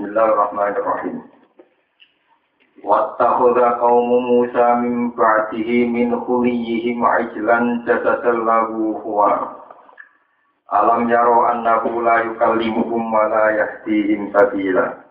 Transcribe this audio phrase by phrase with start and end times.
[0.00, 1.28] Bismillahirrahmanirrahim.
[2.80, 9.60] Wattakhadha qaumu Musa min ba'dihi min khuliyihim ijlan jasadan lahu huwa.
[10.72, 15.04] Alam yaro annahu la yukallimuhum wa la yahdihim sabila.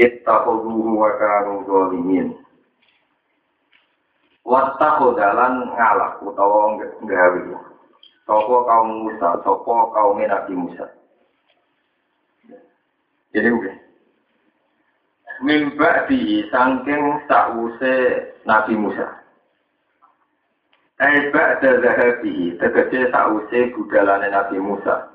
[0.00, 2.40] Ittakhadhuhu wa kanu zalimin.
[4.48, 6.72] Wattakhadha lan ngalak utawa
[7.04, 7.40] nggawe.
[8.24, 11.03] Sapa kaum Musa, sapa kaum Nabi Musa.
[13.34, 13.76] Jadi udah.
[15.42, 17.96] Mimba di sangking sause
[18.46, 19.06] Nabi Musa.
[21.02, 25.10] Eba zahabi tegese sause budalane Nabi Musa.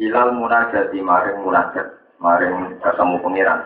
[0.00, 1.86] Ilal munajati maring munajat,
[2.18, 3.60] maring ketemu pengiran.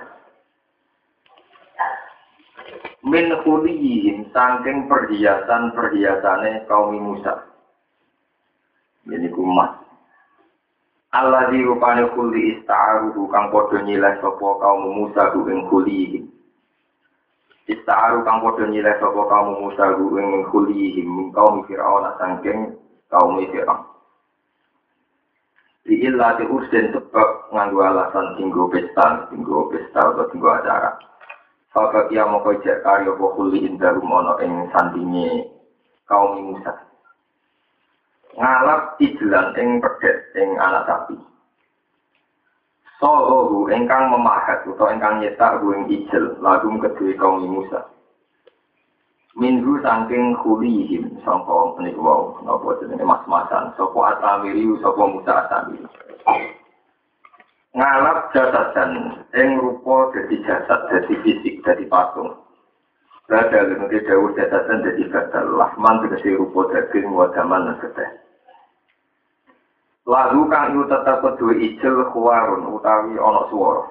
[3.06, 7.46] Min khuliyihim sangking perhiasan-perhiasane kaum Musa.
[9.08, 9.87] Ini kumat.
[11.08, 16.20] Allah di rupane kuli istaaru kang padha nyilek sapa kaum Musa ing kuli iki.
[17.64, 21.02] Istaaru kang padha nyilek sapa kaum Musa ing kuli iki
[21.32, 22.76] kaum Firaun sangking
[23.08, 23.88] kaum Firaun.
[25.88, 31.00] Di ilah di ursin tebak nganggu alasan tinggu pesta, tinggu pesta atau tinggu acara.
[31.72, 35.48] Fakat ia mau kejar karyo kuli indah rumono ing sandingi
[36.04, 36.87] kaum Musa.
[38.36, 41.16] Ngalap ijlan ing pedet ing anak sapi.
[42.98, 47.86] Sohu ingkang memahat atau ingkang nyetak ing ijel lagum kedua kaum Musa.
[49.38, 55.86] Minhu saking kulihim sangka menika wau napa jenenge mas-masan sapa atamiri sapa Musa atamiri.
[57.70, 62.34] Ngalap jasadan ing rupa dadi jasad dadi fisik dadi patung.
[63.28, 68.24] Rada lengke dawuh datatan dadi batal lahman tegesi rupa daging wa dan keteh.
[70.08, 73.84] Lalu kang yu tetap kedua ijel kuwarun utawi ono suara.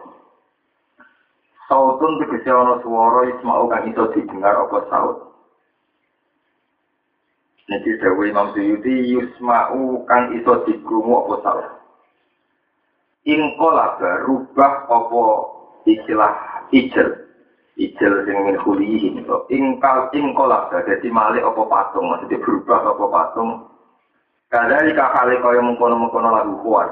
[1.70, 5.30] Sautun tegesi ono suara ismau kang iso didengar apa saut.
[7.70, 11.68] Nanti dawuh imam suyuti yusmau kang iso digungu apa saut.
[13.22, 15.26] Ingkola berubah apa
[15.86, 16.34] istilah
[16.74, 17.27] ijel.
[17.78, 19.22] Ijel sing min khulihi
[19.54, 23.52] ing kal ing kolaba dadi malih apa patung maksudnya berubah apa patung
[24.48, 26.88] Kadari kakale kaya mengkono-mengkono lagu kuat.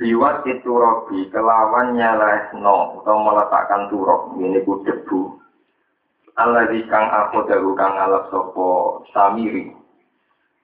[0.00, 1.92] Liwat itu robi kelawan
[2.56, 5.38] no atau meletakkan turok ini ku debu.
[6.40, 9.70] Allah kang aku dahu kang alap sopo samiri.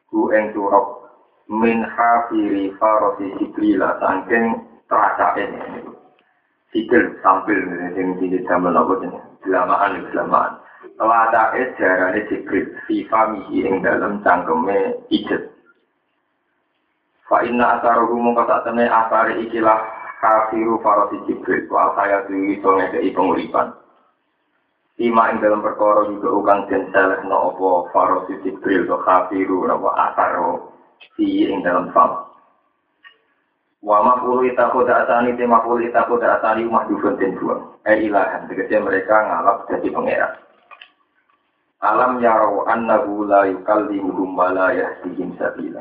[0.08, 1.04] Ku eng turok
[1.52, 4.56] min hafiri farosi sibrila sangking
[4.88, 5.84] terasa ini.
[6.70, 7.58] Sikil sampil
[7.98, 9.22] ini di zaman apa jenis.
[9.42, 10.54] Selamaan, selamaan.
[10.94, 15.50] Telatake jarane Jibril fi famihi ing dalam cangkeme ijet.
[17.26, 19.80] Fa inna asaruhu mongko sak temne asare ikilah
[20.20, 23.72] kafiru farasi Jibril wa saya tuwi iso ngekei penguripan.
[25.00, 26.92] Ima ing dalam perkara juga ukang den
[27.26, 30.76] no opo farasi Jibril to kafiru napa asaro
[31.16, 32.29] fi ing dalam fam.
[33.80, 37.56] Wa mafulu itaku asani te mafulu itaku asani mahdufun den dua.
[37.88, 40.36] Eh ilahan, tegese mereka ngalap jadi pangeran.
[41.80, 45.80] Alam yarau annahu la yukallimuhum wa la yahdihim sabila.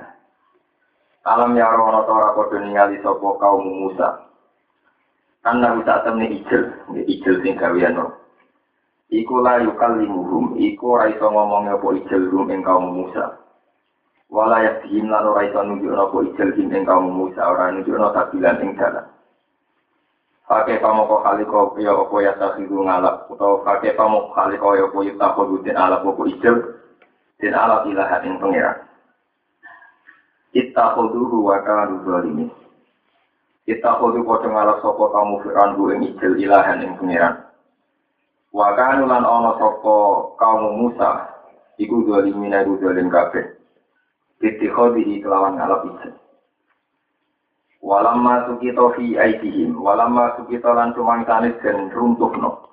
[1.27, 4.31] Alam yarau ana ora padha ningali sapa kaum Musa.
[5.43, 6.71] Annahu tak temne ijel,
[7.03, 7.99] ijel sing gawean
[9.11, 11.67] Iku la yukallimuhum, iku ora iso ngomong
[11.99, 13.48] ijel rum ing kaum Musa.
[14.29, 18.77] Wala yahdihim lan ora iso nunjukno apa ijel ing kaum Musa, ora nunjukno sabilan ing
[18.77, 19.09] dalan.
[20.49, 25.45] Pakai pamoko kaliko ya opo ya takhiru ngalap atau pakai pamoko kaliko ya opo yutako
[25.45, 26.81] lutin alap opo ijel
[27.37, 28.81] dan alap ilahat yang pengiran.
[30.49, 32.49] Kita khuduhu wa kanu zalimin.
[33.69, 37.45] Kita khudu kocong ngalap sopo kamu firan bu ing ijel ilahan yang pengiran.
[38.49, 39.97] Wa kanu lan ono sopo
[40.41, 41.29] kamu Musa
[41.77, 43.58] iku zalimin iku zalim kabeh.
[44.39, 46.15] Titikodi kelawan ngalap ijel.
[47.79, 50.91] Walam masuk kita fi aidihim, walam masuk kita lan
[51.23, 52.67] tanis dan runtuh no.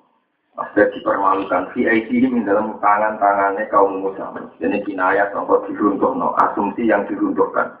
[0.59, 4.35] Maksudnya dipermalukan fi aidihim dalam tangan-tangannya kaum Musa.
[4.59, 7.79] Jadi kinayah contoh diruntuh no, asumsi yang diruntuhkan.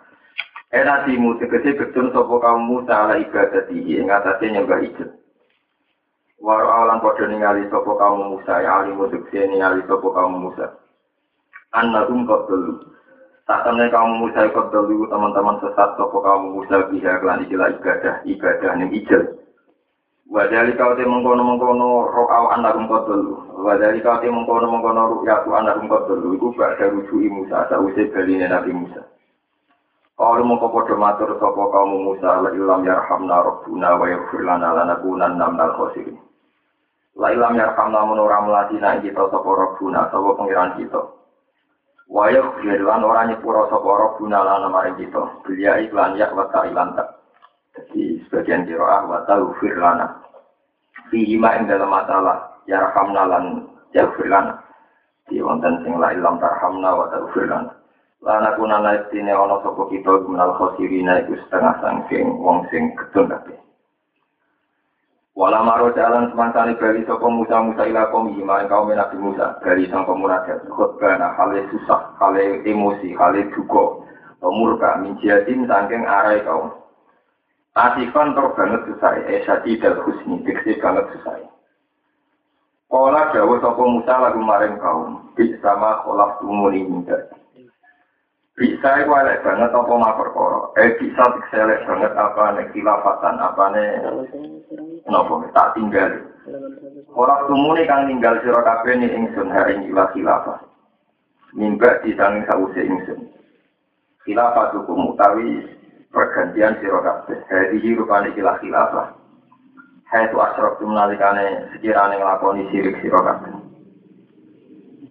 [0.71, 5.09] Era timu tegese betul sopo kaum Musa ala ibadatihi ing atasnya nyembah ijat.
[6.43, 10.75] Waro alam padha ningali sopo kaum Musa ya alimu tegese ningali sopo kaum Musa.
[11.71, 12.83] Annahum qadlu
[13.47, 18.19] Tak temen kamu Musa ikut dulu teman-teman sesat sopo kamu Musa bisa kelan istilah ibadah
[18.27, 19.23] ibadah nih ijel.
[20.27, 23.63] Wadali kau te mengkono mengkono rokaw anda rumput dulu.
[23.63, 26.35] Wadali kau te mengkono mengkono rukyatu anda rumput dulu.
[26.35, 29.07] Iku gak ada rujuk Musa usai beli Nabi Musa.
[30.17, 35.45] Kalau mau podo matur sopo kaum Musa la ilam yarhamna rabbuna wa yaghfir lana lanakunanna
[35.47, 36.19] minal khosirin.
[37.15, 41.16] La ilam yarhamna menurah meladina kita sopo rabbuna sopo pengiran kita.
[42.07, 45.43] Wa yaghfir lan ora nyepuro sopo rabbuna lana maring kita.
[45.43, 47.19] Belia iklan yak wa ilan tak.
[47.75, 50.23] Jadi sebagian kiroah wa taghfir lana.
[51.11, 53.43] Fihima ing dalam masalah yarhamna lan
[53.91, 54.55] yaghfir lana.
[55.27, 57.75] Di wonten sing la ilam tarhamna wa taghfir lana.
[58.23, 63.66] Lana kuna naitine ono sapa kita minal khosirina iku setengah sangking wong sing ketun kabeh.
[65.37, 69.61] Wala maro jalan semangkane bali sapa Musa Musa ila kaum iman kaum Nabi Musa.
[69.61, 74.01] Dari sang pemunajat khotbah hale susah hale emosi hale duka.
[74.41, 76.73] Murka minjiatin sangking arai kaum.
[77.77, 81.37] Asifan tor banget susah eh sati husni dikse banget susah.
[82.89, 87.13] Kala dawa sapa Musa lagu maring kaum Bis sama kolaf tumuni minta
[88.57, 90.73] bisa itu elek banget apa mah perkara.
[90.81, 94.01] Eh bisa elek banget apa nih kilafatan apa nih
[95.05, 96.25] nopo tak tinggal.
[97.13, 100.57] Orang tumuni kang tinggal sira kabeh ning ingsun hari ilah khilafah.
[101.53, 103.29] Mimba disanging sause ingsun.
[104.25, 105.61] Khilafah hukum utawi
[106.09, 107.37] pergantian sira kabeh.
[107.53, 109.07] Hadi rupane ilah khilafah.
[110.09, 113.53] Hai tu asrok nalikane sekirane nglakoni sirik sira kabeh.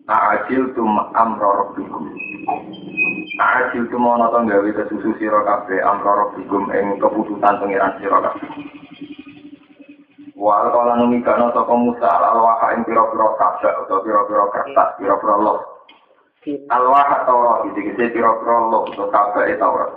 [0.06, 2.14] A'ajil tum amra rabbikum.
[3.43, 8.49] Asil tumono to gawe kesusu sira kabeh amrara bikum ing keputusan pengiran sira kabeh.
[10.38, 15.58] Wal kala numi kana saka Musa alwaha ing pira-pira kabeh utawa pira-pira kertas, pira-pira log.
[16.70, 19.91] Alwaha Taurat iki kese pira-pira log utawa kabeh Taurat.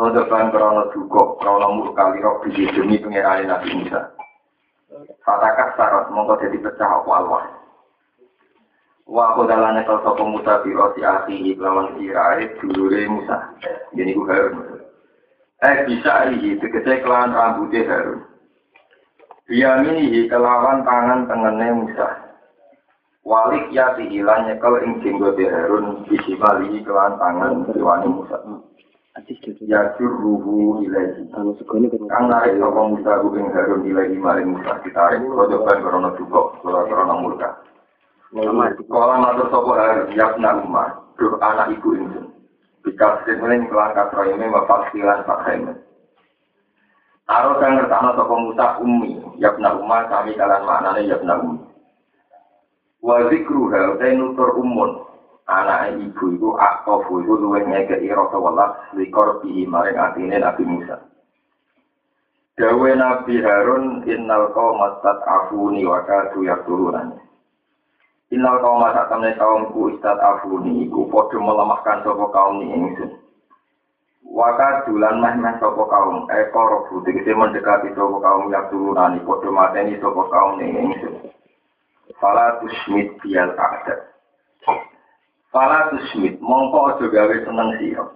[0.00, 4.16] Hodokan krono duka, krono murka liro biji demi pengiran Nabi Musa.
[5.20, 7.57] Fatakas sarot mongko jadi pecah apa alwah.
[9.08, 13.56] Wa aku dalane kal sapa Musa bi roti akhi lawan sirae dulure Musa.
[13.96, 14.84] Jadi ku Harun.
[15.64, 18.20] Eh bisa iki tegese kelawan rambutnya Harun.
[19.48, 22.08] Biyamini kelawan tangan tengene Musa.
[23.24, 28.44] Walik ya hilang nyekel ing jenggote Harun bisi bali kelawan tangan siwani Musa.
[29.64, 31.32] Ya ruhu ilahi.
[31.32, 37.67] Kang narik sapa Musa ing Harun ilahi maring Musa ditarik kodokan krana duka, krana murka.
[38.28, 42.28] Kala matur sapa hari yakna umar, duh anak ibu ingsun.
[42.84, 45.72] Bika semen kelangkat roime mafasilan fakhaime.
[47.24, 51.64] Aro kang ngertana sapa Musa ummi, yakna umar kami kalan maknane yakna ummi.
[53.00, 55.08] Wa zikru hal nutur umun.
[55.48, 61.00] Anak ibu itu aktofu itu luwih ngekei rasa welas likor bihi maring atine Nabi Musa.
[62.60, 67.27] Dawe Nabi Harun innal qawmat afuni wa kadu yakulunani.
[68.28, 73.16] Innal kaum sak temne kaumku istat afuni iku padha melemahkan sapa kaum ni ingsun.
[74.28, 79.48] Waka dulan meh meh sapa kaum eko robu tegese mendekati sapa kaum yak turunani padha
[79.48, 81.32] mateni sapa kaum ni ingsun.
[82.20, 83.96] Fala tusmit bial ada.
[85.48, 88.12] Fala tusmit mongko aja gawe seneng sira.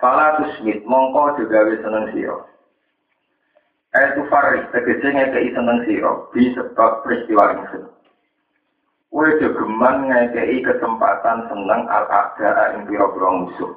[0.00, 2.36] Fala tusmit mongko aja gawe seneng sira.
[3.92, 7.99] Ayat farik tegese ngekei seneng sira bi sebab peristiwa ingsun.
[9.10, 13.74] Kue jogeman ngekei kesempatan seneng al-ada ing pira-pira musuh.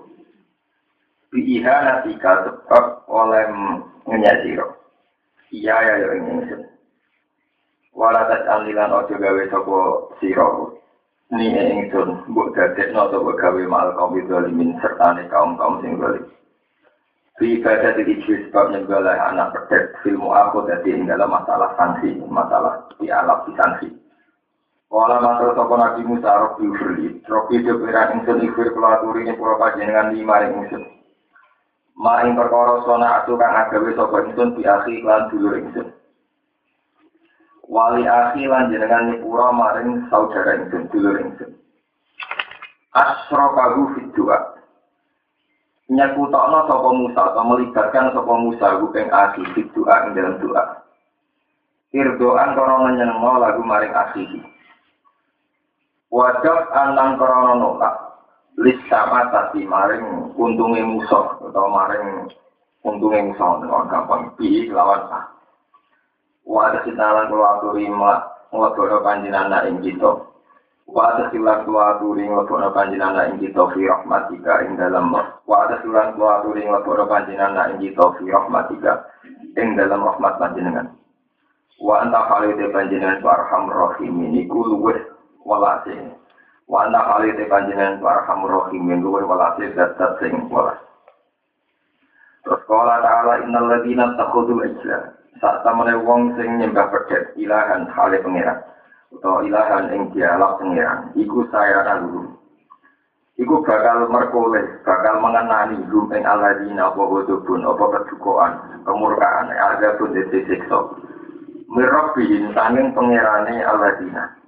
[1.34, 3.50] Biiha natika sebab oleh
[4.06, 4.78] ngenyasiro.
[5.50, 6.70] Iya ya ya ingin
[7.98, 9.78] Walatat alilan ojo gawe sopo
[10.22, 10.78] siro.
[11.34, 16.30] Ni ingsun mbok dadekno sapa gawe mal kaum serta kaum kaum sing zalim.
[17.42, 23.10] Di ibadah di sebab nyembelih anak pedet filmu aku ing dalam masalah sanksi, masalah di
[23.10, 23.90] alam di sanksi.
[24.94, 29.58] Wala matur sapa Nabi Musa Rabbi Firli, Rabbi Jabira ingsun ikhfir kula aturi ing pura
[29.58, 30.86] panjenengan lima ing ingsun.
[31.98, 35.90] Ma ing perkara sona atu kang agawe sapa ingsun bi akhi lan dulur ingsun.
[37.66, 41.58] Wali akhi lan jenengan nyepura maring saudara ingsun dulur ingsun.
[42.94, 44.62] Asrokahu fit doa.
[45.90, 50.86] Nyakutokno sapa Musa atau melibatkan sapa Musa ing akhi fit doa ing dalam doa.
[51.98, 54.53] Irdoan korona nyenengno lagu maring akhihi.
[56.14, 57.96] Wajab alang krono nolak
[58.86, 62.30] sama tadi maring untungnya musuh atau maring
[62.86, 65.26] untungnya musuh dengan gampang bi lawan a.
[66.46, 70.12] Wadah sinalan kula aturi nglebono panjenengan ing kita.
[70.86, 75.10] Wadah silang kula aturi nglebono panjenengan ing kita fi rahmatika ing dalam
[75.50, 79.08] wadah silang kula aturi nglebono panjenengan ing kita fi rahmatika
[79.58, 80.94] ing dalam rahmat panjenengan.
[81.82, 85.13] Wa anta khalide panjenengan warham rahim ini luweh
[85.48, 86.16] walase
[86.64, 90.80] Wa anta kali te panjenengan ku arhamur rahimin luwe walase dat sing welas.
[92.44, 95.12] Terus kala ta'ala innal ladina takhudul ijla.
[95.44, 98.64] Saat tamane wong sing nyembah pedet ilahan hale pangeran.
[99.12, 101.12] Utawa ilahan ing dialog pangeran.
[101.20, 102.32] Iku saya dulu.
[103.34, 108.54] Iku bakal merkoleh, bakal mengenani hum ing aladina apa godobun, apa kedukoan,
[108.86, 110.80] kemurkaan, ada pun disiksa.
[111.66, 114.43] Mirabbihin sanging pangerane aladina.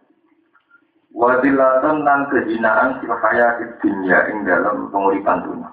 [1.15, 5.71] Wadilatan dan kehinaan fil hayatid dunya ing dalam penguripan dunia.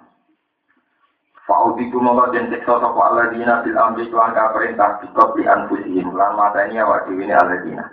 [1.42, 6.78] Fa'udiku mongko den siksa sapa alladzina fil amri kelan perintah bikop li anfusihim lan mateni
[6.78, 7.90] awak dhewe ne alladzina.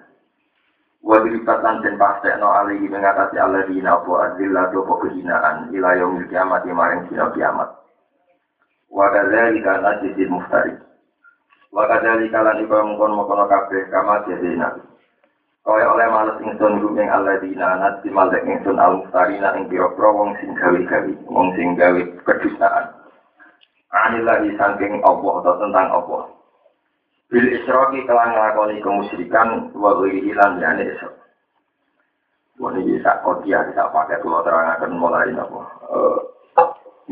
[1.01, 6.69] Wa diribat lan den pastekno alihi mengatasi alladzina apa azillah apa kehinaan ila yaumil kiamat
[6.69, 7.69] maring dina kiamat.
[8.93, 10.77] Wa kadzalika najzil muftari.
[11.73, 14.69] Wa kadzalika lan iku mongkon mongkon kabeh kama jadina.
[15.69, 21.13] Kaya oleh males ingsun rumeng alladzina nasi malek ingsun al-muftarina ing pira-pira wong sing gawe-gawe,
[21.29, 22.89] wong sing gawe kedustaan.
[23.93, 26.23] anilahi saking Allah atau tentang Allah.
[27.29, 31.13] Bil isroki kelang ngelakoni kemusyrikan wa ghairi lan yani isrok.
[32.57, 35.61] Wah ini bisa kodia, bisa pakai pulau terangkan mulai apa.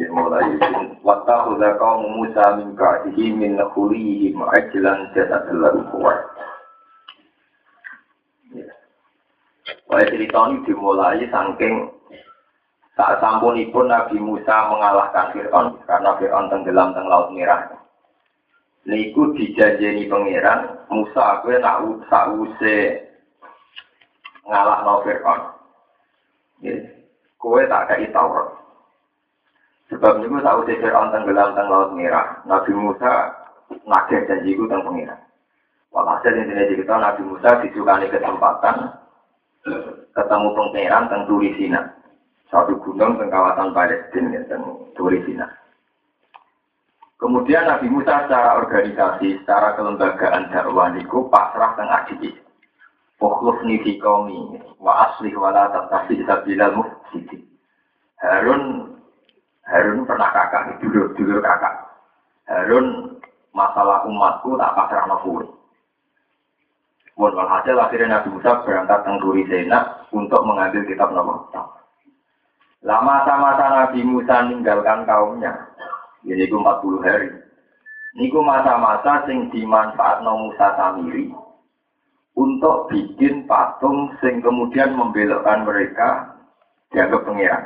[0.02, 0.58] Ya mulai
[1.06, 6.02] Wata udah kau Musa min ka'dihi min khulihi ma'ajilan jasad lahu
[9.68, 11.92] Wah cerita ini dimulai saking
[12.96, 17.68] saat sampunipun Nabi Musa mengalahkan Fir'aun karena Fir'aun tenggelam teng Laut Merah.
[18.88, 22.80] Niku dijanjeni pangeran Musa gue nak sause
[24.48, 25.42] ngalah no Fir'aun.
[27.36, 28.48] Kue tak kayak Taurat.
[29.92, 32.40] Sebab niku sause Fir'aun tenggelam teng Laut Merah.
[32.48, 33.36] Nabi Musa
[33.84, 35.20] nagih janjiku teng pangeran.
[35.92, 39.07] Walhasil intinya cerita Nabi Musa disukani kesempatan
[40.16, 41.82] ketemu pangeran teng Turisina
[42.48, 44.64] satu gunung di kawasan Palestina dan
[44.96, 45.48] Turisina.
[47.18, 52.38] Kemudian Nabi Musa secara organisasi, secara kelembagaan dakwah niku pasrah teng adik.
[53.18, 57.42] Fokus fi qaumi wa asli wala tatafi sabilal mufsidi.
[58.22, 58.94] Harun
[59.66, 61.76] Harun pernah kakak, dulu dulu kakak.
[62.46, 63.18] Harun
[63.52, 65.57] masalah umatku tak pasrah nafuri.
[67.18, 71.34] Mohon walhasil akhirnya Nabi Musa berangkat ke Turisina untuk mengambil kitab Nabi
[72.86, 75.50] Lama masa-masa Nabi Musa meninggalkan kaumnya,
[76.22, 77.30] ini ku 40 hari.
[78.14, 81.34] Niku masa-masa sing dimanfaatno Musa Samiri
[82.38, 86.38] untuk bikin patung sing kemudian membelokkan mereka
[86.94, 87.64] dianggap pengiran.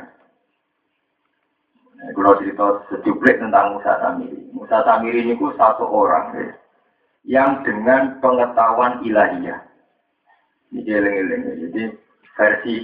[2.00, 4.40] Nah, kalau cerita sejumlah tentang Musa Samiri.
[4.56, 6.48] Musa Samiri ini satu orang ya,
[7.26, 9.60] yang dengan pengetahuan ilahiyah.
[10.72, 11.42] Ini eling-eling.
[11.68, 11.82] Jadi
[12.34, 12.74] versi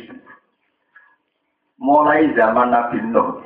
[1.79, 3.43] mulai zaman Nabi Nuh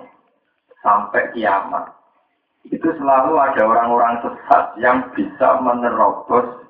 [0.83, 1.95] sampai kiamat
[2.71, 6.65] itu selalu ada orang-orang sesat yang bisa menerobos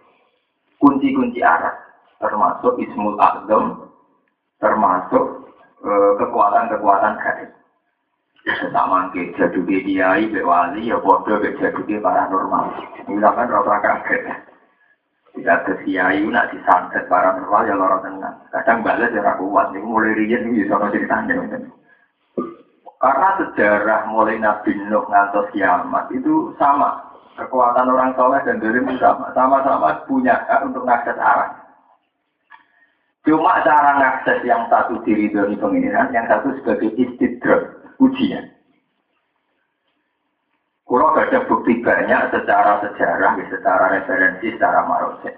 [0.82, 1.76] kunci-kunci arah
[2.18, 3.88] termasuk Ismul Azam
[4.58, 5.24] termasuk
[5.82, 7.50] kekuatan kekuatan-kekuatan gaib
[8.44, 12.74] tak mangke jaduke kiai be wali ya padha be jaduke paranormal
[13.06, 14.42] misalkan ora kaget
[15.32, 18.36] tidak ada kiai nak disantet para normal ya lorong tenang.
[18.52, 21.56] Kadang balas ya kuat nih mulai riyen nih bisa ceritanya.
[23.00, 27.16] Karena sejarah mulai Nabi Nuh ngantos kiamat itu sama.
[27.32, 29.32] Kekuatan orang soleh dan dari sama.
[29.32, 31.56] Sama-sama punya hak untuk ngakses arah.
[33.24, 38.50] Cuma cara ngakses yang satu diri dari pengiran, yang satu sebagai istidrak, ujian.
[40.82, 45.32] Kulo ada bukti banyak secara sejarah, secara referensi, secara marose.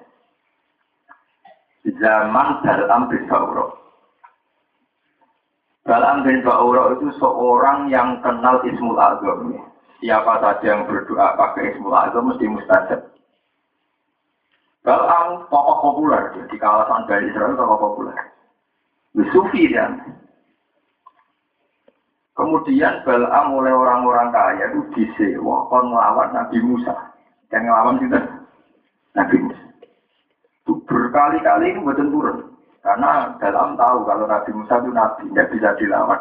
[1.85, 3.77] Zaman Balam bin Ba'uro.
[5.85, 9.69] Balam bin Ba'uro itu seorang yang kenal Ismul Azam.
[10.01, 13.15] Siapa saja yang berdoa pakai Ismul Azam mesti mustajab.
[14.83, 18.17] Balam tokoh populer di kawasan dari Israel tokoh populer.
[19.31, 20.24] Sufi dan
[22.35, 27.15] Kemudian Balaam oleh orang-orang kaya itu disewa kon melawan Nabi Musa.
[27.55, 28.19] Yang melawan kita
[29.15, 29.65] Nabi Musa.
[30.67, 32.39] Itu berkali-kali itu buatan turun.
[32.83, 36.21] Karena Balaam tahu kalau Nabi Musa itu Nabi, tidak bisa dilawan.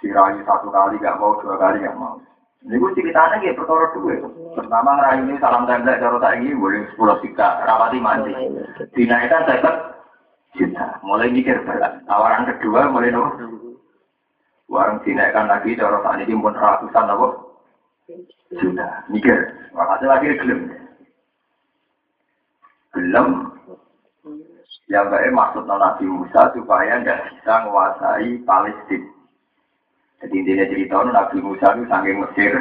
[0.00, 2.16] Dirayu satu kali gak mau, dua kali gak mau.
[2.64, 4.24] Ini gue ceritanya kayak perkara dua.
[4.56, 8.32] Pertama ngerayu ini salam tanda cara tak ini boleh sepuluh juta, rapati mandi.
[8.96, 9.72] Dinaikkan saya
[10.56, 10.96] juta.
[11.04, 11.60] Mulai mikir.
[12.08, 13.69] Tawaran kedua mulai nopo
[14.70, 17.28] Warung dinaikkan lagi, cara saat ini pun ratusan apa?
[18.54, 19.34] Sudah, mikir.
[19.74, 20.60] Makasih lagi gelem.
[22.94, 23.28] Gelem.
[24.90, 29.06] Ya mbak maksud Nabi Musa supaya tidak bisa menguasai Palestina.
[30.22, 32.52] Jadi intinya cerita Nabi Musa itu saking Mesir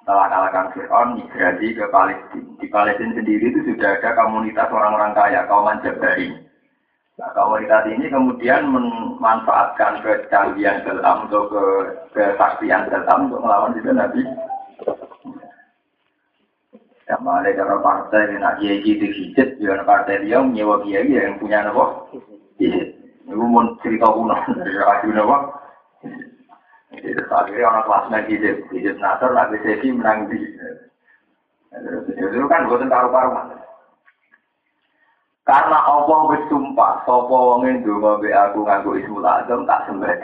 [0.00, 2.48] setelah kalahkan Fir'aun migrasi ke Palestina.
[2.60, 6.43] Di Palestina sendiri itu sudah ada komunitas orang-orang kaya, kaum Jabari.
[7.14, 11.64] Nah, komunitas ini kemudian memanfaatkan kecanggihan dalam atau ke
[12.10, 14.22] kesaktian dalam untuk melawan itu Nabi
[17.04, 21.60] sama ada cara partai nak kiai gitu hijit, jangan partai dia menyewa kiai yang punya
[21.68, 22.08] nopo.
[22.56, 22.96] Hijit.
[23.28, 25.36] Itu mau cerita kuno dari nopo.
[26.94, 30.38] Jadi akhirnya orang kelas naik hijit, hijit nasar, nak sesi menang di.
[32.08, 33.63] Itu kan bukan karu-karuan.
[35.44, 40.16] Karena Allah bersumpah, sopo wongin dungo be aku nganggo ismul azam tak sembah.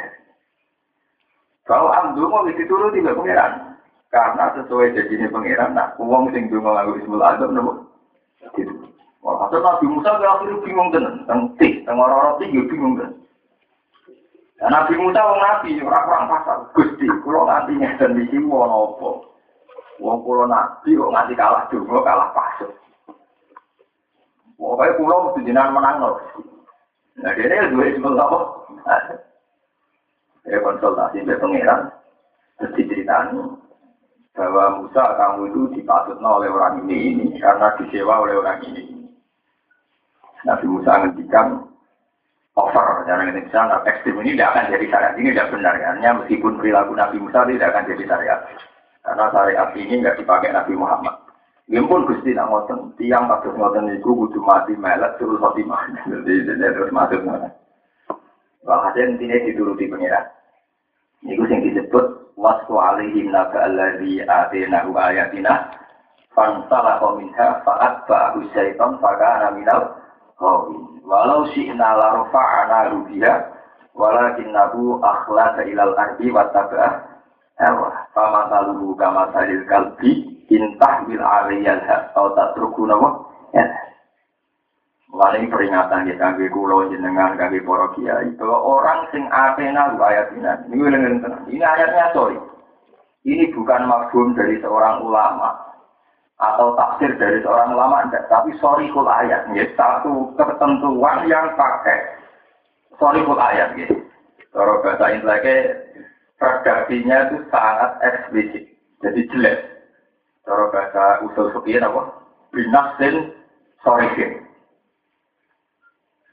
[1.69, 3.71] Kalau am dungo itu turun tiba pengiran.
[4.11, 7.73] Karena sesuai ini pangeran, nah uang sing dungo nganggo Ismul Azam nopo.
[8.59, 8.75] Gitu.
[9.23, 13.15] Wah, hasil Nabi Musa ke akhirnya bingung tenan, teng tih, teng orang-orang tinggi bingung tenan.
[14.59, 16.59] Dan Nabi Musa wong Nabi orang kurang pasal.
[16.75, 17.71] Gusti, kalau dan
[18.19, 19.11] di sini wong apa?
[20.03, 22.75] Wong kulo Nabi kok nganti kalah dungo kalah pasal.
[24.61, 26.17] Pokoknya kulo mesti jenengan menang loh.
[27.25, 28.39] Nah, dia ini dua Ismul apa?
[30.45, 31.81] Ya konsultasi dengan pangeran.
[32.61, 33.41] Terus diceritani,
[34.37, 39.05] bahwa Musa kamu itu dipasutnya oleh orang ini ini karena disewa oleh orang ini.
[40.49, 41.69] Nabi Musa ngendikan
[42.57, 46.11] over cara Indonesia nah, ekstrim ini tidak akan jadi syariat ini tidak benar ya.
[46.17, 48.41] meskipun perilaku Nabi Musa tidak akan jadi syariat
[49.05, 51.20] karena syariat ini nggak dipakai Nabi Muhammad.
[51.71, 55.95] Ini pun gusti nak ngoten tiang kados ngoten itu kudu mati melet terus mati mati
[56.27, 57.47] jadi terus masuk mana.
[58.67, 59.87] Walhasil intinya dituruti.
[59.87, 65.71] Ini yang disebut wasku alaihim naga alladhi atenahu ayatina
[66.33, 69.95] fansalah minha fa'at ba'ahu syaitan fakana minal
[70.41, 73.35] ghawin walau syi'na la rufa'ana rubiha
[73.93, 77.05] walakinnahu akhlasa ilal ardi wattaba'ah
[77.61, 83.09] hawa fama taluhu kama salil kalbi intah bil aliyal atau tak nawa
[83.55, 83.65] ya
[85.11, 90.63] Mulai peringatan kita kangge kulo jenengan para kiai bahwa orang sing atena lu ayatina.
[90.71, 90.87] Ini
[91.51, 92.39] Ini ayatnya sorry.
[93.27, 95.51] Ini bukan mafhum dari seorang ulama
[96.39, 102.01] atau tafsir dari seorang ulama enggak, tapi sorry ayat ya, satu ketentuan yang pakai
[102.97, 103.99] sorry ayat gitu.
[104.55, 105.75] Kalau bahasa Indonesia
[106.41, 108.65] redaksinya itu sangat eksplisit,
[109.05, 109.59] jadi jelas.
[110.45, 112.03] Kalau bahasa usul fikih apa?
[112.51, 113.35] Binasin
[113.85, 114.09] sorry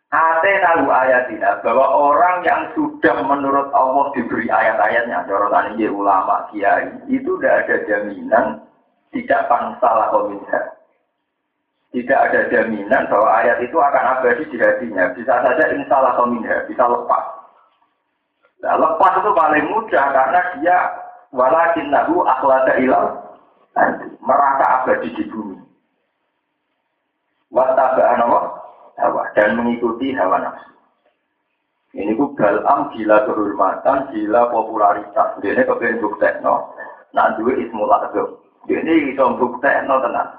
[0.07, 6.95] Ate tahu ayatina bahwa orang yang sudah menurut Allah diberi ayat-ayatnya, dorotan ini ulama kiai,
[7.11, 8.45] itu tidak ada jaminan
[9.11, 9.47] tidak
[10.11, 10.63] komentar.
[11.91, 15.11] Tidak ada jaminan bahwa ayat itu akan abadi di hatinya.
[15.15, 16.15] Bisa saja insalah
[16.67, 17.23] bisa lepas.
[18.63, 20.77] Nah, lepas itu paling mudah karena dia
[21.35, 23.26] walakin nahu akhlada ilal
[24.21, 25.57] merasa abadi di bumi.
[27.53, 28.21] Wattaba'an
[28.97, 30.77] hawa dan mengikuti hawa nafsu.
[31.97, 35.39] Ini ku balam gila kehormatan, gila popularitas.
[35.41, 36.69] Dia ini kepengen bukti, no.
[37.15, 37.89] Nah, dua ismul.
[38.69, 40.29] Dia ini bisa bukti, no, tenang.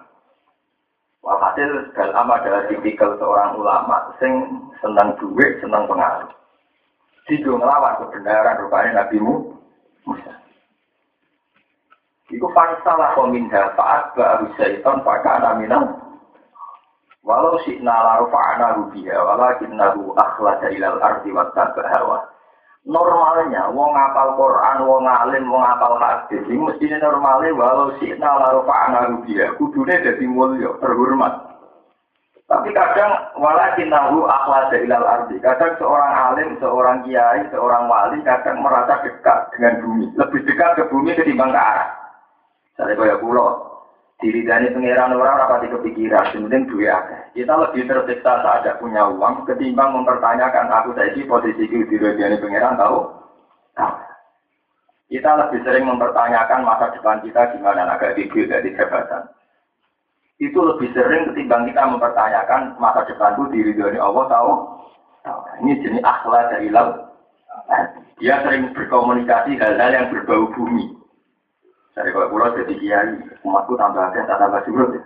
[1.18, 6.30] Walhasil, balam adalah tipikal seorang ulama, sing senang duit, senang pengaruh.
[7.26, 10.37] Dia ngelawan kebenaran rupanya Nabi Musa.
[12.28, 15.96] Iku fansalah pemindah faat baru syaitan pakana minam
[17.28, 22.24] Walau si nalaru fa'ana rubiha, walakin nahu akhlada ilal ardi wa hawa.
[22.88, 28.64] Normalnya, wong ngapal Quran, wong alim, wong ngapal hadis, ini mestinya normalnya walau si nalaru
[28.64, 31.48] fa'ana rubiha, kudune jadi mulia, terhormat.
[32.48, 35.36] Tapi kadang walakin nahu akhlada ilal ardi.
[35.44, 40.06] Kadang seorang alim, seorang kiai, seorang wali kadang merasa dekat dengan bumi.
[40.16, 42.07] Lebih dekat ke bumi ketimbang ke arah.
[42.78, 43.82] Saya kaya pulau,
[44.22, 47.42] diri dari pengiran orang rapati kepikiran, penting dua akeh.
[47.42, 52.78] Kita lebih tersiksa saat ada punya uang ketimbang mempertanyakan aku tadi posisi di dari pengiran
[52.78, 52.98] tahu?
[53.74, 53.94] Tahu.
[55.10, 59.26] Kita lebih sering mempertanyakan masa depan kita gimana agak gigil dari jabatan.
[60.38, 64.50] Itu lebih sering ketimbang kita mempertanyakan masa depanku diri dari Allah tahu?
[65.26, 65.40] Tahu.
[65.66, 67.08] Ini jenis akhlak dari laut.
[68.22, 70.97] Dia sering berkomunikasi hal-hal yang berbau bumi.
[71.98, 73.10] Dari kalau pulau jadi kiai,
[73.42, 75.02] umatku tambah akeh, tak tambah surut ya.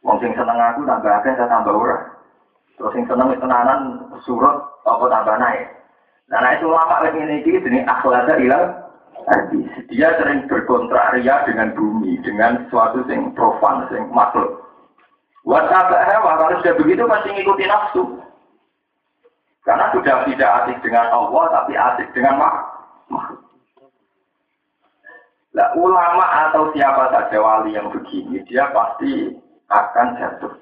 [0.00, 2.08] Wong sing seneng aku tambah akeh, tak tambah ora.
[2.80, 5.68] Terus sing seneng tenanan surut, apa tambah naik.
[6.32, 8.64] Nah, itu lama lagi ini ini akhlaknya hilang.
[9.92, 14.56] Dia sering berkontraria dengan bumi, dengan sesuatu yang profan, yang makhluk.
[15.44, 18.02] Wasabah hewa, kalau sudah begitu pasti ngikutin nafsu.
[19.68, 23.41] Karena sudah tidak asik dengan Allah, tapi asik dengan makhluk.
[25.52, 29.36] Nah, ulama atau siapa saja wali yang begini, dia pasti
[29.68, 30.54] akan jatuh.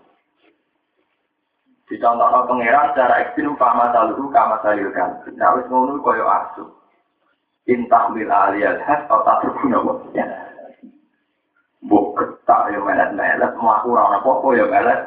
[1.86, 5.26] Dicontohkan pangeran secara ekstrim, kama saluhu, kama salilkan.
[5.38, 5.66] Nah, wis
[6.02, 6.64] koyo asu.
[7.70, 9.78] Intah mil aliyal has, atau terguna
[10.10, 10.26] ya.
[11.86, 15.00] Buk ketak ya melet-melet, melaku rana popo ya melet.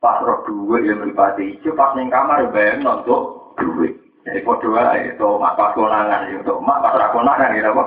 [0.00, 3.97] Pas roh duit yang beripati hijau, pas neng kamar ya bayang nonton duit.
[4.28, 7.84] Jadi kode wae itu mak pas konangan itu mak pas ra konangan gitu apa.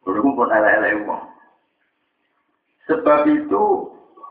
[0.00, 1.22] Kulo pun elek-elek uang.
[2.88, 3.64] Sebab itu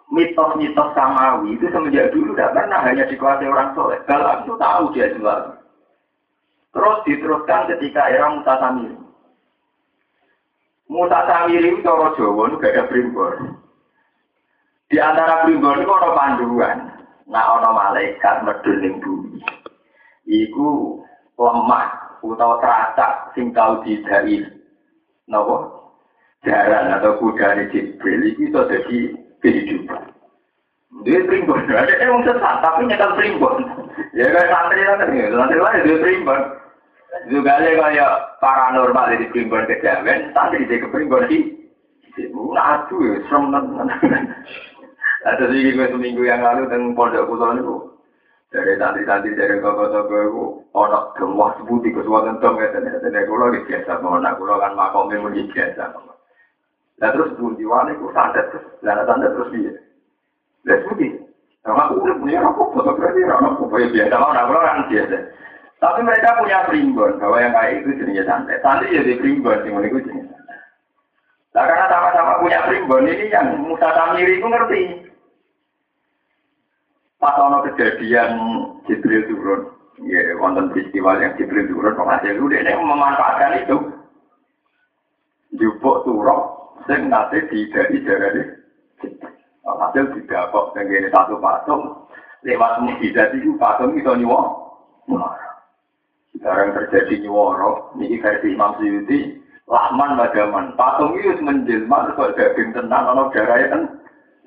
[0.09, 4.01] mitos-mitos samawi itu semenjak dulu tidak pernah hanya dikuasai orang soleh.
[4.09, 5.61] Kalau itu tahu dia juga.
[6.73, 8.97] Terus diteruskan ketika era Musa Samiri.
[10.89, 13.37] Musa Samiri itu orang Jawa itu gak ada primbon.
[14.89, 16.77] Di antara primbon itu ada panduan.
[17.29, 19.37] Nah, ada malaikat medun bumi
[20.27, 20.99] iku
[21.39, 24.43] lemah utawa teracak sing tau didai.
[25.27, 25.57] Napa?
[26.45, 29.11] Jaran atau kuda di Jibril itu iso dadi
[29.41, 30.13] kehidupan.
[31.03, 33.59] Dia primbon, ada yang sesat tapi nyetel primbon.
[34.15, 36.41] Ya kayak santri lah kan, santri lah dia primbon.
[37.27, 41.39] Juga ada kayak paranormal di primbon kejawen, santri di primbon di
[42.17, 43.53] Nah, aduh ya, serem
[45.27, 47.75] Ada sih gue seminggu yang lalu dengan pondok pulau itu,
[48.47, 53.59] dari tadi-tadi dari toko-toko itu, orang gemah sebuti ke suatu tentang ya, dan kulo di
[53.67, 55.83] biasa, mohon aku kan makomnya muni biasa.
[56.97, 59.73] Nah terus bunyi wani ku santet terus, dan santet terus dia.
[60.63, 61.07] Lihat sebuti,
[61.61, 65.17] sama aku udah punya rokok, fotografi rokok, ya biasa, mohon aku kan biasa.
[65.77, 68.63] Tapi mereka punya primbon, bahwa yang kayak itu jenisnya santet.
[68.63, 70.25] Santet jadi primbon, sih itu jenis
[71.51, 74.81] Nah karena sama-sama punya primbon, ini yang Musa Tamiri itu ngerti.
[77.17, 78.31] Pas ono kejadian
[78.85, 79.73] Jibril turun,
[80.05, 83.77] ya wonten peristiwa yang Jibril turun, penghasil itu dia memanfaatkan itu.
[85.57, 86.39] Jupuk turun,
[86.85, 88.47] sing nanti tidak deh.
[89.65, 92.05] Hasil tidak kok tenggine satu patung,
[92.45, 94.45] lewat mukjizat itu patung itu nyuwok.
[96.37, 103.09] Sekarang terjadi nyuworo, ini versi Imam Syuuti, Lahman Madaman, patung itu menjelma, terus daging tenang,
[103.09, 103.81] ono darahnya kan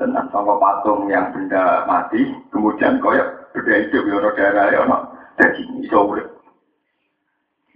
[0.00, 4.98] tenang sama patung yang benda mati, kemudian koyok benda hidup ya ono darah ya ono
[5.36, 6.28] daging urip.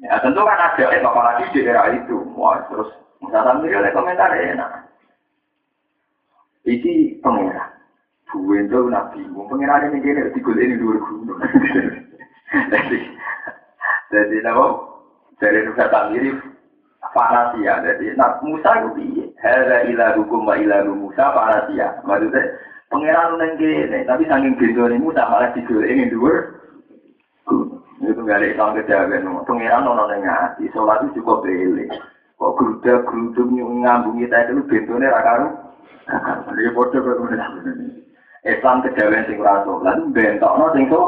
[0.01, 2.17] Ya tentu kan ada eh apalagi di era itu.
[2.33, 2.89] Wah, terus
[3.21, 4.89] misalnya oleh komentar enak.
[6.65, 7.77] Iki pengira.
[8.33, 11.39] Buwe itu nabi, mau pengira ini gini, tiga ini dua gunung.
[12.73, 12.99] Jadi,
[14.15, 14.79] jadi nama
[15.43, 16.31] dari Nusa Tamiri
[17.13, 17.85] fanasia.
[17.85, 19.25] Jadi, nah Musa itu piye?
[19.43, 22.01] Hada ila hukum wa ila Musa fanasia.
[22.07, 22.43] Maksudnya,
[22.89, 26.33] pangeran neng kene, tapi saking bendone Musa malah tidur ini dua.
[28.05, 29.29] Itu gak ada Islam kejawen.
[29.45, 31.91] Pangeran ono neng hati, sholat itu cukup beli.
[32.41, 35.49] Kok geruda geruduk ngambung kita itu bendone rakaru.
[36.55, 37.03] Dia bodoh
[38.45, 41.01] Islam kejawen sing ora sholat, bentokno sing so.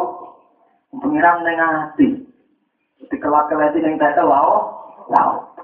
[0.96, 2.08] Pangeran neng hati.
[3.06, 4.72] Dikelak-kelati neng tete lao,
[5.12, 5.55] lao.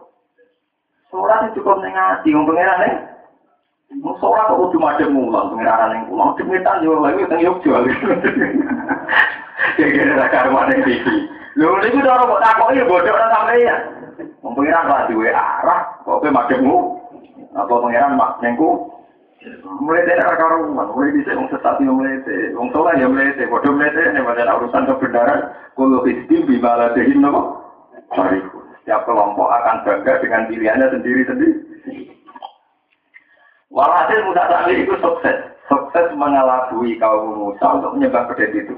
[1.12, 2.94] Sholat cukup ning ati wong pangeran ning.
[4.00, 6.32] Mau sholat kok kudu madhep mulang pangeran ning kula.
[6.40, 7.84] Cemetan yo lagi teng Yogyo.
[9.76, 11.28] Ya kira ra karuan ning iki.
[11.60, 13.80] Lho niku ora kok takoki bodoh ora sampeyan.
[14.40, 16.76] Wong pangeran lah duwe arah kok kowe madhepmu.
[17.60, 18.88] Apa pangeran mak nengku
[19.84, 23.74] mulai dari karuan, mulai bisa wong sesat mulai dari wong soleh yang mulai dari bodoh
[23.74, 27.58] mulai nih pada urusan kebenaran, kalau istim bimala dehin nopo,
[28.14, 28.61] cariku.
[28.82, 32.10] Setiap kelompok akan bangga dengan pilihannya sendiri-sendiri.
[33.70, 35.38] Walhasil Musa Samiri itu sukses.
[35.70, 38.74] Sukses mengelabui kaum Musa untuk menyembah pedet itu.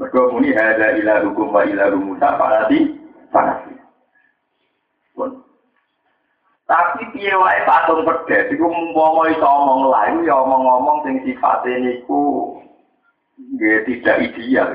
[0.00, 3.76] Mereka muni ada ilah hukum wa ilah Musa panasi panasi.
[6.64, 12.56] Tapi piye wae patung pedet iku umpama iso omong lain ya omong-omong sing sifate niku
[13.36, 14.72] nggih tidak ideal.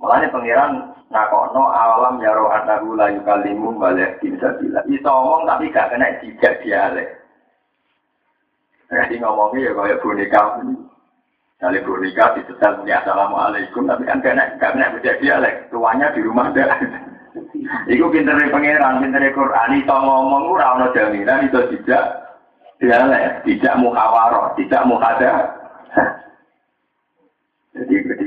[0.00, 4.82] Mulane pangeran nakono alam ya roh anahu la yukalimu balik bisa bila.
[4.90, 7.08] Itu omong tapi gak kena jika dialek.
[8.86, 10.42] Jadi ngomongnya ya kayak boneka.
[11.56, 15.70] Kali boneka disetel punya assalamualaikum tapi kan kena gak kena bisa dialek.
[15.70, 16.74] Tuanya di rumah dah
[17.86, 22.04] Iku pintere pangeran, pintere Quran, itu ngomong ora ono jaminan itu tidak
[22.80, 25.32] dialek, tidak muhawarah, tidak muhada.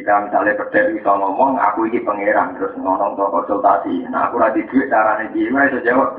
[0.10, 4.10] Ketika misalnya berdiri bisa ngomong, aku ini pangeran terus ngomong ke konsultasi.
[4.10, 6.18] Nah aku lagi duit caranya gimana bisa jawab.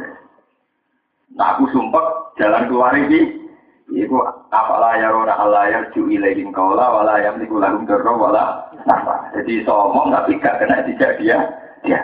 [1.35, 3.35] Nah aku sumpah jalan keluar ini
[3.90, 4.22] Iku
[4.55, 8.70] apalah ya rona Allah ya ju ilaihim kaula wala yang niku lahum darra wala.
[9.35, 11.50] Jadi somong tapi gak kena tidak dia
[11.83, 11.98] dia.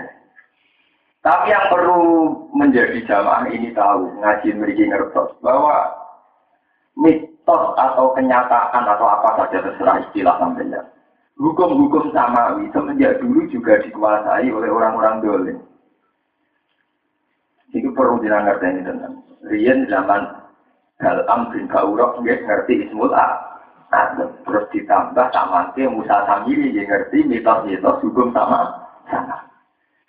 [1.23, 5.95] Tapi yang perlu menjadi jamaah ini tahu ngaji memiliki ngertos bahwa
[6.99, 10.67] mitos atau kenyataan atau apa saja terserah istilah sampai
[11.37, 15.59] Hukum-hukum samawi semenjak dulu juga dikuasai oleh orang-orang dolim.
[17.77, 19.21] Itu perlu dinangerti tentang.
[19.45, 20.47] Rian zaman
[20.97, 24.33] Hal amrin kaurok nggak ngerti ismul Adam.
[24.49, 25.29] Terus ditambah
[25.77, 29.37] ke Musa Samiri dia ngerti mitos-mitos hukum sama sama.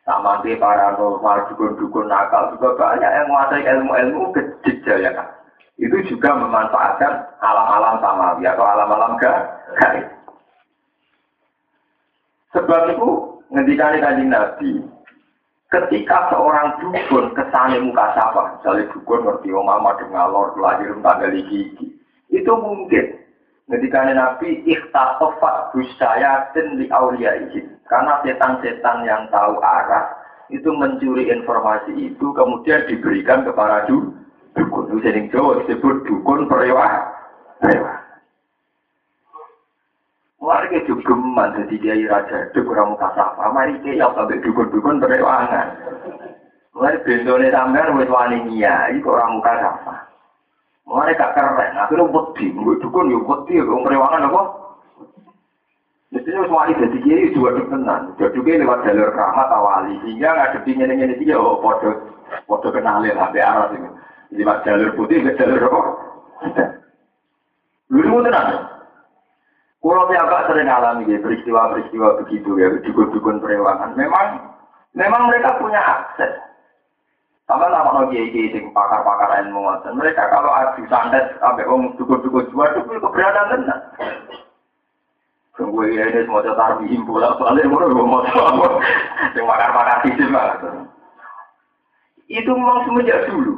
[0.08, 4.32] Sama ke paranormal dukun-dukun nakal juga banyak yang menguasai ilmu-ilmu
[4.64, 5.28] kecil ya kan.
[5.76, 10.17] Itu juga memanfaatkan alam-alam samawi atau alam-alam gaib.
[12.56, 13.10] Sebab itu
[13.52, 14.72] ngendikane kanjeng Nabi,
[15.68, 21.92] Ketika seorang dukun kesane muka sapa, misalnya dukun ngerti om mama ngalor lahir tanggal gigi,
[22.32, 23.20] itu mungkin.
[23.68, 27.68] Ketika Nabi ikhtatofat busayatin di aulia izin.
[27.84, 30.08] Karena setan-setan yang tahu arah
[30.48, 34.88] itu mencuri informasi itu kemudian diberikan kepada dukun.
[34.88, 37.12] Itu sering Jawa disebut dukun perewah.
[37.60, 37.97] Perewah.
[40.48, 43.52] Warga jogeman jadi kiai raja itu kurang muka sapa.
[43.52, 45.68] Mari kiai apa sampai dukun-dukun berewangan.
[46.72, 48.64] Mulai bendone sampean wis wani ini
[49.04, 50.08] orang muka sapa.
[50.88, 54.42] Mulai gak keren, akhirnya wedi, gue dukun yo wedi, gue berewangan apa?
[56.16, 58.16] Mestinya wis wani jadi kiai juga tenan.
[58.16, 61.92] Jadi kiai lewat jalur rahmat awali, sehingga ada ini dia, oh podo,
[62.48, 63.92] podo kenalin sampai arah ini.
[64.32, 65.82] Lewat jalur putih, ke jalur apa?
[67.92, 68.77] Lu tenan.
[69.88, 73.96] Kulo agak sering alami ya peristiwa-peristiwa begitu ya, dukun-dukun perewangan.
[73.96, 74.52] Memang
[74.92, 76.44] memang mereka punya akses.
[77.48, 79.96] Sama sama no kiai sing pakar-pakar ilmu ngoten.
[79.96, 83.80] Mereka kalau adu santet sampai om dukun-dukun jual itu keberatan tenan.
[85.56, 88.84] Tunggu ya ini semua cetar bihim bola soalnya mau mau mau
[89.32, 90.68] sing pakar-pakar sisi banget.
[92.28, 93.56] Itu memang semenjak dulu.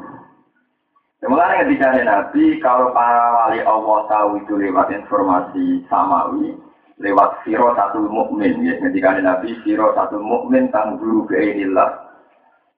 [1.19, 6.55] Semuanya ketika Nabi, kalau para wali Allah tahu itu lewat informasi samawi,
[6.95, 12.07] lewat siro satu mukmin ya ketika Nabi siro satu mukmin tangguru ke inilah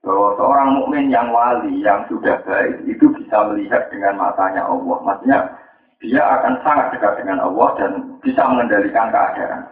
[0.02, 4.98] bahwa seorang mukmin yang wali yang sudah baik itu bisa melihat dengan matanya Allah.
[5.06, 5.40] Maksudnya
[6.02, 7.92] dia akan sangat dekat dengan Allah dan
[8.26, 9.70] bisa mengendalikan keadaan.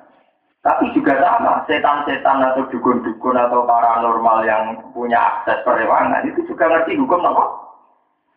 [0.61, 6.99] Tapi juga sama setan-setan atau dukun-dukun atau paranormal yang punya akses perewangan itu juga ngerti
[6.99, 7.68] hukum apa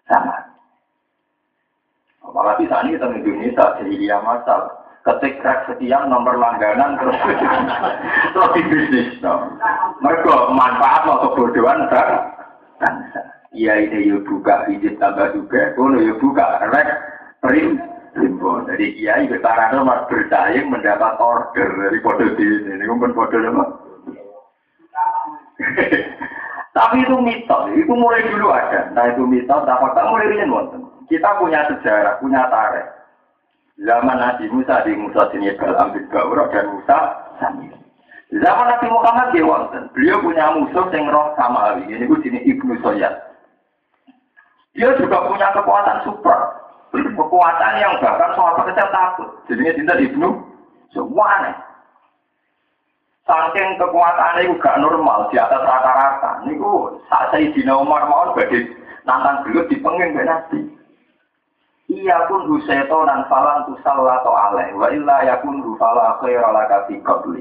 [0.07, 0.37] sama.
[2.23, 4.61] Apalagi saat ini kita di Indonesia, jadi dia masal.
[5.03, 7.19] Ketik crack sekian nomor langganan terus
[8.33, 9.19] terus di bisnis.
[9.19, 9.51] No.
[9.99, 12.31] Mereka manfaat atau kebodohan kan.
[13.51, 16.89] Iya ini yuk buka izin tambah juga, kono yuk buka rek
[17.43, 17.83] prim
[18.15, 18.63] limbo.
[18.65, 23.65] Jadi iya itu tarana mas bersaing mendapat order dari kode di ini, kumpul kode apa?
[26.73, 28.89] Tapi itu mitos, itu mulai dulu ada.
[28.97, 30.81] Nah itu mitos, nah fakta mulai rian wonten.
[31.05, 32.89] Kita punya sejarah, punya tarikh.
[33.85, 36.99] Zaman Nabi Musa di Musa sini ambil Gaurah dan Musa
[37.37, 37.77] Samir.
[38.33, 39.93] Zaman Nabi Muhammad di wonten.
[39.93, 43.13] Beliau punya musuh yang roh sama Ini gue sini Ibnu Soyad.
[44.73, 46.41] Dia juga punya kekuatan super.
[46.93, 49.29] Kekuatan yang bahkan soal kecil takut.
[49.53, 50.29] Jadinya cinta Ibnu
[50.97, 51.57] semua aneh.
[53.33, 56.45] Saking kekuatannya itu gak normal di atas rata-rata.
[56.45, 58.69] Niku saat saya di Umar mau bagi
[59.09, 60.61] nantang beliau di pengin Nabi.
[61.89, 64.77] Iya pun huseto dan falan tu salah atau aleh.
[64.77, 67.41] Wa illa ya pun rufala khair ala kasi qabli.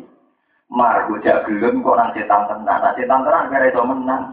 [0.72, 2.80] Mar bocah gelem kok nang setan tenan.
[2.80, 4.24] Nah setan tenan kira itu menang.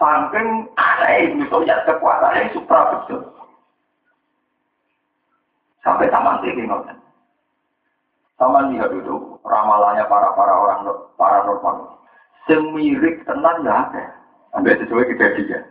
[0.00, 3.28] Saking aneh itu ya kekuatannya supra betul.
[5.84, 7.05] Sampai taman tinggi ngoten.
[8.36, 10.80] Sama lihat itu ramalannya para para orang
[11.16, 11.96] para normal.
[12.44, 14.12] Semirik tenan ya.
[14.52, 15.64] Sampai sesuai kejadian.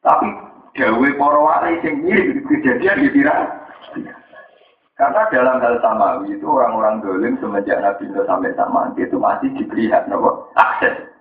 [0.00, 0.28] Tapi
[0.76, 3.20] gawe para wali sing mirip kejadian di
[4.96, 9.92] Karena dalam hal samawi itu orang-orang dolim semenjak Nabi Nuh sampai sama itu masih diberi
[9.92, 11.12] hak nopo akses.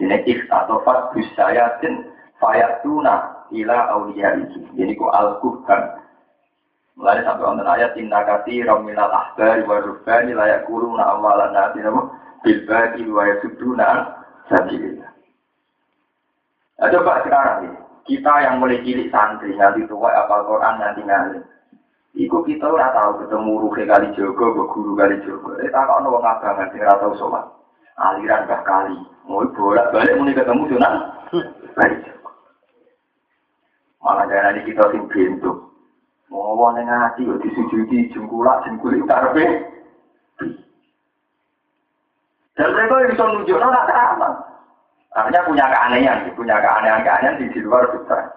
[0.00, 2.08] Ini fat busayatin
[2.40, 4.64] fayatuna ila awliya itu.
[4.72, 6.00] Ini ku al-kuhkan
[6.96, 12.08] Mulai sampai wonten ayat inna kati raminal ahbari wa rubani layak kuruna awalan nati nama
[12.40, 14.16] bilbadi wa yasuduna
[14.48, 15.12] sabilillah.
[16.76, 21.44] Nah, coba sekarang ini, kita yang mulai cilik santri, nanti tua apal Quran, nanti ngalim.
[22.16, 25.52] Iku kita ora tahu ketemu ruhe kali jogo, guru kali jogo.
[25.60, 27.44] Eh tak ono wong abangan sing ora tau sholat.
[28.00, 28.96] Aliran bah kali.
[29.28, 31.12] Mau bolak balik muni ketemu sunan.
[31.76, 32.08] Baik.
[34.00, 35.75] Malah jangan kita sing bentuk.
[36.30, 39.46] Mau wane ngati kok disujudi jengkulak jengkuli karepe.
[42.56, 44.34] Dan mereka bisa nunjuk nona keramat.
[45.16, 48.36] Artinya punya keanehan, punya keanehan-keanehan di luar fitrah.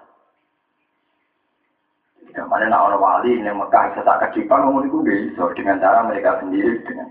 [2.24, 6.38] Tidak mana nak orang wali yang Mekah sesak kecipan ngomong itu bisa dengan cara mereka
[6.40, 7.10] sendiri dengan.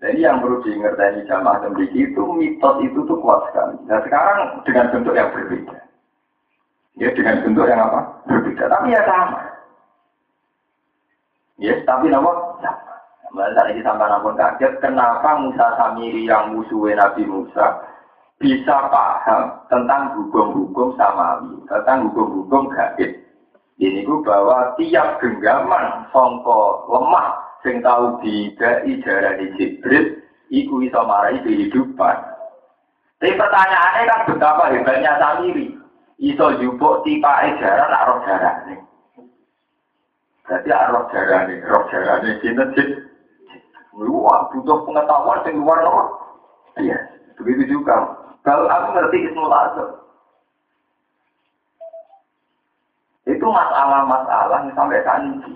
[0.00, 3.80] Jadi yang perlu diingatkan jamaah sendiri itu mitos itu tuh kuat sekali.
[3.88, 5.76] Dan sekarang dengan bentuk yang berbeda.
[7.00, 8.00] Ya dengan bentuk yang apa?
[8.28, 8.64] Berbeda.
[8.68, 9.59] Tapi ya sama.
[11.60, 12.90] Ya, tapi nama sama.
[13.54, 17.78] Saat ini sampai namun kaget, kenapa Musa Samiri yang musuhnya Nabi Musa
[18.40, 23.12] bisa paham tentang hukum-hukum samawi, tentang hukum-hukum gaib.
[23.78, 28.84] Ini ku bahwa tiap genggaman songko lemah sing tahu didai
[29.38, 30.20] di Jibril
[30.50, 32.16] iku iso marai kehidupan.
[33.20, 35.76] Tapi pertanyaannya kan betapa hebatnya Samiri.
[36.20, 38.80] Iso jupuk tipa jarak nak jarak nih.
[40.50, 42.88] Jadi roh jarak nih, roh nih kita sih.
[43.94, 46.08] Wah, butuh pengetahuan yang luar luar.
[46.74, 46.98] Iya,
[47.38, 48.18] begitu juga.
[48.42, 49.90] Kalau aku ngerti Ismul Azam.
[53.30, 55.54] Itu masalah-masalah yang sampai ini.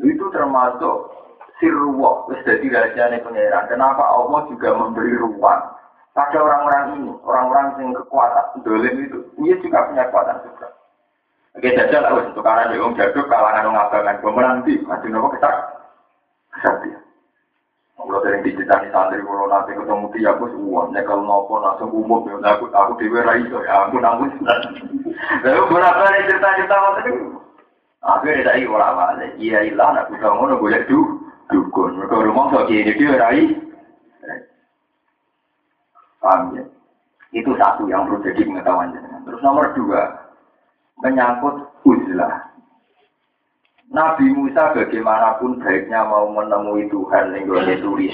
[0.00, 0.96] Itu termasuk
[1.60, 3.68] sirruwah, wis jadi rahasianya pengeran.
[3.68, 5.62] Kenapa Allah juga memberi ruang
[6.14, 10.77] pada orang-orang ini, orang-orang yang kekuatan dolim itu, dia juga punya kekuatan juga.
[11.58, 15.58] Oke, jajal lah, karena dia om jaduk kalangan orang abangan, gue menanti, masih nopo kesak,
[16.54, 17.02] kesatian.
[17.98, 22.54] Kalau sering diceritani santri kalau nanti ketemu dia aku semua nyekel nopo langsung umum ya
[22.54, 24.30] aku aku dewe rai ya aku namun
[25.42, 27.14] lalu berapa nih cerita cerita waktu itu
[28.06, 31.18] akhirnya dari orang mana iya ilah aku kamu ngono boleh du
[31.50, 31.98] dukun.
[31.98, 33.42] Mereka rumah so ini dia rai.
[36.22, 36.64] Paham ya?
[37.34, 38.94] Itu satu yang perlu jadi pengetahuan
[39.26, 40.27] terus nomor dua
[41.02, 42.48] menyangkut uzlah
[43.88, 47.48] Nabi Musa bagaimanapun baiknya mau menemui Tuhan yang
[47.80, 48.12] turi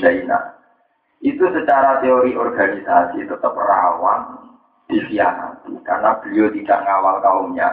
[1.24, 4.38] Itu secara teori organisasi tetap rawan
[4.86, 7.68] dikhianati karena beliau tidak ngawal kaumnya.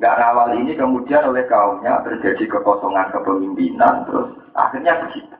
[0.00, 5.36] Nggak ngawal ini kemudian oleh kaumnya terjadi kekosongan kepemimpinan terus akhirnya begitu.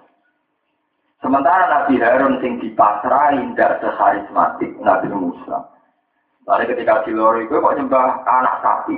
[1.24, 5.64] Sementara Nabi Harun sing dipasrahin tidak seharismatik Nabi Musa.
[6.48, 8.96] Lalu ketika di lori itu kok nyembah anak sapi.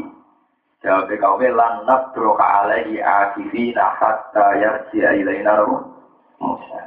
[0.80, 5.66] Jawab kaum lan nadroka alaihi akifina hatta yarji'a ilaina
[6.40, 6.80] Musa.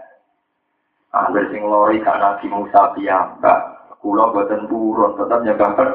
[1.14, 3.60] Angger sing lori kan Nabi Musa piyambak,
[4.02, 5.90] kula boten purun tetep nyembah per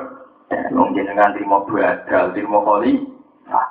[0.71, 3.03] wong jenengan trimo badal, trimo koli.
[3.51, 3.67] Nah,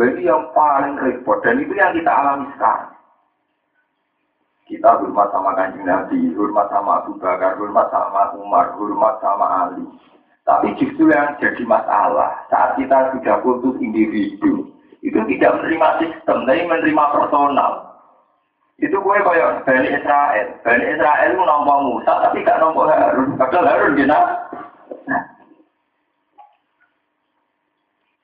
[0.00, 2.93] ini yang paling repot dan itu yang kita alami sekarang.
[4.64, 9.84] Kita hormat sama kanjeng Nabi, hormat sama Abu Bakar, hormat sama Umar, hormat sama Ali.
[10.44, 14.72] Tapi justru yang jadi masalah saat kita sudah putus individu,
[15.04, 17.72] itu tidak menerima sistem, tapi menerima personal.
[18.80, 20.46] Itu gue kayak Bani Israel.
[20.64, 23.28] Bani Israel itu nampak Musa, tapi gak nampak Harun.
[23.38, 24.18] Padahal Harun gina.
[25.06, 25.22] Nah.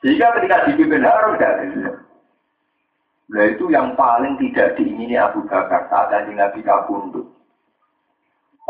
[0.03, 1.93] Jika ketika dipimpin Harun gak bisa.
[3.31, 7.31] Nah itu yang paling tidak diingini Abu Bakar saat Nabi kabundut.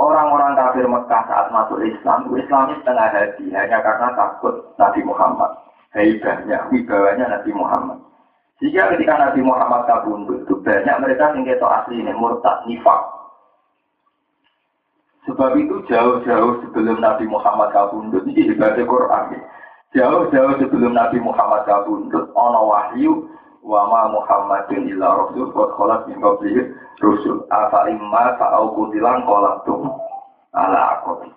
[0.01, 5.53] Orang-orang kafir Mekah saat masuk Islam, Islam setengah hati hanya karena takut Nabi Muhammad.
[5.93, 7.99] Hebatnya, wibawanya Nabi Muhammad.
[8.65, 13.01] Jika ketika Nabi Muhammad kabundut, itu banyak mereka yang keto asli ini, murtad, nifak.
[15.29, 19.37] Sebab itu jauh-jauh sebelum Nabi Muhammad kabundut, ini ibadah Quran.
[19.97, 23.27] Jauh-jauh sebelum Nabi Muhammad kabundut, ono wahyu,
[23.61, 26.61] wama Muhammadin illa rasul qad khalat min qablihi
[27.01, 29.93] rusul afa imma fa'au kutilan qalatum
[30.57, 31.31] ala aqabi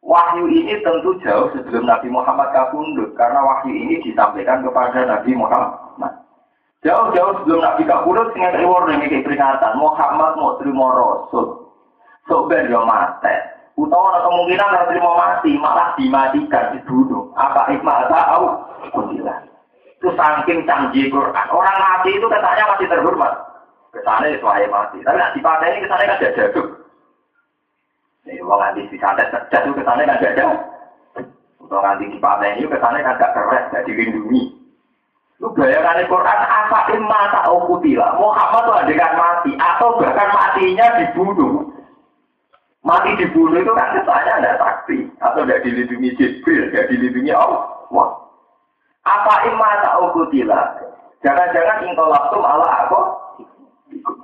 [0.00, 6.16] Wahyu ini tentu jauh sebelum Nabi Muhammad kabundut karena wahyu ini disampaikan kepada Nabi Muhammad.
[6.80, 11.68] Jauh-jauh sebelum Nabi kabundut dengan warning ini peringatan Muhammad mau terima rasul.
[12.32, 13.60] So ben yo mate.
[13.76, 17.32] Utawa kemungkinan harus terima mati, malah dimatikan dibunuh.
[17.36, 18.44] Apa ikmah tahu?
[18.92, 19.49] Kuntilan.
[20.00, 21.46] Itu saking canggih Quran.
[21.52, 23.36] Orang mati itu katanya masih terhormat.
[23.92, 25.04] Ke sana itu saya mati.
[25.04, 26.68] Tapi nanti pada ini ke sana kan ada jaduk.
[28.24, 30.46] Ini orang nanti di sana jatuh ke sana kan ada.
[31.60, 34.56] Untuk nanti di pada ini ke sana kan gak keren, gak dilindungi.
[35.40, 38.16] Lu bayangkan Quran apa imma tak ukutila.
[38.16, 41.76] Muhammad tuh adegan mati atau bahkan matinya dibunuh.
[42.84, 47.68] Mati dibunuh itu kan kesannya ada saksi atau tidak dilindungi Jibril, tidak dilindungi Allah.
[49.04, 50.60] Apa imma ta'ukutila?
[51.20, 53.00] Jangan-jangan ingkolaktum ala aku?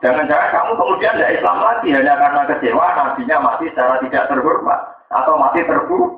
[0.01, 5.35] Jangan-jangan kamu kemudian tidak Islam lagi hanya karena kecewa nabinya mati secara tidak terhormat atau
[5.37, 6.13] mati terburuk.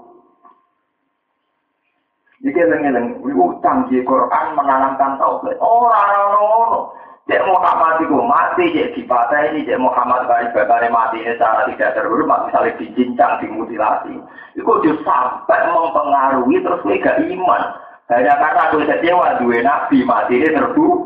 [2.39, 5.59] Iki lengen iku canggih Quran menanamkan tauhid.
[5.59, 6.81] Ora ono ngono.
[7.29, 12.49] Cek Muhammad itu mati, cek ini, cek Muhammad kali bakare mati ini secara tidak terhormat,
[12.49, 14.17] misalnya dicincang, dimutilasi.
[14.57, 17.63] Itu justru sampai mempengaruhi terus gak iman.
[18.09, 21.01] Hanya karena gue kecewa, dua nabi mati ini terbunuh.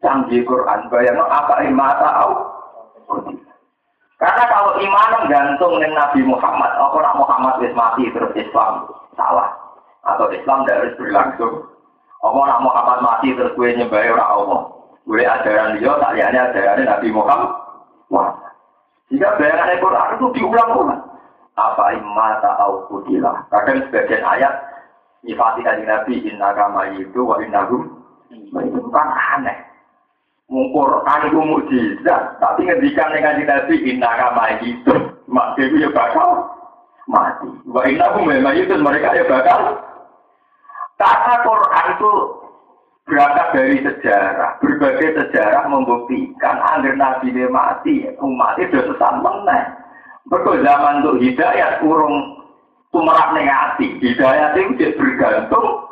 [0.00, 2.32] Canggih Quran, bayang apa iman tahu?
[4.16, 9.52] Karena kalau iman gantung dengan Nabi Muhammad, apa nak Muhammad wis mati terus Islam salah
[10.08, 11.54] atau Islam tidak harus berlangsung.
[12.24, 14.60] Apa nak Muhammad mati terus gue nyembah orang Allah.
[15.04, 17.52] Gue ajaran dia, tak lihatnya ajaran Nabi Muhammad.
[18.08, 18.30] Wah.
[19.12, 21.02] Jika bayangan Quran itu diulang-ulang.
[21.56, 23.48] Apa imata au kutilah.
[23.48, 24.52] Kadang sebagian ayat
[25.24, 27.96] nyifati dari Nabi inna kama itu wa innahum
[28.30, 29.56] itu kan aneh.
[30.46, 34.94] Mungkur kan itu mujizat, tapi ngendikan dengan Nabi inna kama itu,
[35.26, 36.46] mak itu ya bakal
[37.10, 37.50] mati.
[37.66, 39.80] Wa innahum memang itu mereka ya bakal.
[40.96, 42.10] Kata Quran itu
[43.10, 49.62] berangkat dari sejarah, berbagai sejarah membuktikan agar Nabi dia mati, umat itu sesat meneh.
[50.26, 52.42] Betul zaman untuk hidayat urung
[52.90, 55.86] tumerak negatif, hidayat itu bergantung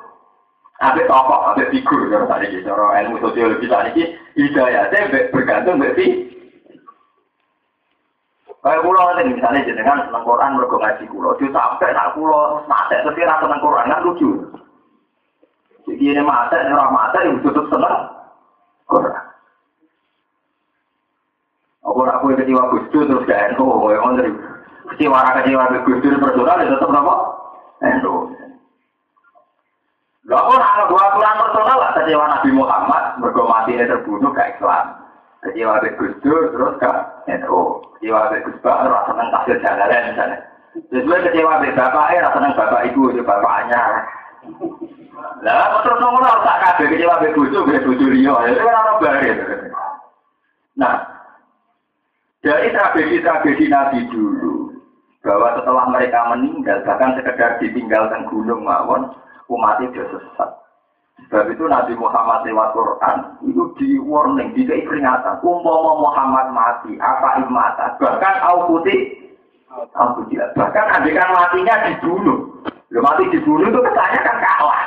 [0.83, 6.35] Ada tokoh, ada figur, kalau tadi gitu, cara ilmu sosiologi tadi hidayatnya bergantung berarti.
[8.59, 12.97] Kayak pulau nanti misalnya jenengan tentang Quran mergo ngaji pulau, itu sampai nak pulau mata
[13.07, 14.31] tapi rasa tentang Quran kan lucu.
[15.85, 18.09] Jadi ini mata, ini orang mata yang tutup senang
[18.89, 19.34] Quran.
[21.95, 24.35] Apa aku kecewa Gus Dur terus gak NU, yang dari
[24.91, 27.15] kecewa kecewa Dur personal ya tetap apa?
[28.03, 28.15] NU.
[30.27, 34.59] Gak orang ada dua aturan personal lah kecewa Nabi Muhammad, mergo mati ini terbunuh gak
[34.59, 35.07] Islam.
[35.47, 36.99] Kecewa ke Gus Dur terus gak
[37.31, 37.79] NU.
[37.95, 40.39] Kecewa ke Gus Bah rasa seneng kasih jalan misalnya.
[40.91, 44.03] Terus gue kecewa ke bapaknya rasa seneng bapak ibu itu bapaknya.
[45.47, 48.35] Lah terus ngono tak kabeh kecewa ke bojo ke bojo liya.
[48.51, 49.31] Itu kan orang bare.
[50.75, 51.14] Nah,
[52.45, 54.77] dari tragedi-tragedi Nabi dulu,
[55.25, 59.09] bahwa setelah mereka meninggal, bahkan sekedar ditinggalkan gunung mawon,
[59.49, 60.53] umat itu sesat.
[61.25, 63.17] Sebab itu Nabi Muhammad lewat Quran
[63.49, 65.41] itu di warning, di peringatan.
[65.41, 69.33] Umpama Muhammad mati, apa imata, bahkan au putih,
[69.97, 70.37] au putih.
[70.53, 72.61] Bahkan adegan matinya dibunuh.
[72.93, 74.85] Lo mati dibunuh itu kesannya kan kalah.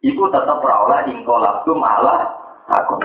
[0.00, 2.32] Iku tetap berawal ingkolabtum ala
[2.72, 2.98] aku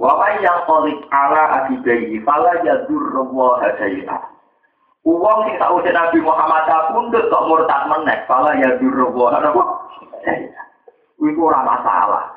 [0.00, 4.32] Wawai yang kolik ala akidai, fala yadur wa hadailah.
[5.04, 9.64] Uang sing tak Nabi Muhammad pundut kok murtad menek, pala ya dirubah apa?
[11.20, 12.32] Itu ora masalah.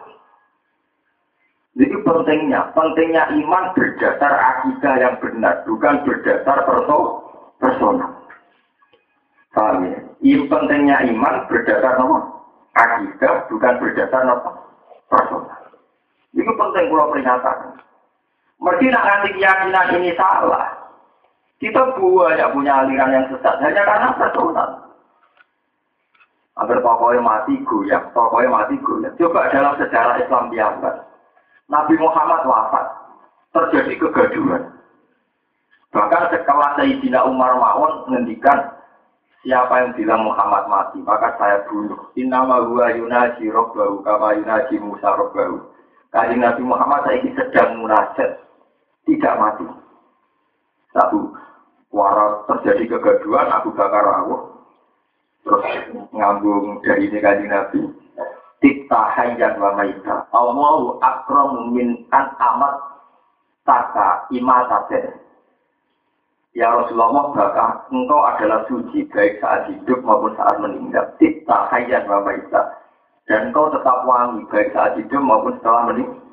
[1.74, 6.98] Jadi pentingnya, pentingnya iman berdasar akidah yang benar, bukan berdasar perso
[7.58, 8.12] personal.
[9.56, 10.00] Paham ya?
[10.22, 12.18] Ini pentingnya iman berdasar apa?
[12.76, 14.52] Akidah, bukan berdasar apa?
[15.10, 15.53] Personal.
[16.34, 17.58] Itu penting kalau peringatan.
[18.64, 20.84] Mesti nak nanti keyakinan ini salah,
[21.64, 24.70] kita banyak punya aliran yang sesat hanya karena personal.
[26.54, 29.16] Agar tokohnya mati goyang, tokohnya mati goyang.
[29.18, 30.90] Coba dalam sejarah Islam biasa,
[31.72, 32.86] Nabi Muhammad wafat,
[33.56, 34.64] terjadi kegaduhan.
[35.96, 38.76] Bahkan setelah Sayyidina Umar Ma'un menghentikan
[39.44, 42.12] siapa yang bilang Muhammad mati, maka saya bunuh.
[42.20, 45.73] Innama huwa yunaji robbahu kama yunaji Musa robbahu.
[46.14, 48.38] Kajian Nabi Muhammad saya sedang munajat,
[49.10, 49.66] tidak mati.
[50.94, 51.34] Satu,
[51.90, 54.54] waras terjadi kegaduhan Abu Bakar rawuh.
[55.44, 55.66] Terus
[56.14, 57.82] ngambung dari ini kaji Nabi
[58.64, 62.80] tikta hayyan wa maita Allahu akramu min an amat
[63.68, 65.20] taka imataten
[66.54, 71.02] Ya Rasulullah bahkan engkau adalah suci baik saat hidup maupun saat meninggal.
[71.18, 72.78] Tikta hayyan wa maita
[73.30, 76.24] dan engkau tetap wangi baik saat hidup maupun setelah meninggal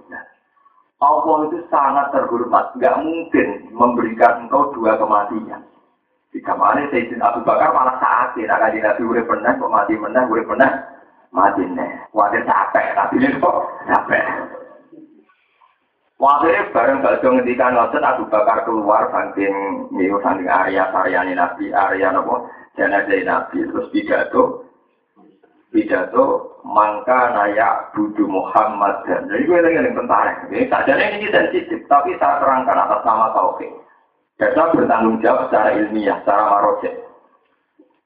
[1.01, 5.65] Allah itu sangat terhormat, nggak mungkin memberikan engkau dua kematian.
[6.31, 10.23] Jika mana Sayyidina Abu Bakar malah saat ini, nak kaji Nabi pernah, kok mati pernah,
[10.29, 10.71] urip pernah,
[11.33, 11.91] mati nih.
[12.13, 14.25] Wadah capek, tapi ini kok capek.
[16.21, 22.13] Waktu bareng bakso ngendikan ngoten Abu Bakar keluar saking niku saking area saryane Nabi, area
[22.13, 22.45] napa
[22.77, 24.69] jenazah Nabi terus pidato
[25.71, 29.07] pidato mangka nayak budu Muhammad.
[29.07, 33.33] Dan jadi gue lagi yang tentara ini saja ini sensitif tapi saya terangkan atas nama
[33.33, 33.71] tauhid
[34.41, 36.97] dan saya bertanggung jawab secara ilmiah secara marojet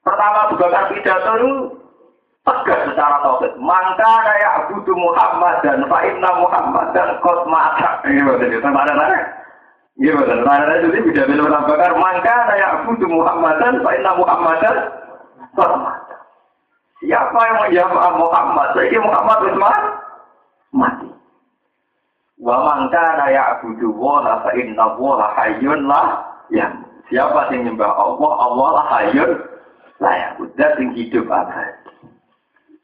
[0.03, 1.51] pertama juga pidato itu
[2.43, 8.21] tegas secara tauhid mangka nayak budu Muhammad dan fa'inna Muhammad dan kot mata ini
[8.59, 9.19] mana mana
[9.95, 11.95] Iya betul, mana itu dia bilang bakar
[12.83, 14.75] budu Muhammad dan fa'inna Muhammad dan
[15.55, 16.04] mati.
[17.05, 18.67] Siapa yang menjawab Muhammad?
[18.73, 19.59] Jadi Muhammad itu
[20.73, 21.09] mati.
[22.41, 26.03] Wa man kana ya'budu wa fa inna wa hayyun la
[26.49, 26.67] ya.
[27.13, 29.31] Siapa yang nyembah Allah, Allah lah hayyun
[30.01, 30.27] la ya.
[30.41, 31.85] Udah sing hidup abadi.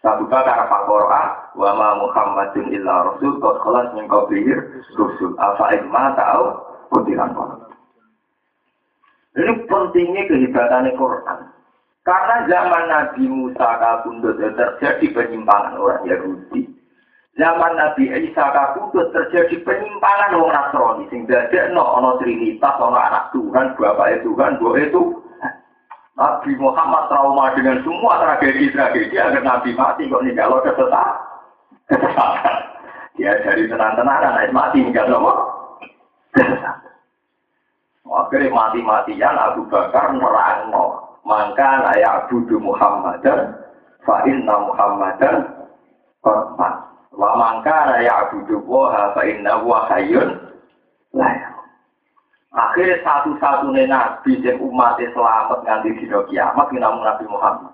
[0.02, 4.54] Satu bakar Qur'an wa ma Muhammadun illa rasul qad khalas min qablihi
[4.98, 6.46] rusul afa in ma ta'u
[6.90, 7.38] kutiran
[9.38, 11.40] Ini pentingnya kehebatannya Quran.
[12.02, 16.66] Karena zaman Nabi Musa kabundut terjadi penyimpangan orang Yahudi.
[17.38, 21.06] Zaman Nabi Isa kabundut terjadi penyimpangan orang Nasrani.
[21.14, 25.04] Sehingga ada no ono Trinitas, ono anak Tuhan, bapak Tuhan, buah itu
[26.18, 31.16] Nabi Muhammad trauma dengan semua tragedi-tragedi agar Nabi mati kok nih kalau kesesat.
[31.86, 32.58] Kesesatan.
[33.22, 35.06] Ya dari tenang-tenang naik mati enggak.
[36.34, 36.94] Kesesatan.
[38.12, 41.11] Akhirnya mati-matian Abu Bakar nerangno.
[41.22, 43.54] Maka layak budu Muhammadan
[44.02, 45.38] fa inna Muhammadan
[46.26, 46.74] korban.
[47.14, 50.38] Wa mangka layak budu wa fa inna wa hayyun
[51.14, 51.52] layak.
[52.52, 57.72] Akhirnya satu-satunya nabi yang umatnya selamat nganti di kiamat namun Nabi Muhammad.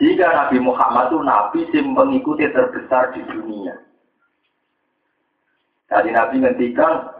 [0.00, 3.76] Jika Nabi Muhammad itu nabi yang mengikuti terbesar di dunia.
[5.92, 7.13] Jadi Nabi ngendikan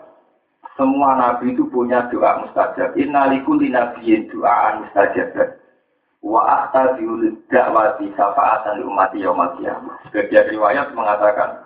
[0.74, 2.98] semua nabi itu punya doa mustajab.
[2.98, 5.30] Innalikuli nabiyin doaan mustajab.
[6.24, 9.94] Wa dakwati syafaatan umati yaumil qiyamah.
[10.10, 11.62] Sebagian riwayat mengatakan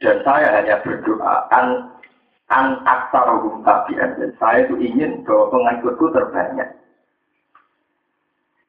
[0.00, 1.90] dan saya hanya berdoa an
[2.52, 6.68] an aksarohum tabi'an dan saya itu ingin bahwa pengikutku terbanyak.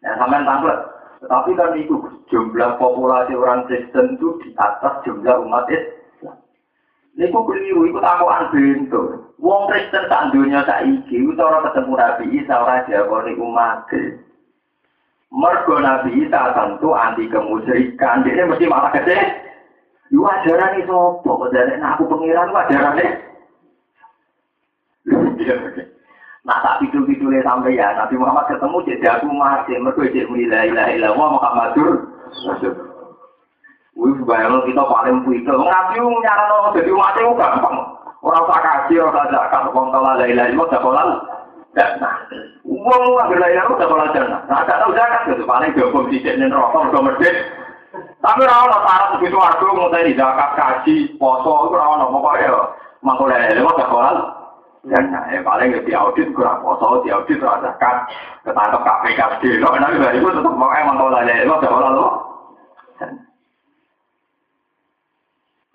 [0.01, 0.75] Nah, sampai tampil.
[1.17, 1.95] Tetapi kan itu
[2.29, 5.96] jumlah populasi orang Kristen itu di atas jumlah umat Islam.
[7.17, 9.33] Ini kok keliru, itu takuan bentuk.
[9.41, 13.89] Wong Kristen tak dunia saiki, itu orang ketemu Nabi Isa, orang Jawa, umat
[15.33, 18.21] Mergo Nabi Isa tentu anti kemusyrikan.
[18.21, 19.17] Dia mesti malah gede.
[20.13, 23.09] Yu ajaran ini sopo, nah aku pengiran ajaran ini.
[26.47, 30.89] Nah tak pidul-pidulnya sampai ya, Nabi Muhammad ketemu jadi aku mati, mereka jadi la ilaha
[30.95, 32.07] illallah Muhammadur
[33.97, 35.57] Wih, bayang kita paling puikel.
[35.57, 37.77] Nabi nyaran orang jadi mati itu gampang.
[38.21, 41.09] Orang tak kasih, orang tak zakat, orang tak la ilaha illallah, tak kolal.
[41.77, 42.13] Nah,
[42.61, 44.41] uang uang la ilaha illallah, tak kolal jannah.
[44.45, 47.35] Nah, tak tahu zakat, itu paling dihukum di sini, rokok, udah merdek.
[48.21, 52.49] Tapi orang syarat begitu aku, mau tadi zakat, kaji, poso, itu orang pokoknya.
[53.01, 54.17] Mangkul la ilaha illallah, tak kolal.
[54.87, 58.07] Dan ya paling di audit kurang foto, di audit rasa kan
[58.47, 62.26] ketangkep KPK di lo, nanti dari itu tetap mau emang kalau ada lo, gak lo.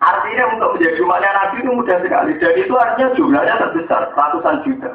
[0.03, 2.31] Artinya untuk menjadi umatnya Nabi itu mudah sekali.
[2.35, 4.91] Jadi itu artinya jumlahnya terbesar, ratusan juta.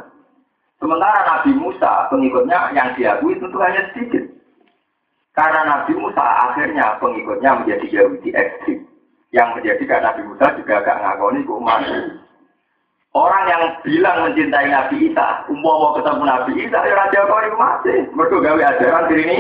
[0.77, 4.29] Sementara Nabi Musa, pengikutnya yang diakui tentu hanya sedikit.
[5.33, 8.85] Karena Nabi Musa akhirnya pengikutnya menjadi Yahudi ekstrim.
[9.33, 11.85] Yang menjadikan Nabi Musa juga agak ngakoni umat
[13.17, 17.99] Orang yang bilang mencintai Nabi Isa, mau ketemu Nabi Isa, ya Raja itu masih.
[18.13, 19.39] Mereka gawe ajaran ini,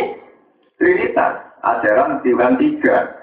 [0.80, 3.17] Trinitas, ajaran Tuhan tiga.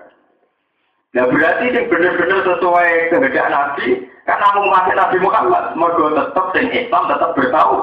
[1.15, 6.67] Nah berarti ini benar-benar sesuai kehendak Nabi, kan namun masih Nabi Muhammad, mereka tetap sing
[6.75, 7.77] Islam tetap bertahu,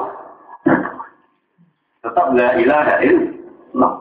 [2.05, 3.93] tetap la ilaha illallah.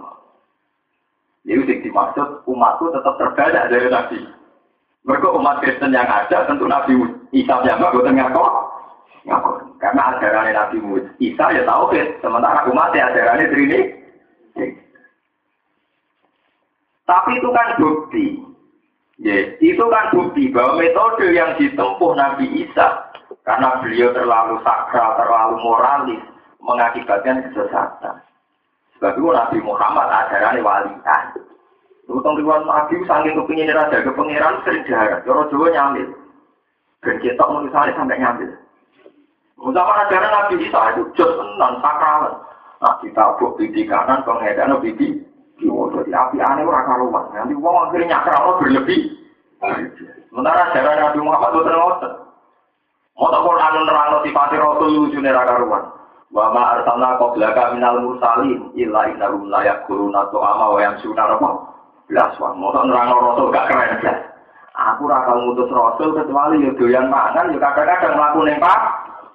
[1.49, 4.20] Ini yang dimaksud umatku tetap terbanyak dari Nabi.
[5.03, 6.95] Mereka umat Kristen yang ada tentu Nabi
[7.35, 8.53] Isa yang nggak tengah kok.
[9.80, 10.78] Karena ajaran Nabi
[11.18, 13.80] Isa ya tahu sementara umat ya ajarannya Trini.
[17.09, 18.51] Tapi itu kan bukti.
[19.23, 23.07] Ya, itu kan bukti bahwa metode yang ditempuh Nabi Isa
[23.47, 26.23] karena beliau terlalu sakral, terlalu moralis,
[26.59, 28.18] mengakibatkan kesesatan.
[28.99, 31.25] Sebab itu Nabi Muhammad ajarannya walian.
[32.11, 35.23] Utang riwan nabi saking kepingin raja ke pangeran sering jarak.
[35.23, 36.07] Joro Jawa nyambil.
[37.03, 38.51] Dan kita menulisnya sampai nyambil.
[39.62, 42.35] Zaman ajaran Nabi Isa itu jos tenan sakralan.
[42.83, 45.23] Nah kita buat bibi kanan, pengedan bibi
[45.63, 45.95] kiwo.
[45.95, 47.25] Jadi api aneh orang karuan.
[47.31, 49.01] Nanti uang akhirnya nyakral berlebih.
[50.27, 52.13] Sementara ajaran Nabi Muhammad ngotot.
[53.13, 55.85] Mau tak Quran nerang sifat Rasul lucu neraka karuan.
[56.35, 61.73] Wa ma arsalna qablaka minal mursalin illa innahum la yaquluna tu'ama wa yamsuna rabbah
[62.13, 64.21] belas wah mau nerang rasul gak keren belas
[64.77, 68.81] aku rakal ngutus rasul kecuali yo doyan mangan yo kadang-kadang mlaku ning pak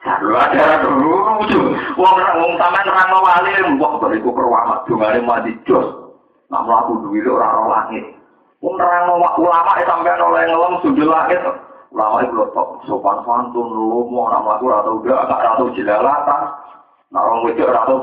[0.08, 1.20] Lalu ada dulu
[2.00, 3.52] wong wong taman nerang wali,
[3.82, 6.07] wah bariku perwamat dongane mati jos,
[6.48, 8.06] nak mlaku duwi ora ora langit.
[8.64, 11.44] Wong nerang ulama e sampean oleh ngelem sundul langit,
[11.94, 16.42] ulama itu top sopan santun lomo nak mlaku ora tau gak ora tau jelalatan,
[17.12, 18.00] nak wong wedok ora tau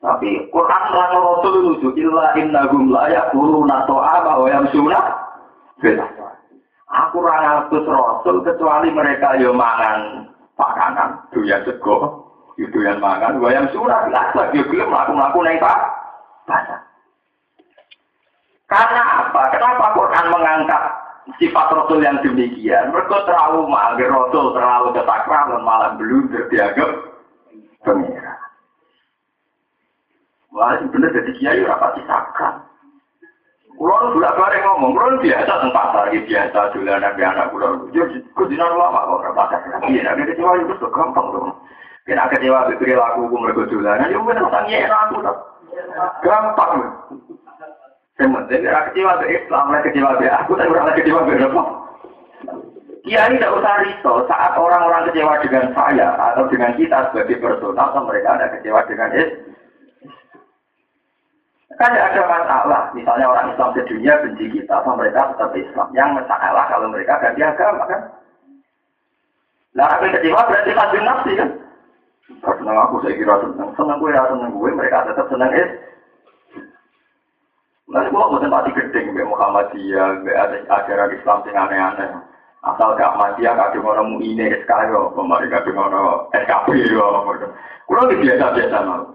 [0.00, 5.00] Tapi Quran lan Rasul nuju illa innahum la yaquluna ta'ama wa yamsuna
[6.88, 10.24] Aku ora ngatus Rasul kecuali mereka yo mangan
[10.56, 12.24] pakanan, doyan sego,
[12.56, 15.60] yo doyan mangan, wa yamsuna bil aswaq yo gelem mlaku-mlaku ning
[16.50, 16.80] pasar.
[18.70, 19.42] Karena apa?
[19.50, 20.82] Kenapa Quran mengangkat
[21.42, 22.94] sifat Rasul yang demikian?
[22.94, 26.90] Mereka trauma, agar Rasul terlalu ketakraman malah belum dianggap
[27.82, 28.34] pengira.
[30.50, 32.66] Wah, bener jadi kiai rapati sakral.
[33.74, 37.90] Kulon bulan bareng ngomong, kulon biasa tentang pasar, ya biasa dolanan di anak kulon.
[37.90, 39.98] Jadi kudinan lama kok rapati lagi.
[39.98, 41.54] Nah, ini kecewa itu gampang dong.
[42.06, 45.36] Kena kecewa berpikir laku gue mereka dolanan, ya bener tanya aku tak.
[46.24, 46.74] Gampang.
[48.20, 51.62] Yang penting kecewa ke Islam, kecewa ke aku, tapi orang kecewa ke apa?
[53.00, 58.04] Kiai tidak usah risau saat orang-orang kecewa dengan saya atau dengan kita sebagai personal, atau
[58.04, 59.48] mereka ada kecewa dengan Islam.
[61.80, 65.88] Kan ada masalah, misalnya orang Islam di dunia benci kita, atau mereka tetap Islam.
[65.96, 68.02] Yang masalah kalau mereka ganti agama kan.
[69.70, 71.50] Nah, apa kecewa berarti tajam nafsi kan.
[72.38, 75.90] Senang aku saya kira senang, senang gue ya senang gue, mereka tetap senang Islam.
[77.90, 82.10] Nanti gua bukan pati gedeng, mbak Muhammadiyah, mbak ada ajaran Islam yang aneh-aneh.
[82.62, 87.02] Asal gak mati ya kadung ono mu ini SK yo, pemari kadung ono SKP yo.
[87.90, 89.10] Kulo biasa-biasa mau.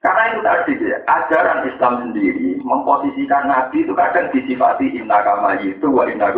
[0.00, 5.86] Karena itu tadi ya, ajaran Islam sendiri memposisikan Nabi itu kadang disifati inna kama itu
[5.90, 6.32] wa inna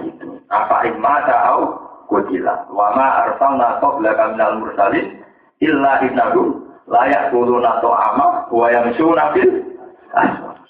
[0.00, 0.32] itu.
[0.48, 2.66] Apa imma ta'au kutila.
[2.70, 5.22] Wa ma arsalna qabla minal mursalin
[5.60, 9.52] illa innahu layak kuluna to'ama wa yamsuna fil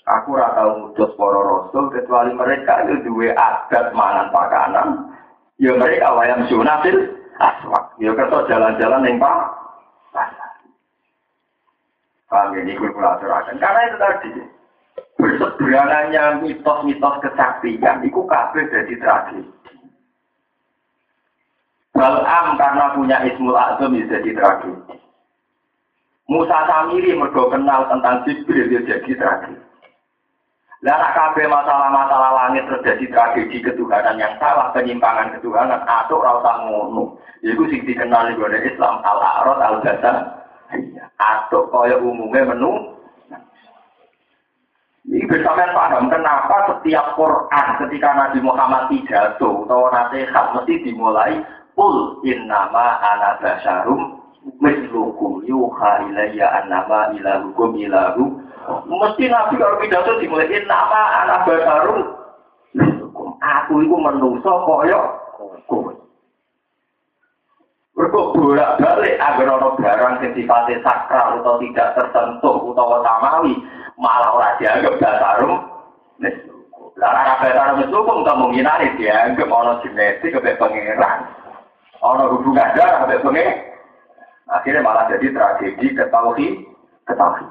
[0.04, 4.88] Aku ora tau ngutus para rasul kecuali mereka itu duwe adat mangan pakanan.
[5.56, 7.08] Ya mereka wayang sunatil
[7.40, 7.96] aswak.
[7.96, 9.48] Ya kerto jalan-jalan ning pak.
[12.28, 13.56] Paham ini kula aturaken.
[13.56, 14.30] Karena itu tadi
[15.16, 18.94] berseberangannya mitos-mitos kesaktian itu kabeh jadi
[21.94, 24.98] Balam karena punya Ismul Azam jadi tragedi.
[26.26, 29.62] Musa Samiri mergo kenal tentang Jibril dia jadi tragedi.
[30.84, 37.16] Lah kabeh masalah-masalah langit terjadi tragedi ketuhanan yang salah, penyimpangan ketuhanan, atau rasa ngono.
[37.40, 38.36] Iku sing dikenal di
[38.68, 40.12] Islam al-a'rad al-jasa.
[41.16, 43.00] Atau kaya umumnya menu.
[45.08, 52.22] Ini bersama paham kenapa setiap Quran ketika Nabi Muhammad pidato atau nasihat mesti dimulai Qul
[52.22, 54.22] innama ana basyarum
[54.62, 62.00] mislukum yuha ilayya annama ilahukum ilahu Mesti Nabi kalau pidato dimulai nama anak baru.
[63.44, 65.00] Aku itu menungso koyo
[65.68, 65.92] kowe.
[67.94, 73.54] Mergo bolak balik agar ono barang sing sifatnya sakral atau tidak tersentuh utawa samawi
[74.00, 75.60] malah ora dianggap basarum.
[76.96, 81.43] Lah ora basarum kok kemungkinan dianggap ono genetik ke pangeran.
[82.04, 83.72] Ono hubungan darah ke pangeran.
[84.52, 86.68] Akhirnya malah jadi tragedi ketauhid,
[87.08, 87.48] ketauhid.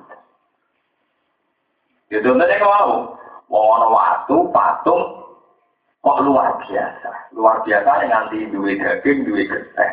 [2.13, 3.17] Ya contohnya kalau
[3.49, 5.03] mau ono waktu patung
[6.05, 9.91] kok luar biasa, luar biasa nganti duwe daging, duwe getih.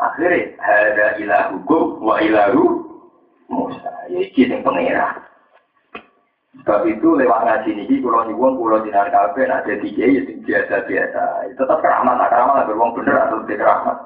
[0.00, 2.88] Akhirnya ada ilah hukum wa ilahu
[3.52, 3.92] Musa.
[4.08, 5.12] Ya iki sing pengira.
[6.62, 11.50] Sebab itu lewat ngaji ini, pulau nyuwun, pulau dinar kafe, nah jadi ya biasa-biasa.
[11.58, 13.96] Tetap keramat, tak keramat, lah beruang bener atau tidak keramat.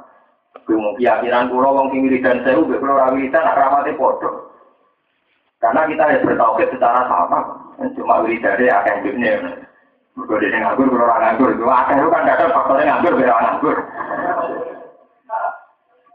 [0.65, 4.49] Keyakinan pulau, wong kiri dan sewu, pulau rawiridan, nak keramatnya bodoh.
[5.59, 7.41] Karena kita harus bertauhid secara sama.
[7.95, 9.33] Cuma dari akan hidupnya.
[10.19, 11.51] Kalau dia nganggur, kalau orang nganggur.
[11.55, 13.77] Itu itu kan ada faktornya nganggur, biar orang nganggur.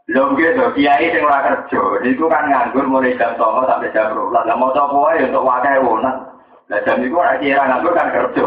[0.03, 1.81] Belum gitu, kiai yang orang kerja.
[2.03, 4.43] Itu kan nganggur mulai jam songo sampai jam berulang.
[4.43, 6.27] Lah mau coba ya untuk wakai wunan.
[6.67, 8.45] Lah jam itu orang kira nganggur kan kerja.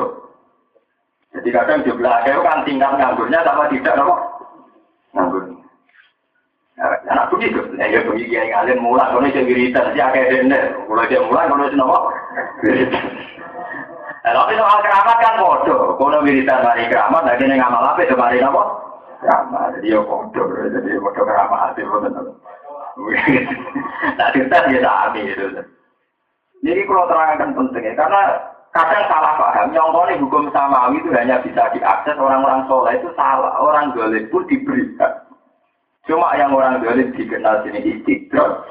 [1.32, 4.14] Jadi kadang jumlah itu kan tingkat nganggurnya sama tidak, nopo
[5.16, 5.42] nganggur.
[7.08, 11.08] Anak begitu, ya ya begitu yang kalian mulai kalau itu wiridan dia kayak dender, mulai
[11.08, 11.98] dia mulai kalau itu nopo.
[14.20, 18.44] Tapi soal keramat kan bodoh, kalau wiridan dari keramat, lagi nih ngamal apa itu dari
[18.44, 18.85] nopo?
[19.26, 22.30] Keramat, jadi ya bodoh, jadi bodoh keramat itu betul.
[24.14, 25.46] Nah kita dia sami itu.
[26.62, 28.22] Jadi kalau terangkan pentingnya, karena
[28.70, 33.58] kadang salah paham, yang ini hukum samawi itu hanya bisa diakses orang-orang soleh itu salah,
[33.58, 35.26] orang golek pun diberikan.
[36.06, 38.62] Cuma yang orang dolim dikenal sini istidrot,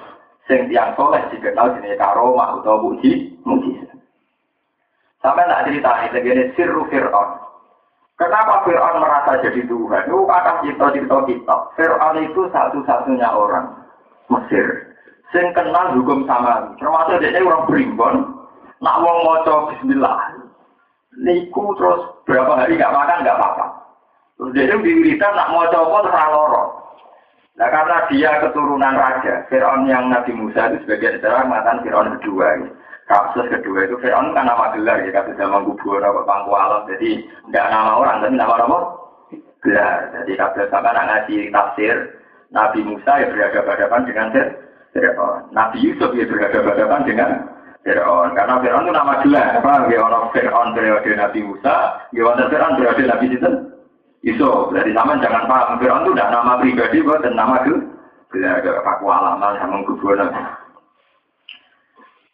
[0.47, 3.75] sing tiang soleh dikenal sini karomah atau muji, muji.
[5.19, 7.44] Sampai tak cerita ini, sirru Fir'aun.
[8.15, 10.07] Kenapa Fir'aun merasa jadi Tuhan?
[10.07, 11.55] Itu kata cerita-cerita kita.
[11.75, 13.75] Fir'aun itu satu-satunya orang
[14.31, 14.95] Mesir
[15.35, 16.71] sing kenal hukum sama.
[16.79, 18.15] Termasuk dia orang berimbon,
[18.79, 20.15] nak wong maca bismillah.
[21.15, 23.65] Niku terus berapa hari gak makan gak apa-apa.
[24.35, 26.63] Terus dia diwiritan nak coba terang loro.
[27.55, 32.47] Nah karena dia keturunan raja, Fir'aun yang Nabi Musa itu sebagai sejarah mengatakan Fir'aun kedua.
[32.63, 32.67] Ya.
[33.05, 36.89] Kasus kedua itu Fir'aun kan nama gelar ya, kasus zaman kubur, apa pangku alam.
[36.89, 37.21] Jadi
[37.53, 38.79] tidak nama orang, tapi nama apa?
[39.61, 40.09] Gelar.
[40.09, 41.95] Jadi kasus sama anak ngaji tafsir,
[42.49, 44.27] Nabi Musa ya berhadapan dengan
[44.89, 45.53] Fir'aun.
[45.53, 47.29] Nabi Yusuf ya berhadapan dengan
[47.85, 48.33] Fir'aun.
[48.33, 49.47] Karena Fir'aun itu nama gelar.
[49.61, 49.73] Apa?
[49.85, 51.75] Ya orang Fir'aun periode Nabi Musa,
[52.09, 53.53] ya orang Fir'aun periode Nabi Yusuf.
[54.25, 54.73] Yusuf.
[54.73, 55.77] Jadi sama jangan paham.
[55.77, 57.85] Fir'aun itu tidak nama pribadi, dan nama itu.
[58.33, 60.33] Gelar, kaku alaman, sama kuburan.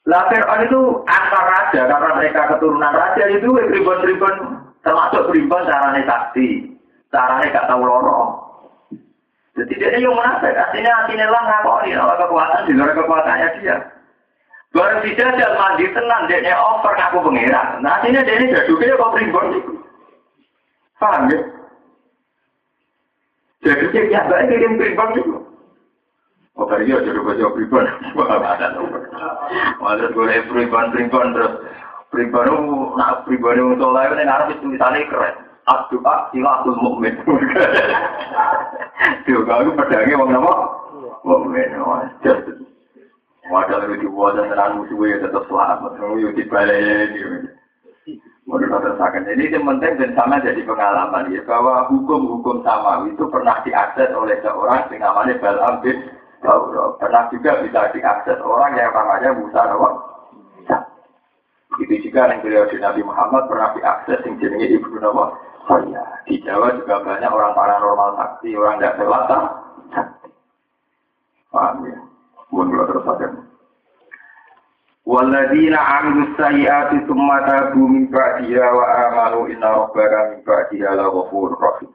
[0.09, 6.73] Lah Fir'aun itu antar raja, karena mereka keturunan raja itu ribuan-ribuan, termasuk ribuan caranya sakti.
[7.13, 8.29] Caranya gak tahu lorong.
[9.51, 13.77] Jadi dia yang menafik, artinya artinya lah ngakoni, kalau kekuatan di luar kekuatannya dia.
[14.71, 17.83] Baru dijajal mandi tenang, dia over ngaku pengiran.
[17.83, 19.71] Nah, artinya dia ini jaduknya kok primbon itu.
[20.95, 21.39] Paham ya?
[23.67, 25.35] Jadi dia biasa kirim primbon itu.
[26.61, 27.89] Oh, tadi ya jadi baca primbon.
[28.21, 28.77] Ada
[29.81, 31.57] Malah gue primbon primbon terus
[32.13, 35.35] primbon itu, nah primbon itu soalnya ini ngarep itu tulisannya keren.
[35.65, 37.17] Abdu'a silahul mu'min.
[39.25, 40.53] Tuh, kalau pedangnya wong nama?
[41.25, 41.81] Mu'min.
[43.49, 45.97] Wadah itu diwajah dengan musuhnya tetap selamat.
[45.97, 47.09] Itu dibalik.
[48.45, 49.25] Menurut terusakan.
[49.25, 54.37] Jadi yang penting dan sama jadi pengalaman ya bahwa hukum-hukum sama itu pernah diakses oleh
[54.45, 59.93] seorang yang namanya Balam bin Pernah juga bisa diakses orang yang namanya Musa Nawab.
[61.79, 65.37] Itu juga yang beliau di Nabi Muhammad pernah diakses yang jenisnya Ibnu Nawab.
[65.69, 69.39] Oh ya, di Jawa juga banyak orang paranormal sakti, orang tidak terlata.
[71.53, 71.99] Paham ya?
[72.49, 73.27] Mohon terus saja.
[75.05, 81.57] Waladina amilu sayyati summa tabu min ba'diha wa amanu inna rabbaka min ba'diha la ghafurur
[81.57, 81.91] rahim.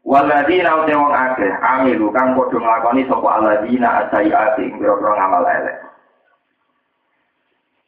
[0.00, 5.78] Waladina uti wong akeh amilu kang padha nglakoni sapa aladina sayyati ing pira ngamal elek.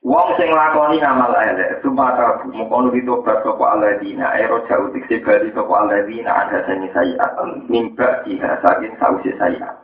[0.05, 5.49] Wong sing nglakoni ngamal elek summa tabu mung ditobat sapa aladina ero jauh dikse bali
[5.57, 7.33] sapa aladina ada sing sayyat
[7.73, 9.83] min ba'diha saking sause sayyat.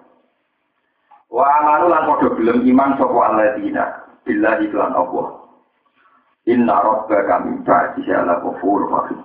[1.32, 3.84] Wa amanu lan padha gelem iman sapa alladzina
[4.24, 5.28] billahi lan Allah.
[6.48, 9.20] Inna rabbaka min ba'dihi ala ghafur rahim.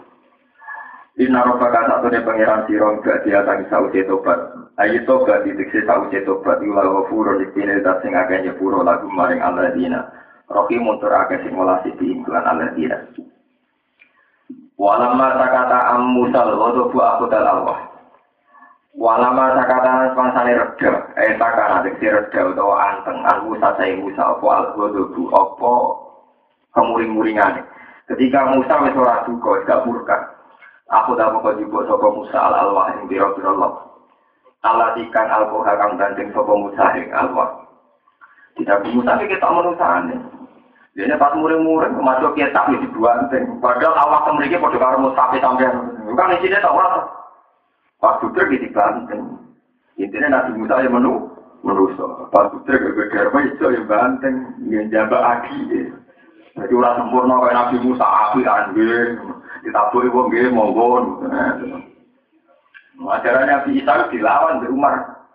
[1.13, 4.39] Inna rabbaka satune pangeran sira gak diatangi sause tobat.
[4.81, 10.09] Ayo tobat diteksi sause tobat ila ghafur dipine dat sing akeh nyepuro lagu maring alladzina.
[10.49, 12.97] Rahim muntur akeh sing welasi diingkulan alladzina.
[14.73, 17.93] Walamma takata am musal ghadabu aku Allah.
[18.93, 25.33] Walama sakata pangsane reda, eh sakana diksi reda utawa anteng, aku sasai Musa apa al-ghodobu,
[25.33, 25.73] apa
[26.77, 27.65] kemuring-muringane.
[28.05, 30.32] Ketika Musa wis ora duka, gak murka.
[30.91, 33.71] Aku tak mau juga sapa Musa al-alwah ing biro-biro Allah.
[34.63, 37.63] Allah ikan al-koha kang gandeng sapa Musa ing alwah.
[38.59, 40.15] Tidak Musa ketok menusane.
[40.93, 43.57] Dene pas muring-muring masuk kitab iki dibuanteng.
[43.57, 45.73] Padahal awak mriki padha karo Musa sampean.
[46.13, 47.09] Kan isine tak ora
[47.97, 49.39] Pas Buddha gitu banteng.
[49.95, 51.31] Intinya Nabi Musa yang menu,
[51.63, 52.27] menuso.
[52.29, 54.35] Pas beda apa itu yang banteng,
[54.67, 55.87] yang jaga aki.
[56.53, 58.75] Jadi orang sempurna kayak Nabi Musa api kan,
[59.63, 60.87] ditaburi wong gue monggo.
[63.03, 65.25] Ajaran Nabi Isa dilawan di Umar.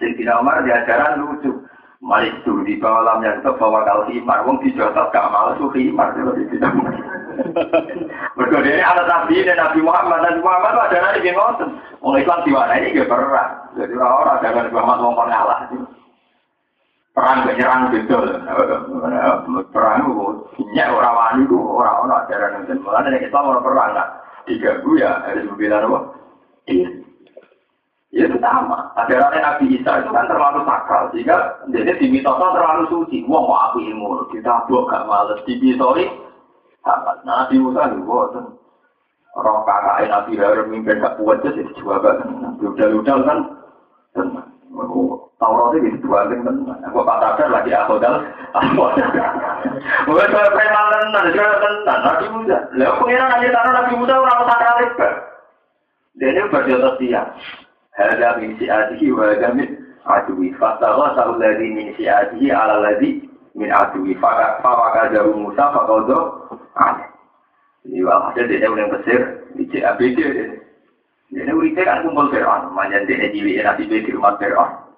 [0.00, 1.62] Sayyidina Umar di ajaran lucu.
[2.02, 4.42] Malik itu di bawah lam yang bawa kal himar.
[4.42, 6.10] Wong dijotot gak malas suh himar.
[8.36, 10.26] Mereka ini ada Nabi dan Nabi Muhammad.
[10.26, 11.70] Nabi Muhammad ada yang ngotot.
[12.02, 13.50] Wong Islam ini gak perang.
[13.78, 15.70] Jadi orang-orang Nabi Muhammad wong pengalah.
[17.12, 18.24] Perang penyerang betul.
[19.68, 20.12] Perang itu
[20.56, 23.90] banyak orang wani itu orang-orang ajaran yang Mulanya Islam orang perang.
[24.48, 25.98] Diganggu ya harus membela apa?
[26.72, 26.88] Iya.
[28.12, 28.96] Ya itu sama.
[28.96, 31.12] Ajaran Nabi Isa itu kan terlalu sakral.
[31.12, 31.36] Jika
[31.68, 33.24] jadi dimitosnya terlalu suci.
[33.28, 34.28] Wah, mau aku ilmu.
[34.32, 35.40] Kita buat gak males.
[35.44, 36.12] Dimitosnya
[36.82, 38.58] Nah, Nabi Musa itu buatan.
[39.38, 41.16] Orang kakak Nabi Harun mimpin gak
[41.54, 42.26] sih coba kan.
[42.58, 43.38] Udah-udah kan.
[44.12, 44.51] Tenang.
[45.42, 46.78] Taurat itu dua kali tenang.
[46.86, 48.22] Aku katakan lagi aku dal.
[50.06, 51.98] Mungkin saya preman tenang, saya tenang.
[52.06, 52.58] Nabi Musa.
[53.02, 55.08] Pengiran aja tanah Nabi Musa orang sakral itu.
[56.22, 57.34] Dia ini berjodoh siang.
[57.98, 59.68] Hada min si'atihi wa hada min
[60.06, 60.54] aduwi.
[60.62, 61.90] Fastawa sa'ul ladhi min
[62.54, 63.26] ala ladhi
[63.58, 64.14] min aduwi.
[65.34, 66.18] Musa fakodo
[66.78, 67.10] aneh.
[67.82, 70.18] Jadi walhasil dia yang besir di CABD.
[71.32, 72.76] Ini urite kan kumpul Fir'aun.
[72.76, 74.92] Manjan dia jiwi nabi di rumah Fir'aun.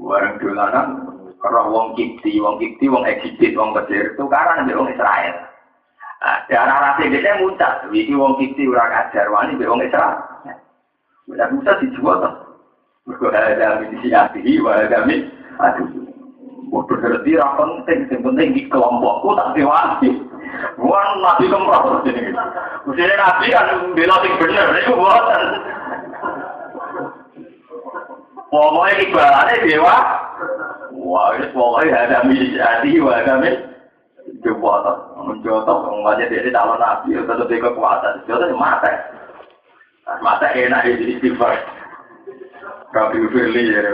[0.00, 0.86] Bareng dolanan
[1.40, 5.36] roh wong Kipti, wong Kipti, wong Egypt, wong Mesir tukaran ambek wong Israel.
[6.16, 10.24] Nah, darah rasa dia muncul, iki wong Kipti ora kajar wani ambek wong Israel.
[11.26, 12.34] Benar Musa dijual tuh.
[13.06, 15.30] Mergo ada min siyatihi wa ada min
[15.62, 15.86] aduh.
[16.66, 20.10] Bodoh ngerti ra penting, sing penting di kelompokku tak dewasi.
[20.76, 21.82] Bukan nabi kemroh.
[22.86, 25.42] Mesti nabi kan bela sing bener, itu buatan.
[28.46, 29.96] Pokoknya ibaratnya dewa.
[30.96, 33.54] Wah, ini pokoknya ada misi wa ada min.
[34.42, 34.96] Kekuatan.
[35.26, 38.22] Menjotok, ngomongnya dia calon nabi, tetap dia kekuatan.
[38.30, 38.90] Jodoh mata.
[40.22, 41.54] Mata enak ya jadi istighfar.
[42.94, 43.92] Rabi Firli ya,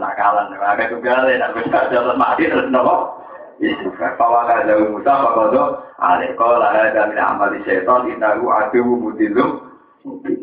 [0.00, 0.50] nakalan.
[0.56, 3.22] Maka juga nak bisa jalan mati terus nopo.
[3.62, 4.18] Istighfar.
[4.18, 9.70] Bahwa ada Musa, Pak Kodo, Aleko, ada min amali setan, inahu aduh mutilum.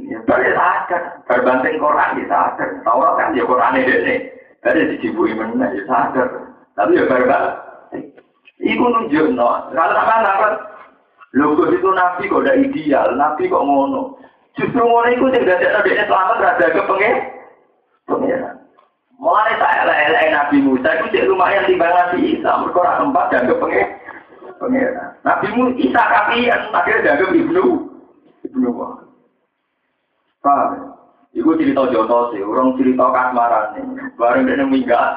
[0.07, 1.19] Ya, balik sadar.
[1.27, 2.69] Berbanding Quran ya sadar.
[2.87, 4.15] Taurat kan ya Quran ini.
[4.63, 6.27] Ada dicibui mana ya sadar.
[6.79, 8.15] Tapi ya berbanding.
[8.59, 9.67] Iku nunjuk no.
[9.75, 10.47] Kalau sama apa?
[11.35, 14.17] Logo itu nabi kok udah ideal, nabi kok ngono.
[14.57, 17.15] Justru ngono iku sing dadi dhek selamat rada kepengen.
[18.09, 18.55] Pengiran.
[19.19, 22.18] Mulai saya elek Nabi Musa itu cek lumayan timbang Nabi
[23.39, 23.89] dan kepengen.
[24.59, 25.09] Pengiran.
[25.23, 25.47] Nabi
[25.79, 27.87] Isa kapian, akhirnya jaga ibnu.
[28.43, 28.99] Ibnu wah.
[30.43, 30.99] Paham?
[31.31, 33.85] Iku cerita jono sih, orang cerita kasmaran nih.
[34.19, 35.13] Bareng dia minggat.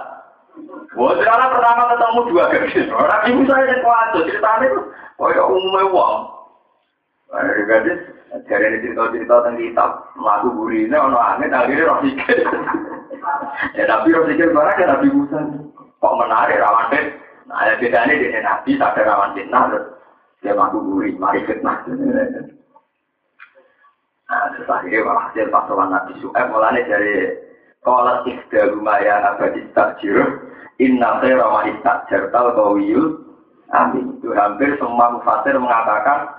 [0.95, 2.87] Wah, sekarang pertama ketemu dua gadis.
[2.87, 4.81] Nabi Musa yang kuat, ceritanya itu.
[5.19, 6.15] Oh ya umumnya wong.
[7.33, 7.99] Ada gadis,
[8.45, 12.45] dari ini cerita-cerita tentang kitab, lagu burine, ono angin, akhirnya roh sikir.
[13.81, 15.41] ya tapi roh sikir barang ya Nabi Musa.
[15.99, 17.07] Kok menarik rawan fit?
[17.53, 19.85] Nah, ada bedanya di Nabi, sadar rawan fitnah, terus
[20.41, 21.85] dia lagu buri, mari fitnah.
[24.25, 27.37] Nah, terus akhirnya walhasil pasawan Nabi Su'eb, mulanya dari
[27.85, 30.17] Kolat ikhda lumayan abadi takjir,
[30.81, 33.21] inna khaira wa istakjar tau tawiyul,
[33.75, 34.17] amin.
[34.17, 36.31] Itu hampir semua mufasir mengatakan,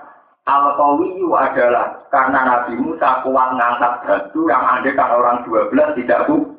[0.44, 6.53] Al-Qawiyu adalah karena Nabi Musa kuat ngangkat batu yang ada kan orang 12 tidak kuat.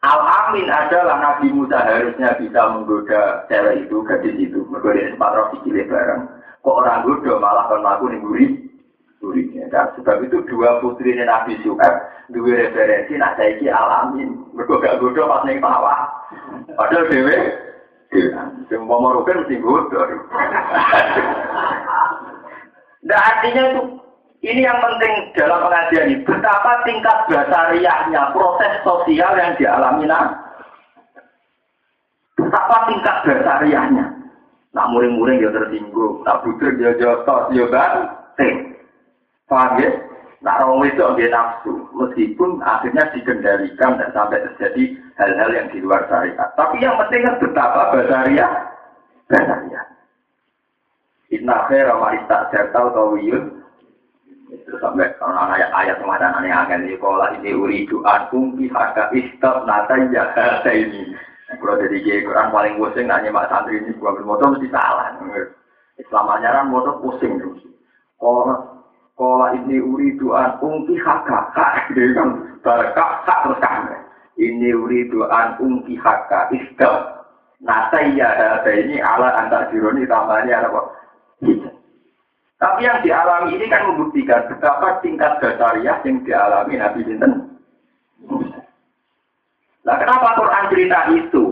[0.00, 4.64] Al-Amin adalah Nabi Musa harusnya bisa menggoda cewek itu, gadis itu.
[4.72, 6.24] Menggoda sempat roh dikilih bareng.
[6.64, 8.50] Kok orang goda malah kan aku nih gurih.
[9.20, 9.68] Gurihnya.
[9.68, 11.94] Dan sebab itu dua putri Nabi Su'eb,
[12.32, 14.40] dua referensi, nah saya Al-Amin.
[14.56, 16.00] Mereka gak goda pas nih bawah.
[16.80, 17.36] Padahal dewe,
[18.80, 20.00] mau merupakan mesti goda.
[23.00, 23.82] Nah artinya itu
[24.40, 26.16] ini yang penting dalam pengajian ini.
[26.24, 30.32] Betapa tingkat basariahnya proses sosial yang dialami nah.
[32.40, 34.06] Betapa tingkat basariahnya.
[34.70, 38.70] Nak muring-muring dia tersinggung, nak butir dia jotos, dia banting.
[39.50, 39.90] Paham ya?
[40.40, 46.08] Nak orang itu dia nafsu, meskipun akhirnya dikendalikan dan sampai terjadi hal-hal yang di luar
[46.08, 46.48] syariat.
[46.56, 48.52] Tapi yang penting kan betapa basariah,
[49.28, 49.84] basariah.
[51.28, 53.60] Inna khaira ma istajartal kawiyun.
[54.50, 59.94] Itu sampai kalau ayat-ayat kemarin aneh akan di sekolah ini uridu ankum pihaka istab nata
[60.10, 61.14] jakarta ini.
[61.50, 65.14] Kalau dari Kiai Quran paling pusing nanya mak santri ini gua bermotor mesti salah.
[65.98, 67.62] Islam ajaran motor pusing terus.
[68.18, 68.82] Kalau
[69.14, 73.86] kalau ini uridu ankum pihaka kak dia kan berkak kak terus kan.
[74.34, 77.26] Ini uridu ankum pihaka istab
[77.62, 80.80] nata jakarta ini ala antar jironi tambahnya apa?
[82.60, 87.32] Tapi yang dialami ini kan membuktikan betapa tingkat dasariah yang dialami Nabi Sinten.
[89.80, 91.44] Nah kenapa Quran cerita itu?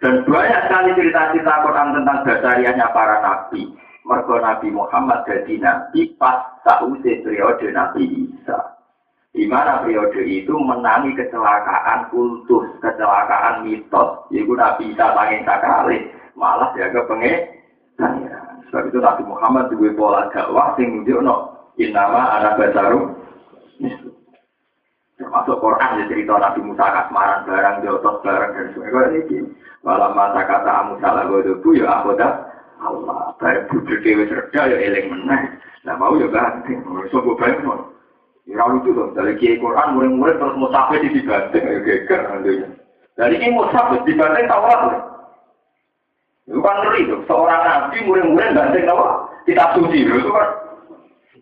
[0.00, 3.68] Dan banyak sekali cerita-cerita Quran tentang dasariahnya para nabi.
[4.08, 8.80] Mergo Nabi Muhammad jadi nabi pas sausai periode Nabi Isa.
[9.36, 14.24] Di mana periode itu menangi kecelakaan kultus, kecelakaan mitos.
[14.32, 17.60] Ibu Nabi Isa paling sakali, malah jaga pengen.
[18.80, 23.12] Sebab itu Nabi Muhammad juga pola dakwah sing no inama anak basaru
[25.20, 29.20] termasuk Quran ya cerita Nabi Musa kasmaran barang jotos barang dan sebagainya.
[29.28, 29.38] Ini?
[29.84, 32.40] Malam masa kata Musa lagu itu ya aku dah
[32.80, 33.36] Allah.
[33.36, 35.60] Barang bujuk dewi serda ya eling meneh.
[35.84, 36.72] Nah mau ya ganti
[37.12, 37.60] sobo banyak
[38.48, 42.22] ya lucu tuh dari kiai Quran murid-murid terus musafir di dibanting ya geger
[43.20, 45.09] dari ini musafir dibanting tawar
[46.50, 47.20] itu kan ngeri tuh.
[47.30, 49.06] Seorang nabi murid-murid banting apa?
[49.46, 50.50] Kitab suci itu kan.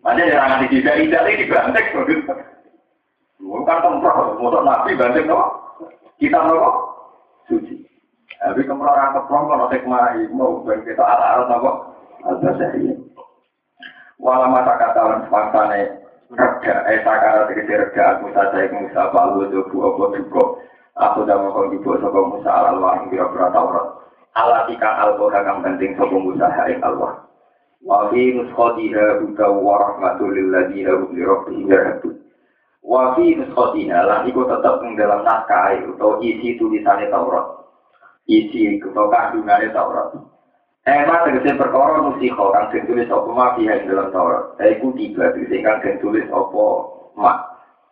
[0.05, 1.85] Hanya yang di tidak tidak ini dibanting.
[3.41, 5.45] Bukan tempat motor nabi banting apa?
[6.21, 6.69] Kitab apa?
[7.49, 7.81] Suci.
[8.37, 11.71] Tapi kemudian orang keprong kalau saya kemarin mau kita ala-ala apa?
[12.29, 12.93] Al-Basari.
[14.21, 15.81] Walau masa kata orang sepangsane
[16.35, 20.59] reda, eh sakara tegesi reda, aku saja yang musa balu, jobu, apa, cukup.
[20.99, 23.87] Aku dah mau kau dibuat sopo Musa al Allah yang Taurat.
[24.37, 27.25] Allah tika al kang penting sopo Musa hai Allah.
[27.81, 32.15] Wa fi nuskhotiha huda wa rahmatul lilladina hum li rabbihim yarhabun.
[32.83, 37.45] Wa iku tetap ing dalam naskah atau isi tulisannya Taurat.
[38.29, 40.13] Isi atau kandungannya Taurat.
[40.87, 44.57] Emang tegese perkara nusikho kang den tulis apa ma ing dalam Taurat.
[44.57, 46.65] Iku tiga tegese kang den tulis apa
[47.17, 47.33] ma.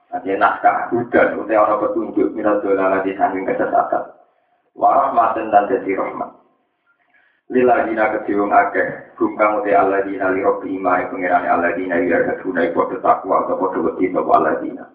[0.07, 4.16] Nanti naskah hudan, utai orang petunjuk minat dola di samping kesesatan.
[4.77, 6.37] Warahmatan dan jadi rahmat.
[7.49, 11.95] Lila dina keciwung akeh, gumkang utai Allah dina li robi ima yang pengirani Allah dina
[11.97, 14.85] biar kesuna iku takwa atau podo beti sopa Allah dina.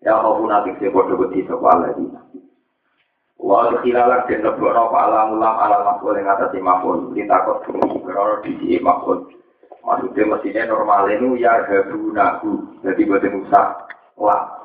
[0.00, 2.20] Ya kau nanti se podo beti sopa Allah dina.
[3.38, 8.34] Wa khilalak den lebokno pa alam ulam alam makhluk yang atas makhluk ditakut bumi krono
[8.42, 9.30] di makhluk.
[9.80, 13.88] Maksudnya mestinya normal itu ya gabunahu, jadi buat usah
[14.20, 14.59] lah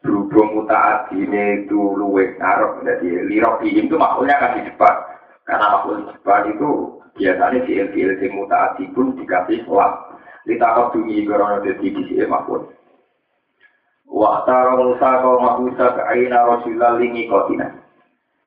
[0.00, 4.94] berhubung mutaat ini itu luwe ngarep jadi lirok itu maksudnya akan di depan.
[5.44, 6.68] Karena makhluk di depan itu
[7.20, 9.92] biasanya si LPL si mutaat pun dikasih lah
[10.48, 12.72] ditakut dunia karena jadi di sini makhluk.
[14.10, 17.70] Waktara Musa kau Musa ke aina Rasulullah lingi kotina.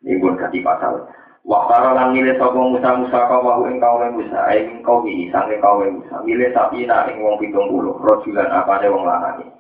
[0.04, 1.08] Ini pun ganti pasal.
[1.48, 5.86] Waktara lan milih sapa Musa Musa kau wahu ing kaum Musa ing kau sange kaum
[6.02, 6.20] Musa.
[6.26, 9.53] Milih sapina ing wong pitung puluh Rajulan apa wong lanang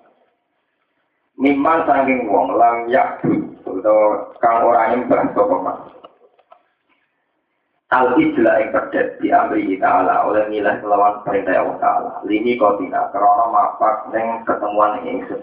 [1.34, 5.80] Miman saking wong lam yakdu atau kang ora nyembah sapa mas.
[7.90, 12.12] Al ijla ing pedet di amri ta'ala oleh nilai melawan perintah Allah ta'ala.
[12.26, 15.42] Lini kotina karena mapak neng ketemuan ingsun.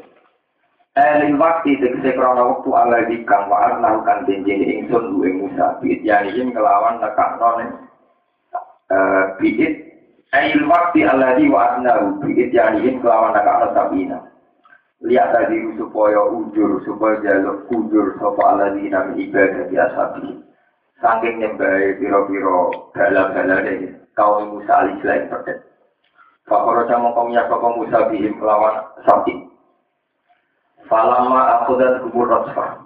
[0.99, 5.79] Elin waktu tegese krana waktu ala di kang wa'ad melakukan janji ingsun duwe Musa.
[5.79, 7.71] Biit yanihim kelawan nekakno neng
[9.39, 9.91] biit
[10.31, 14.19] Ail waktu ala di wa'ad nahu biit yanihim kelawan nekakno sabina
[15.01, 20.37] lihat tadi supaya ujur supaya jaluk ujur sopa ala dina ibadah biasa bi
[21.01, 25.65] saking nyembah piro-piro dalam-dalam ini kaum Musa alih selain perdet
[26.45, 29.49] Fakoro sama kaumnya sopa Musa bihim melawan sapi.
[30.91, 32.83] Falama aku dan kubur rosfa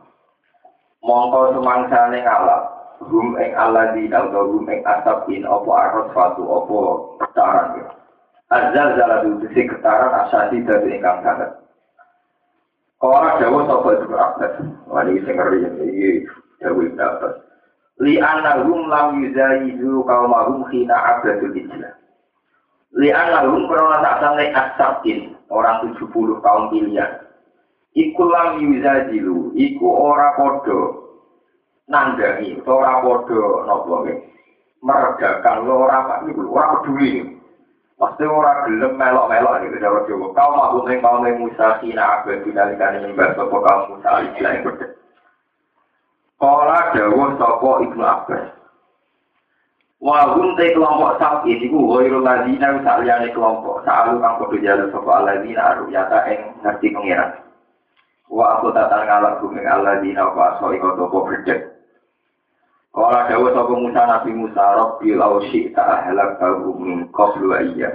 [1.01, 2.62] Mongko semangsane ngalap
[3.01, 6.79] Hum ing ala dina atau hum ing asapin Opo arros fatu opo
[7.17, 7.81] ketaran
[8.53, 11.64] Azal zaladu besi ketaran asasi dari ingkang sangat
[13.05, 14.52] Orang Jawa sapa itu Abbas.
[14.88, 16.24] Wah ini sing ngeri iki
[16.64, 17.34] Jawa Ibnu Abbas.
[18.00, 21.92] Li annahum lam yuzayidu qaumahum khina abadul ijlah.
[22.96, 25.18] Li annahum karena tak sange asabin
[25.52, 27.12] orang 70 kaum pilihan.
[27.92, 30.80] Iku lam yuzajilu, iku ora padha
[31.86, 33.96] nandhangi, ora padha napa
[34.84, 37.34] meredakan ora pak niku ora peduli.
[38.05, 40.26] Pasti orang gelem melok-melok gitu cara Jawa.
[40.36, 44.64] Kau mau ning kau ning Musa kina abe dinalikane nyembah sapa kaum Musa istilah yang
[44.68, 44.86] beda.
[46.36, 48.44] Kala dawuh sapa Ibnu Abbas.
[50.05, 55.62] Wahum te kelompok sapi iku ghairul ladina saliyane kelompok saalu kang padha jalu sapa aladina
[55.72, 57.40] aruyata ing ngerti pengiran.
[58.28, 61.84] Wa aku tatang ngalak bumi aladina wa so iko topo berdek.
[62.95, 67.90] Kala dawa sapa Musa Nabi Musa Rabbi lau syi'ta ahlak tahu min qablu iya.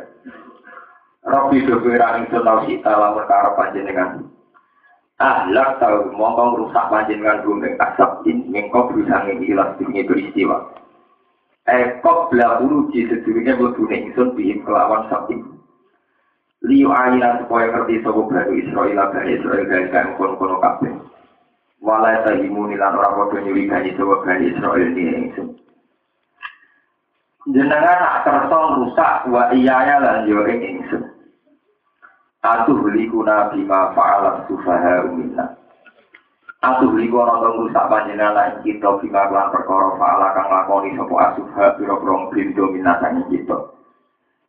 [1.24, 4.28] Rabbi kira ingsun lau syi'ta lamun karep panjenengan.
[5.24, 10.68] Ahlak tahu mongko ngrusak panjenengan bumi asap in min qablu sange ilas dunia peristiwa.
[11.64, 15.40] Ekop bela bulu di sedurunge mlebune ingsun bihim kelawan sapi.
[16.68, 19.64] Liu ayina supaya ngerti sapa Israel Bani Israel
[19.96, 20.92] kan kono-kono kabeh.
[21.80, 25.48] Walai tahimu nilan orang bodoh nyurigani sebuah bani Israel ini ingsun.
[27.56, 31.08] Jenengan nak kersa rusak wa iyaya lan yo ing ingsun.
[32.44, 35.56] Atuh likuna bima fa'alat sufaha umina.
[36.60, 41.80] Atuh liku ana rusak panjenengan lan kita bima lan perkara fa'ala kang lakoni sapa asufa
[41.80, 43.56] pira-pira blindo minasane kita.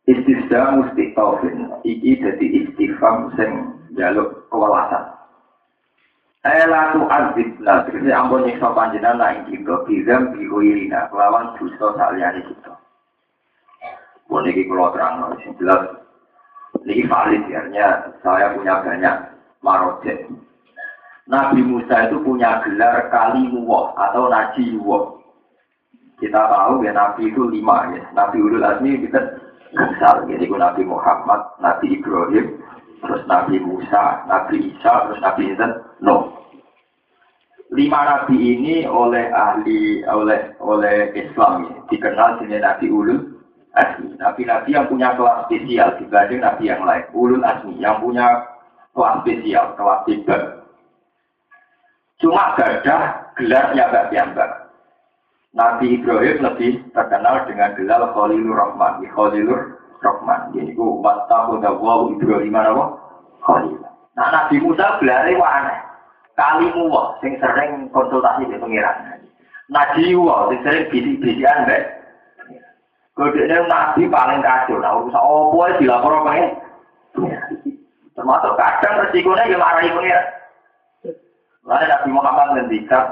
[0.03, 4.51] Istisda musti taufin iki dadi istifham sing jaluk
[6.41, 6.69] kewalasan.
[6.69, 12.73] Ela tu azibna, tegese ampun nyiksa panjenengan lain kita, bizam bihoirina, kelawan dosa saliyane kita.
[14.25, 15.81] Pun ini kalau terang, ini jelas,
[16.87, 19.15] ini valid ya, saya punya banyak
[19.59, 20.25] marojet.
[21.27, 25.19] Nabi Musa itu punya gelar kali muwah atau naji muwah.
[26.17, 28.01] Kita tahu ya Nabi itu lima ya.
[28.13, 29.41] Nabi Ulul Azmi kita
[29.73, 30.21] besar.
[30.27, 32.60] Jadi Nabi Muhammad, Nabi Ibrahim,
[33.01, 35.51] terus Nabi Musa, Nabi Isa, terus Nabi
[36.01, 36.41] Nuh.
[37.71, 43.31] Lima nabi ini oleh ahli oleh oleh Islam ini dikenal sebagai Nabi Ulul
[43.71, 44.11] Asmi.
[44.19, 47.07] Nabi-nabi yang punya kelas spesial dibanding nabi yang lain.
[47.15, 48.43] Ulul Asmi yang punya
[48.91, 50.37] kelas spesial, kelas tiga.
[52.19, 54.51] Cuma gadah gelarnya Mbak Piyambak.
[55.55, 59.03] Nabi Ibrahim lebih terkenal dengan gelar Khalilur Rahman.
[59.15, 60.51] Khalilur Rahman.
[60.57, 62.85] Jadi ku wattahu dawu Ibrahim apa?
[63.45, 63.77] Khalil.
[64.17, 65.79] Nah Nabi Musa gelarnya wah aneh.
[66.35, 69.21] Kalimu wah, sing sering konsultasi di pengiran.
[69.69, 71.83] Nabi wah, sing sering bisik-bisikan mbak.
[73.13, 74.81] Kodenya Nabi paling kacau.
[74.81, 76.47] Nah urusan apa ya dilapor ya?
[78.11, 80.27] Termasuk kadang resikonya yang marahi pengiran.
[81.61, 83.05] Lalu Nabi Muhammad ngendikan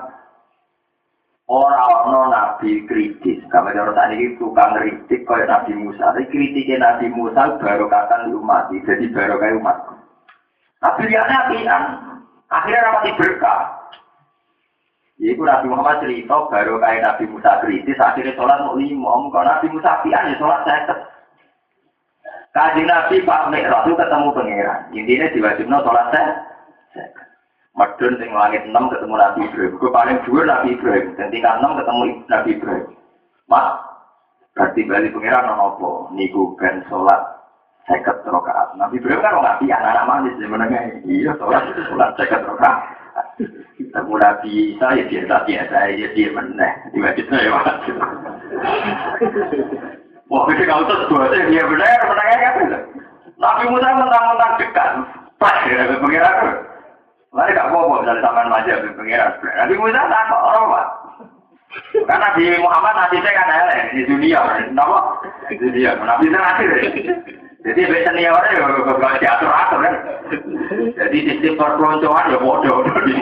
[1.50, 3.42] orang-orang Nabi kritis.
[3.50, 6.14] Orang tadi itu tukang kritik kayak Nabi Musa.
[6.14, 8.70] Tapi kritiknya Nabi Musa baru di umat.
[8.70, 9.78] Jadi baru kayak umat.
[10.80, 11.84] Nabi lihatnya apian.
[12.50, 13.62] Akhirnya rapat berkah.
[15.20, 18.00] Iku Nabi Muhammad cerita baru kayak Nabi Musa kritis.
[18.00, 19.12] Akhirnya sholat mau lima.
[19.34, 20.96] Kalau Nabi Musa apian ya sholat saya
[22.50, 24.80] Kaji Nabi Pak Mi'raj itu ketemu pangeran.
[24.90, 26.34] Intinya diwajibnya sholat saya.
[27.80, 29.74] Medun sing langit 6 ketemu Nabi Ibrahim.
[29.80, 31.16] Gue paling dua Nabi Ibrahim.
[31.16, 32.88] Dan tingkat 6 ketemu Nabi Ibrahim.
[33.48, 33.68] Mas,
[34.52, 35.90] berarti balik pengiran non apa?
[36.12, 37.24] Niku ben sholat
[37.88, 38.76] seket rokaat.
[38.76, 40.84] Nabi Ibrahim kan nggak pian anak manis di menengah.
[41.08, 42.78] Iya sholat sholat seket rokaat.
[43.80, 46.72] Ketemu Nabi Isa ya biasa biasa ya dia meneh.
[46.92, 47.80] Tiba-tiba ya mas.
[50.30, 52.56] Wah, ini kalau terus dua dia benar menengah kan?
[53.40, 54.92] Nabi Musa mentang-mentang dekat.
[55.40, 56.69] Pas ya, pengiran
[57.30, 59.32] Mari gak apa-apa misalnya sampean maju ke pengiran.
[59.38, 60.88] Nabi Musa tak kok orang pak.
[62.10, 64.42] Karena di Muhammad nasibnya kan elek di dunia,
[64.74, 65.00] kenapa?
[65.46, 66.70] Di dunia, Nabi itu nasib.
[67.60, 68.66] Jadi biasanya senior ya
[68.98, 69.96] gak diatur atur kan.
[70.98, 73.14] Jadi sistem perpeloncoan ya bodoh di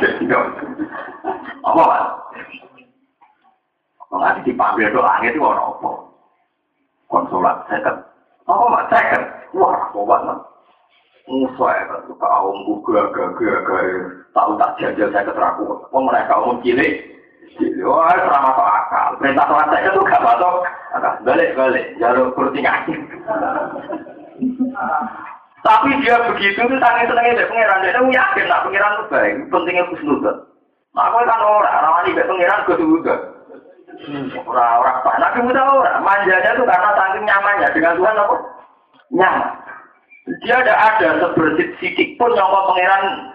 [1.68, 2.02] Apa pak?
[4.08, 5.92] Kalau dipanggil doa itu orang apa?
[7.12, 8.00] Konsulat second.
[8.48, 9.24] Apa pak second?
[9.52, 10.40] Wah, apa banget.
[11.28, 12.58] Musa ya kan, kaum
[12.88, 13.84] gagah gagah
[14.32, 15.68] tahu tak jajal saya keteraku.
[15.92, 17.04] Oh mereka kaum cilik,
[17.60, 19.08] cilik, wah serama masuk akal.
[19.20, 20.54] Perintah sholat saya itu gak masuk,
[21.28, 22.80] balik balik, jalur kurtingan.
[25.68, 27.84] Tapi dia begitu itu sangat senangnya dari pangeran.
[27.84, 29.34] Dia tahu yakin nak pangeran itu baik.
[29.52, 30.38] Pentingnya khusnudan.
[30.96, 33.16] Nah, aku kan orang, orang ini pangeran gue juga.
[34.48, 35.12] Orang-orang apa?
[35.20, 36.00] Nabi Musa orang.
[36.06, 38.36] Manjanya itu karena saking nyamannya dengan Tuhan apa?
[39.12, 39.67] Nyaman.
[40.28, 43.32] Dia tidak ada sebersih sidik pun mau pangeran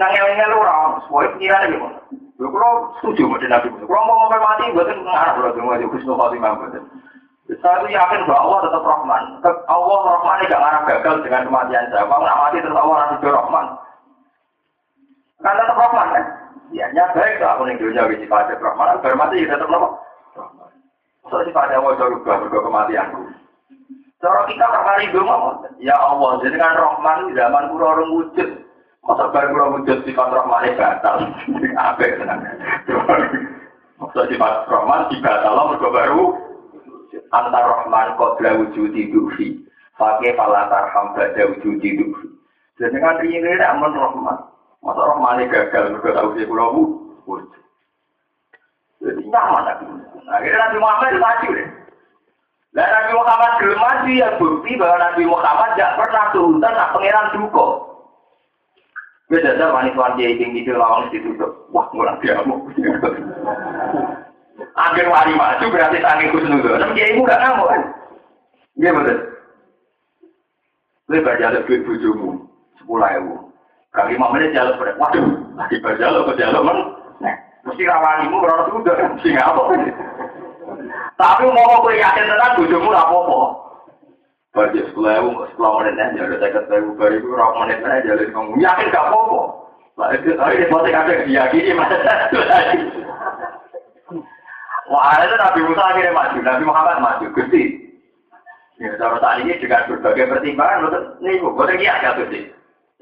[0.00, 1.04] ngangel-ngel orang.
[1.04, 1.92] Semua pengiran?
[2.38, 3.84] Lu kalau setuju dengan Nabi Musa.
[3.84, 6.84] Kalau mau sampai mati, buatin pengarah kalau cuma di Kusno Fatimah buatin.
[7.48, 9.22] Saya itu yakin bahwa Allah tetap Rahman.
[9.66, 12.04] Allah Rahman tidak ngarah gagal dengan kematian saya.
[12.06, 13.66] Kalau nggak mati tetap Allah nasib Rahman.
[15.44, 16.24] Kan tetap Rahman kan?
[16.68, 18.96] Ya, nya baik lah aku nih dunia wisi pada Rahman.
[18.96, 19.68] Agar mati ya tetap?
[20.36, 20.72] Rahman.
[21.28, 23.27] So sifatnya mau jauh berubah kematianku.
[24.18, 25.30] Cara kita kali dong
[25.78, 28.50] ya Allah, jadi kan Rahman di zaman kura orang wujud.
[29.06, 31.16] Masa baru kura wujud sifat Rahman itu batal.
[31.78, 32.18] Apa ya
[34.02, 36.24] Masa sifat Rahman dibatal mereka baru
[37.30, 39.62] antar Rahman kodra wujud dufi.
[39.94, 42.28] Pakai palatar hamba ada wujud dufi.
[42.82, 44.38] Jadi kan ini aman Rahman.
[44.82, 47.46] Masa Rahman gagal mereka tahu sih kura wujud.
[48.98, 49.78] Jadi nyaman.
[50.26, 51.68] Akhirnya Nabi Muhammad maju deh.
[52.76, 57.32] Dan Nabi Muhammad belum mati ya bukti bahwa Nabi Muhammad tidak pernah turun nak pangeran
[57.32, 57.66] duko.
[59.28, 61.68] Beda saja wanita-wanita yang itu lawan ditutup.
[61.68, 62.64] Wah, mulai diamuk.
[64.72, 66.80] Akhir wali maju berarti sangi kusnudon.
[66.80, 67.82] Tapi dia ibu gak ngamuk kan?
[68.78, 69.18] Iya betul.
[71.12, 72.30] Lebar jalur duit bujumu.
[72.78, 73.34] Sepuluh ewu.
[73.92, 74.96] Kali lima menit jalur pada.
[74.96, 75.24] Waduh,
[75.58, 76.78] lagi ke jalur men.
[77.18, 77.34] Nah,
[77.66, 78.96] mesti rawanimu udah.
[79.18, 79.80] Mesti ngapa kan?
[81.18, 83.38] Tapi mau kowe yakin tenan bojomu ora apa-apa.
[84.54, 88.14] Bagi sekolah ewu, sekolah menit aja, ada saya kata ewu, baru itu rok menit aja,
[88.14, 89.40] jadi kamu yakin gak apa-apa.
[89.98, 91.90] Lah itu, ini pasti kadang diyakini, mas.
[94.88, 97.62] Wah, itu Nabi Musa akhirnya maju, Nabi Muhammad maju, Gusti.
[98.78, 102.40] Ya, sama saat ini dengan berbagai pertimbangan, betul, nih, gue lagi ada Gusti.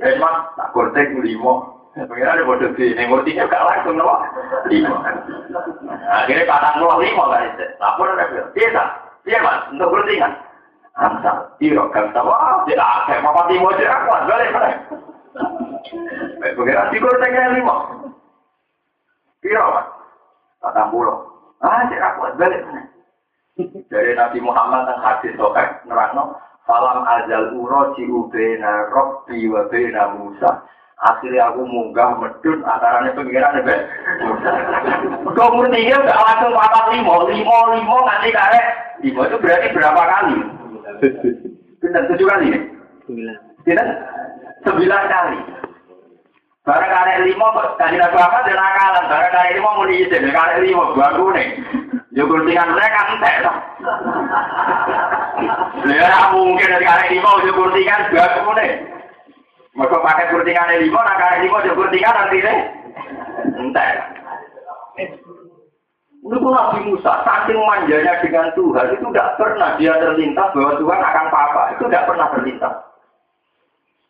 [0.01, 4.20] Ya, cuma, tak kurtek lima, Pengira ada bodoh di emotinya gak langsung loh.
[4.68, 5.01] Lima.
[6.12, 7.64] Akhirnya patang loh lima kan itu.
[7.81, 8.82] Lapor ada biasa.
[9.24, 10.32] Iya mas, untuk bertingan.
[10.97, 13.24] Amsa, iyo, kamsa, wah, tidak ada.
[13.24, 14.77] Papa timo aja aku, balik balik.
[16.52, 17.74] Pengira tiga tengah lima.
[19.40, 19.86] Iya mas,
[20.60, 21.32] patang pulau.
[21.64, 22.60] Ah, cek aku, balik
[23.89, 26.36] Dari Nabi Muhammad yang hadis sokek, nerangno,
[26.66, 30.66] Falam azal uro ciubena robbi wa bena Musa.
[30.97, 33.77] Akhirnya aku munggah medun antaranya pengiran ya,
[35.36, 38.66] Kau umur tiga gak langsung papat limo, limo, limo nanti karek.
[39.05, 40.36] Limo itu berarti berapa kali?
[41.85, 42.60] Benar tujuh kali ya?
[43.05, 43.36] Sembilan.
[44.64, 45.39] Sembilan kali.
[46.64, 49.05] Barang karek lima kok tadi Nabi Muhammad dan akalan.
[49.12, 51.48] Barang karek lima mau diizin, karek lima bagus nih.
[52.16, 53.56] Yo kurtingan mereka entek lah.
[55.85, 58.95] Lha mungkin dari karek lima yo kurtingan bagus nih.
[59.76, 62.58] Mereka pakai kurtingan lima, nah karek lima yo kurtingan nanti nih.
[63.60, 63.92] Entek.
[66.26, 71.24] Itu Nabi Musa, saking manjanya dengan Tuhan, itu tidak pernah dia terlintas bahwa Tuhan akan
[71.30, 71.62] apa-apa.
[71.78, 72.74] Itu tidak pernah terlintas.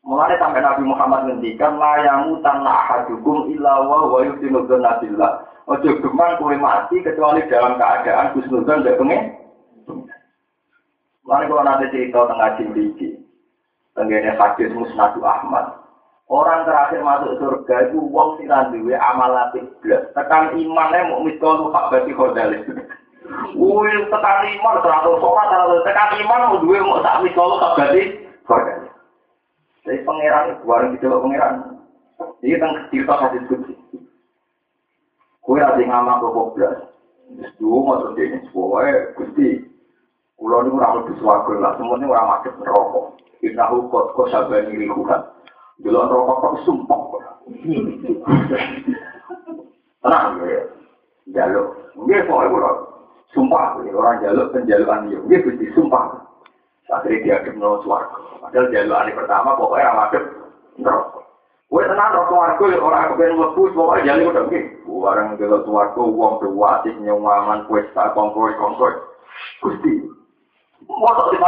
[0.07, 5.45] Mulai sampai Nabi Muhammad ngendikan layamu tanah ahadukum illa wa wa yusinudun nabillah.
[5.67, 9.23] Ojo gemang kue mati kecuali dalam keadaan kusnudun tidak pengen.
[11.27, 13.16] Mulai kalau nanti cerita tengah cimriki.
[13.97, 15.81] Tenggene hadis musnadu Ahmad.
[16.29, 20.05] Orang terakhir masuk surga itu wong sing duwe amal latih blas.
[20.13, 22.67] Tekan imane mau miskol hak bati khodalis.
[23.59, 25.49] Wih, tekan iman teratur sholat,
[25.87, 28.03] tekan iman mau duwe mau tak miskol hak bati
[28.45, 28.93] khodalis.
[29.87, 31.79] Jadi pangeran, warung gitu loh pangeran.
[32.43, 33.75] Ini tentang cerita hadis kunci.
[35.47, 36.77] Kue rasa ngamak ke kobras.
[37.63, 38.83] Dua mau terjadi semua,
[39.15, 39.63] gusti.
[40.37, 43.17] Kulo ini orang lebih suarga lah, semuanya orang macet merokok.
[43.41, 45.23] Kita hukot kok sabar ngiri kuhat.
[45.85, 47.01] Dulu rokok kok sumpah.
[50.01, 50.61] Tenang ya,
[51.37, 51.69] jaluk.
[51.99, 52.71] Mungkin pokoknya kulo
[53.37, 53.65] sumpah.
[53.83, 56.27] Orang jaluk penjaluan dia, dia gusti sumpah.
[56.87, 58.39] Akhirnya dia kenal suarga.
[58.41, 60.25] Padahal jalur hari pertama pokoknya ramadhan
[60.79, 61.21] neraka.
[61.67, 64.71] Kue tenang rokok warga orang kepengen lebu pokoknya jalur udah gini.
[64.87, 68.95] Barang jalur warga uang berwasik nyawaman kuesta kongkoi kongkoi.
[69.61, 70.16] Gusti.
[70.87, 71.39] Mosok di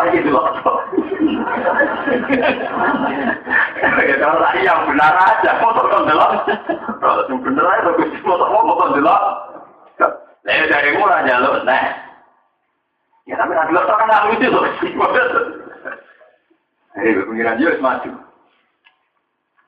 [4.19, 5.51] kalau tadi yang benar aja.
[5.56, 7.90] Kalau benar aja,
[8.27, 9.23] mosok mau kan delok.
[10.48, 11.23] Saya dari murah
[11.65, 11.85] nah.
[13.28, 14.65] Ya tapi nanti kan lucu loh.
[16.97, 17.12] Hei,
[17.78, 18.10] maju.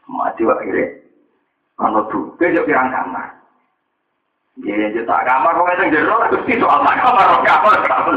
[0.09, 0.87] Maju akhirnya.
[2.91, 3.40] Kamar.
[4.61, 8.15] Ya, ya tak kamar kok itu jero, terus soal tak kamar, kamar, kamar.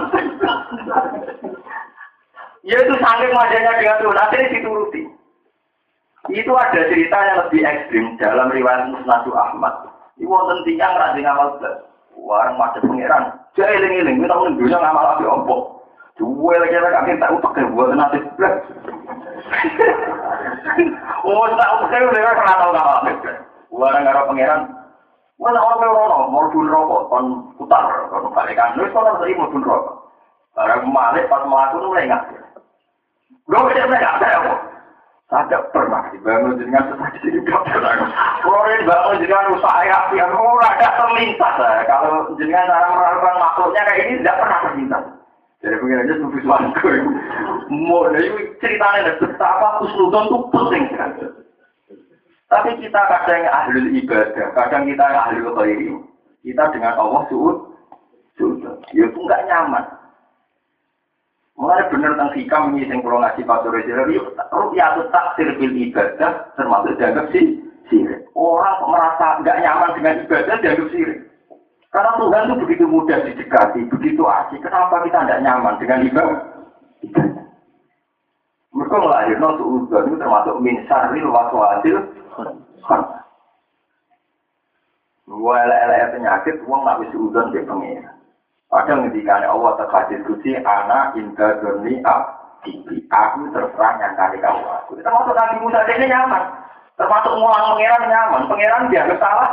[2.64, 5.02] Ya itu saking wajahnya dengan Tuhan, akhirnya dituruti.
[6.32, 9.92] Itu ada cerita yang lebih ekstrim dalam riwayat Musnadu Ahmad.
[10.16, 11.84] Ini wonten tiang rajin ngamal belas.
[12.16, 13.36] Warang macet pengiran.
[13.60, 15.62] Jadi iling-iling, kita menunjuknya ngamal api ompok.
[16.16, 18.56] Dua lagi lagi akhirnya tak utak ya buat nanti belas.
[21.24, 23.12] Oh, tak ya udah kena tahu ngamal api.
[23.76, 24.83] Warang ngaral pengiran.
[25.44, 27.26] Mana orang merono, mau pun rokok, kon
[27.60, 28.80] putar, kon balikan.
[28.80, 29.96] Nulis kon harus mau pun rokok.
[30.56, 32.24] Barang malik pas melakukan mulai nggak.
[33.44, 34.54] Gue bisa mereka ada apa?
[35.34, 38.08] Tidak pernah dibangun dengan sesaji tidak pernah.
[38.40, 41.56] Kalau ini dibangun dengan usaha api, yang ada terlintas.
[41.90, 45.04] Kalau dengan cara melakukan makhluknya kayak ini tidak pernah terlintas.
[45.64, 46.90] Jadi pengen aja tuh visualku.
[47.72, 48.30] Mau dari
[48.62, 51.43] ceritanya betapa kusnudon itu penting sekali.
[52.54, 55.90] Tapi kita kadang ahli ibadah, kadang kita ahli khairi.
[56.46, 57.74] Kita dengan Allah suud,
[58.38, 58.62] suud.
[58.94, 59.82] Ya itu nggak nyaman.
[61.58, 64.18] Mulai bener tentang hikam ini yang perlu ngasih Pak Sore Sore,
[64.54, 67.58] rupiah itu taksir bil ibadah termasuk dianggap sih
[67.90, 68.22] sirik.
[68.38, 71.20] Orang merasa nggak nyaman dengan ibadah dianggap sirik.
[71.90, 74.62] Karena Tuhan itu begitu mudah didekati, begitu asik.
[74.66, 76.42] Kenapa kita tidak nyaman dengan ibadah?
[78.74, 81.98] Mereka melahirkan suudon itu termasuk min syarril waswasil
[85.24, 88.12] Dua elek penyakit, uang nggak bisa udon di pengira.
[88.68, 92.74] Padahal ngendikan Allah terkasih kuci anak indah durni abdi.
[93.08, 94.98] Aku terserah yang kali kamu aku.
[94.98, 96.44] Termasuk Nabi Musa ini nyaman.
[96.98, 98.50] Termasuk ngulang pangeran nyaman.
[98.50, 99.52] Pangeran dianggap salah.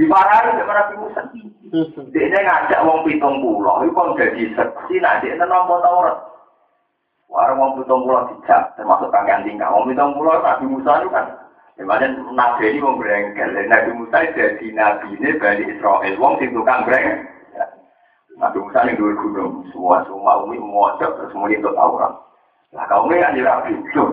[0.00, 1.20] Dimarahi sama Nabi Musa.
[2.08, 3.84] Dia ngajak wong pitung pulau.
[3.84, 4.96] Itu kan jadi seksi.
[5.04, 6.31] Nah, dia nampak Taurat.
[7.32, 8.76] Warung wong pitung pulau dijak.
[8.76, 9.72] Termasuk kangkang tinggal.
[9.72, 11.26] Wong pitung pulau Nabi Musa itu kan.
[11.80, 13.48] Di mana Nabi ini wong berengkel.
[13.72, 16.14] Nabi Musa jadi Nabi ini Bani Israel.
[16.20, 17.32] Wong sing tukang berengkel.
[18.36, 22.12] Nabi Musa yang dua gunung, semua semua umi mojok terus kemudian itu Taurat.
[22.72, 24.12] Lah kaum ini kan bingung.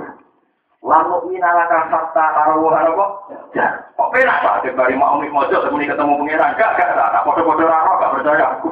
[0.79, 3.11] Lalu ini nalakan fakta karo karo kok.
[3.55, 4.63] Ya, kok penak pak?
[4.63, 8.69] Dari mau umi mojok kemudian ketemu pangeran, gak gak gak, foto-foto raro gak percaya aku.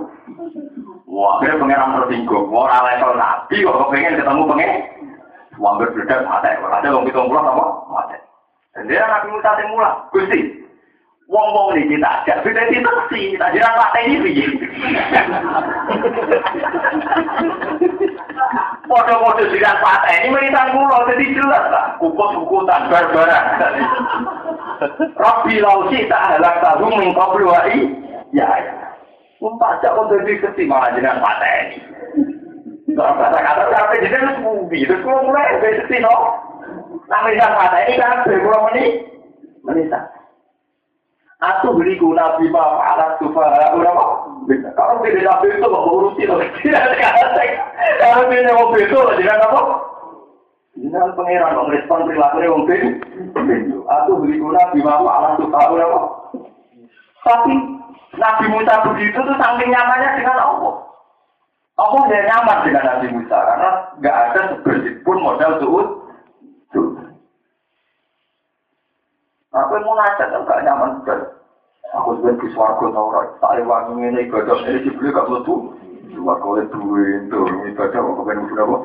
[1.08, 2.52] Wah, akhirnya pangeran tersinggung.
[2.52, 4.82] Wah, orang level nabi kok pengen ketemu pangeran.
[5.58, 6.52] Wah, berbeda mati.
[6.54, 7.66] Ada orang hitung pulau apa?
[7.90, 8.18] Mati.
[8.78, 9.98] Dan dia Nabi Musa yang mulai.
[10.14, 10.40] Gusti,
[11.28, 14.48] Wong-wong ini kita ajak, beda itu sih, tak jiran partai ini piye.
[18.88, 22.00] Foto-foto jiran partai ini menitan pulau, jadi jelas lah.
[22.00, 23.44] Kukut-kukutan, barbaran.
[25.20, 27.76] Rabbi lausi tak halak tahu mingkau beluai.
[28.32, 28.96] Ya, ya.
[29.38, 31.78] Umpak cak kok jadi kesi malah jiran partai ini.
[32.98, 36.16] Kalau kata-kata sampai jiran itu sepubi, terus kalau mulai, besi no.
[37.06, 39.06] Jiran partai ini kan, berpulau menit.
[39.62, 40.00] Menisa.
[41.38, 44.12] Aku beriku nabi ma alat sufara ora kok.
[44.74, 46.42] Kalau pilih nabi itu kok urusi loh.
[48.02, 49.62] Kalau pilih mobil itu jangan apa?
[50.82, 53.86] Jangan pangeran kok respon perilaku wong pintu.
[53.86, 56.06] Aku beriku nabi ma alat sufara ora kok.
[57.22, 57.54] Tapi
[58.18, 60.76] Nabi Musa begitu tuh saking nyamannya dengan Allah.
[61.78, 63.70] Allah dia nyaman dengan Nabi Musa karena
[64.02, 65.88] nggak ada sebersih pun modal suud.
[69.58, 71.20] Aku mau nanya kan gak nyaman betul.
[71.98, 73.10] Aku sebenarnya di suarga tau.
[73.42, 75.56] Tak wangi ini ibadah ini dibeli gak mlebu.
[76.14, 77.42] Suarga oleh duwe itu
[77.74, 78.78] ibadah kok kepen mlebu apa?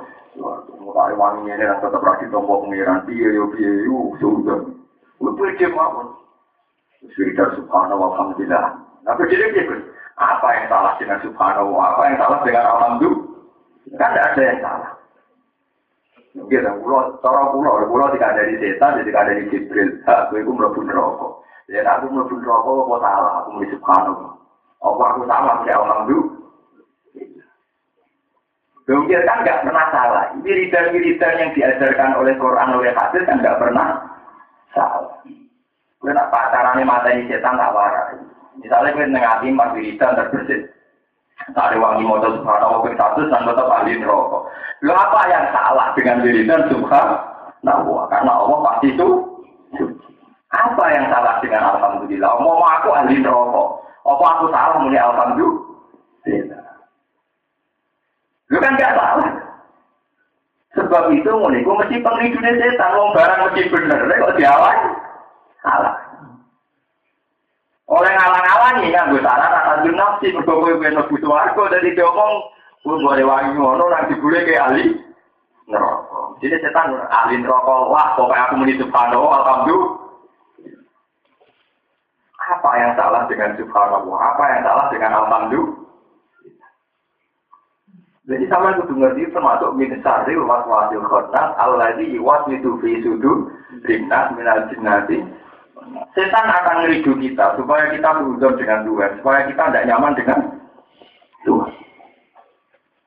[0.96, 4.64] Tak wangi ini dan tetap lagi tombol pengiran piye yo piye yo sudah.
[5.20, 6.16] Untuk dia mau.
[7.02, 8.78] Suridah subhanahu wa alhamdulillah.
[9.02, 9.64] Nah, jadi dia
[10.14, 13.30] apa yang salah dengan subhanahu wa apa yang salah dengan alhamdulillah?
[13.98, 14.92] Kan tidak ada yang salah.
[16.32, 19.88] Gitu, pulau, cara pulau, pulau tidak ada di setan, tidak ada di jibril.
[20.08, 20.52] Aku itu
[20.88, 21.44] rokok.
[21.68, 23.32] Ya, aku melebur rokok, apa salah?
[23.44, 24.32] Aku mulai subhanallah.
[24.80, 25.56] Apa aku salah?
[25.68, 26.40] Ya, alhamdulillah.
[28.82, 30.24] Mungkin kan nggak pernah salah.
[30.42, 33.86] Wiridan-wiridan yang diajarkan oleh Quran, oleh hadis kan nggak pernah
[34.74, 35.16] salah.
[36.02, 38.18] Karena pacarannya mata ini setan tak waras.
[38.60, 40.60] Misalnya kita nengati empat wiridan terbersih.
[41.50, 44.38] Tak ada wangi motor subhanallah ping satu dan tetap ahli neraka.
[44.86, 48.04] Lo apa yang salah dengan wiridan subhanallah?
[48.12, 49.08] Karena Allah pasti itu
[50.52, 52.28] Apa yang salah dengan alhamdulillah?
[52.44, 53.62] Mau aku ahli neraka.
[54.04, 56.60] Apa aku salah muni alhamdulillah?
[58.52, 59.32] Lu kan gak salah.
[60.76, 64.76] Sebab itu ku mesti pengidune setan wong barang mesti bener kok diawan.
[65.64, 66.01] Salah.
[67.92, 72.48] Oleh ngalang-alangi kan gue saran akan nafsi mergo kowe ben mlebu swarga dari diomong
[72.80, 74.96] pun boleh wangi ngono nang dibule ke ahli
[75.68, 76.40] neraka.
[76.40, 79.92] Jadi setan ahli neraka wah pokoknya aku muni subhanallah alhamdulillah.
[82.42, 84.18] Apa yang salah dengan subhanallah?
[84.18, 85.80] Apa yang salah dengan alhamdulillah?
[88.22, 93.52] Jadi sama itu ngerti termasuk min syarri wa waswasil khannas alladzi yuwaswisu fi sudur
[93.84, 95.20] rinnas minal jinnati
[96.12, 100.38] Setan akan ngeridu kita supaya kita berhubung dengan Tuhan, supaya kita tidak nyaman dengan
[101.48, 101.72] Tuhan.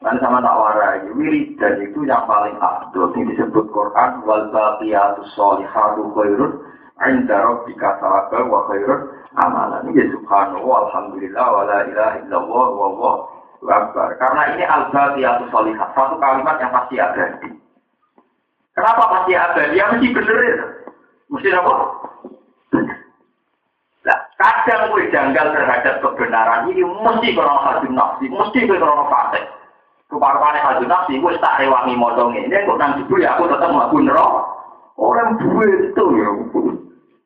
[0.05, 6.13] Dan sama tak warai, wiridan itu yang paling abdul, yang disebut Quran, wal baqiyatu sholihatu
[6.13, 6.61] khairun,
[7.09, 9.01] inda rabbika tawakal wa khairun
[9.33, 9.81] amalan.
[9.89, 13.13] Ini subhanahu alhamdulillah wa la ilaha illallah wa
[13.65, 14.13] akbar.
[14.21, 17.25] Karena ini al baqiyatu sholihat, satu kalimat yang pasti ada.
[18.77, 19.61] Kenapa pasti ada?
[19.73, 20.85] Dia mesti bener.
[21.33, 21.73] Mesti apa?
[24.35, 29.47] Kadang gue janggal terhadap kebenaran ini mesti krono hajun nafsi, mesti gue krono fasik.
[30.11, 34.11] Keparpane hajun nafsi, gue tak rewangi motong ini, kok nang jebul ya aku tetap melakukan
[34.11, 34.43] roh.
[34.99, 36.29] Orang gue itu ya,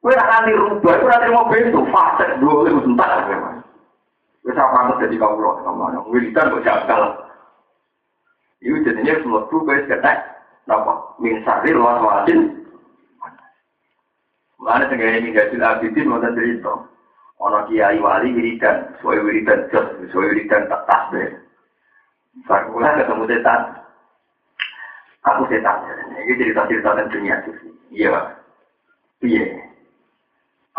[0.05, 3.09] gue nak nanti rubah, nanti mau bentuk fasik, dua kali sebentar.
[4.45, 7.01] Gue sama pantas jadi kau roh, sama yang wiridan gue janggal.
[8.61, 10.17] Itu jadinya semua tuh gue seketek,
[10.69, 10.93] apa?
[11.17, 12.59] Min sari luar wajin,
[14.59, 16.98] Mana tenggara ini hasil abidin mau cerita.
[17.39, 21.39] Ono kiai wali wiridan, sesuai wiridan jos, sesuai wiridan tak tasbih.
[22.43, 23.61] Sarkulah ketemu setan.
[25.23, 25.87] Aku setan.
[26.19, 27.71] Ini cerita-cerita tentang dunia sufi.
[27.95, 28.35] Iya.
[29.23, 29.45] Iya.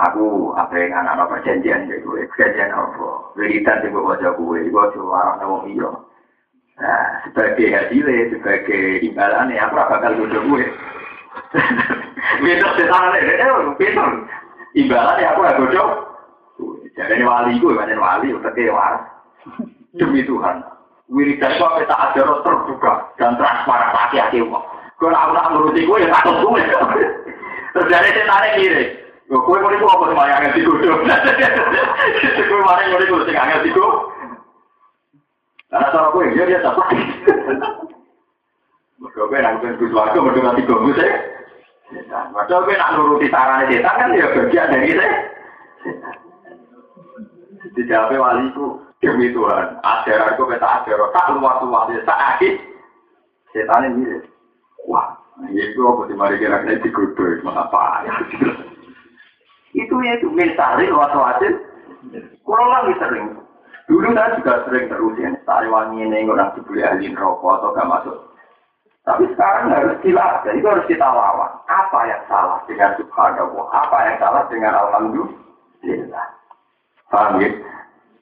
[0.00, 2.28] Aku apa yang anak-anak perjanjian deh gue.
[2.28, 3.32] Perjanjian apa?
[3.40, 4.58] Wiridan di bawah wajah gue.
[4.68, 5.90] Gue cuma orang ngomong iya.
[6.80, 10.64] Nah, sebagai hasilnya, sebagai imbalannya, aku bakal bodoh gue.
[12.44, 14.04] Beda setan beda.
[14.76, 16.09] Imbalan ya aku gak bodoh.
[16.96, 19.02] Jadi wali gue, banyak wali, udah kayak waras.
[19.96, 20.62] Demi Tuhan.
[21.10, 24.62] Wiridan itu apa tak ada terbuka dan transparan hati-hati kok.
[25.00, 26.62] Kalau aku tak menuruti gue, ya takut gue.
[27.74, 28.84] Terus dari setan ini kiri.
[29.30, 30.76] Gue mau itu apa sama yang ngerti gue?
[32.50, 33.90] Gue mau itu gue sih ngerti gue.
[35.70, 36.74] Karena cara gue, dia dia tak
[39.00, 41.10] Mereka gue nanggung Gus Warga, mereka nanti gue sih.
[42.10, 45.10] Mereka gue nak nuruti sarannya setan kan ya bagian dari saya.
[47.60, 49.76] Apa waliku demi Tuhan.
[49.84, 52.54] Ajaran gue beta ajaran tak luas luas ya tak akhir.
[53.52, 54.20] Setan ini
[54.88, 55.16] wah.
[55.40, 58.12] Ini gue apa sih mari kira-kira dikudu, mengapa ya?
[59.72, 61.40] Itu ya itu misalnya luas luas
[62.44, 63.26] Kurang lagi sering.
[63.88, 67.90] Dulu saya juga sering terus ya, tari wangi ini orang dibeli ahli rokok atau gak
[67.90, 68.30] masuk
[69.00, 71.50] tapi sekarang harus dilatih, itu harus kita lawan.
[71.66, 73.66] Apa yang salah dengan subhanallah?
[73.72, 76.26] Apa yang salah dengan alhamdulillah?
[77.10, 77.50] Paham ya?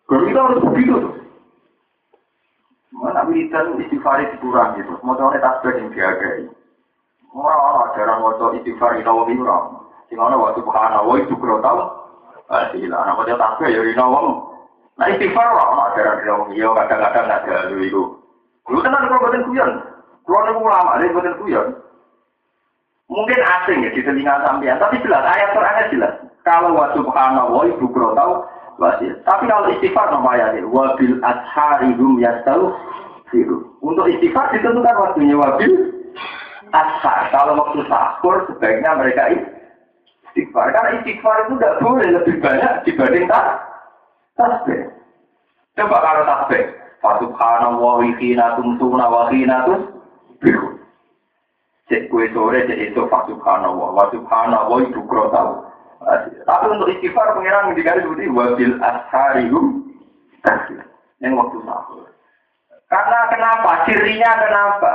[0.08, 0.96] Kalau kita harus begitu.
[2.96, 4.96] Mana militer istighfar dikurangi gitu.
[5.04, 6.48] Mau tahu tasbih yang dihargai.
[7.36, 12.08] Orang-orang ajaran mau istighfar itu orang Sing ana wa subhanallah itu kro tau.
[12.48, 14.28] Ah sila ana kok tasbih ya rino wong.
[14.96, 18.02] Nah istighfar lah ana ajaran wong iya kadang-kadang ada lu iku.
[18.72, 19.70] Lu tenan kok boten kuyon.
[20.24, 21.68] Kulo niku ulama, nek boten kuyon.
[23.08, 26.12] Mungkin asing ya di telinga sampean, tapi jelas ayat Qurannya jelas.
[26.44, 28.57] Kalau wa subhanallah ibu kro tau wasir.
[28.78, 31.18] Tapi kalau istighfar nama ayatnya wabil
[32.22, 32.78] yastau
[33.34, 33.74] siru.
[33.82, 35.98] Untuk istighfar ditentukan waktunya wabil
[36.70, 37.26] ashar.
[37.34, 39.34] Kalau waktu sahur sebaiknya mereka
[40.30, 40.70] istighfar.
[40.70, 43.58] Karena istighfar itu tidak boleh lebih banyak dibanding tas
[44.38, 44.94] tasbih.
[45.74, 46.64] Coba kalau tasbih.
[46.98, 50.78] Fasubhanallah wa hina tumtuna wa hina tusbihu.
[51.88, 53.88] Cek kue sore, cek itu Pak Subhanallah.
[53.96, 55.67] Wa Subhanallah itu kro tahu.
[56.46, 59.66] Tapi untuk istighfar pengiran dikali seperti wabil asharihum
[61.18, 62.06] yang waktu sahur.
[62.88, 63.70] Karena kenapa?
[63.84, 64.92] Cirinya kenapa?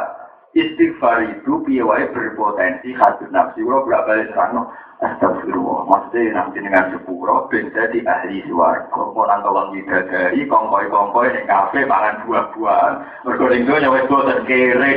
[0.53, 3.65] Istighfar itu piawai berpotensi hasil nafsi.
[3.65, 4.69] Kalau berapa balik serang,
[5.01, 5.89] astagfirullah.
[5.89, 8.93] Maksudnya nanti dengan sepuro, ben jadi ahli suarga.
[8.93, 12.93] Mau nang tolong dari kongkoi-kongkoi, yang kafe, makan buah-buahan.
[13.25, 14.93] Berkuring itu nyawet bosan kere.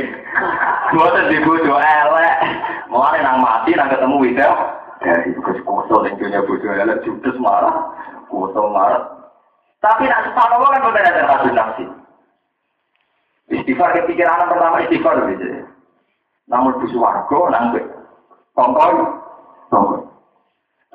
[0.93, 2.37] Bosan dibutuh elek.
[2.93, 4.86] Mau nang mati, nang ketemu widah.
[4.97, 7.93] Dari kus kosong yang punya butuh elek, judes marah.
[8.27, 9.17] Kosong marah.
[9.77, 11.85] Tapi nak sepuluh kan bukan ada hasil nafsi.
[13.47, 15.63] Istighfar kepikiran pertama istighfar gitu.
[16.49, 17.79] Namun busu warga nangbe.
[18.57, 19.05] Kongkoi.
[19.69, 20.01] Kongkoi.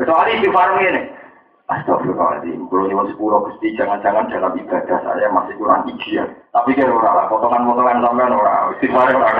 [0.02, 1.02] Kecuali istighfar ini.
[1.70, 2.68] Astagfirullahaladzim.
[2.68, 6.28] Kalau nyuwun sepuluh gusti jangan-jangan dalam ibadah saya masih kurang ideal.
[6.52, 7.30] Tapi kira orang.
[7.30, 8.74] Potongan-potongan sampean orang.
[8.76, 9.38] Istighfar orang.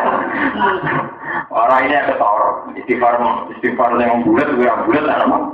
[1.52, 2.68] Orang ini ada tawar.
[2.76, 3.14] Istighfar
[3.56, 5.44] istighfar yang bulat juga bulat lah memang.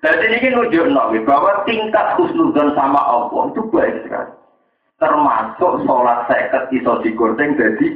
[0.00, 0.88] Jadi ini nunjuk
[1.28, 4.40] bahwa tingkat khusnuzon sama Allah itu baik sekali
[5.00, 7.88] termasuk sholat seket iso digoreng jadi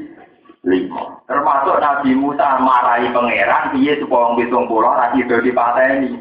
[0.64, 1.20] lima.
[1.28, 6.16] Termasuk Nabi Musa marahi pangeran, dia supaya wong pitung pulau lagi do dipateni.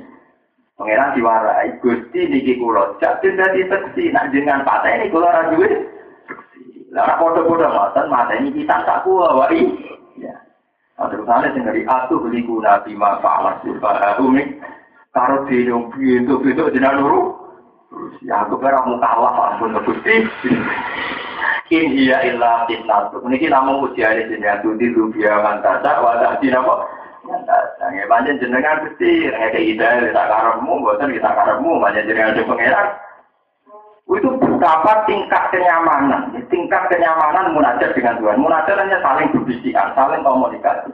[0.75, 5.92] Pangeran diwarai, Gusti niki kula jadi dadi seksi, nak jenengan pateni duwe seksi.
[6.93, 9.65] Lah padha-padha ngoten mateni kita tak kuwa wae.
[10.21, 10.37] Ya.
[11.01, 14.61] Nah, terus ana sing dari atuh beli guna bima fa'alas subhanahu umi
[15.09, 17.43] karo dene pintu-pintu jenengan nuru
[18.25, 18.85] Ya aku kalah
[19.53, 20.25] ampun Gusti.
[21.73, 23.09] In iya illa fitnah.
[23.25, 26.85] Niki namung ujian di sini atu di rubia mantasa wadah di napa?
[27.25, 27.89] Mantasa.
[27.89, 32.87] Nggih panjen jenengan Gusti nek ide tak karepmu mboten kita karepmu panjen jenengan di pangeran.
[34.03, 38.43] Itu betapa tingkat kenyamanan, tingkat kenyamanan munajat dengan Tuhan.
[38.43, 40.91] Munajat hanya saling berbisikan, saling komunikasi.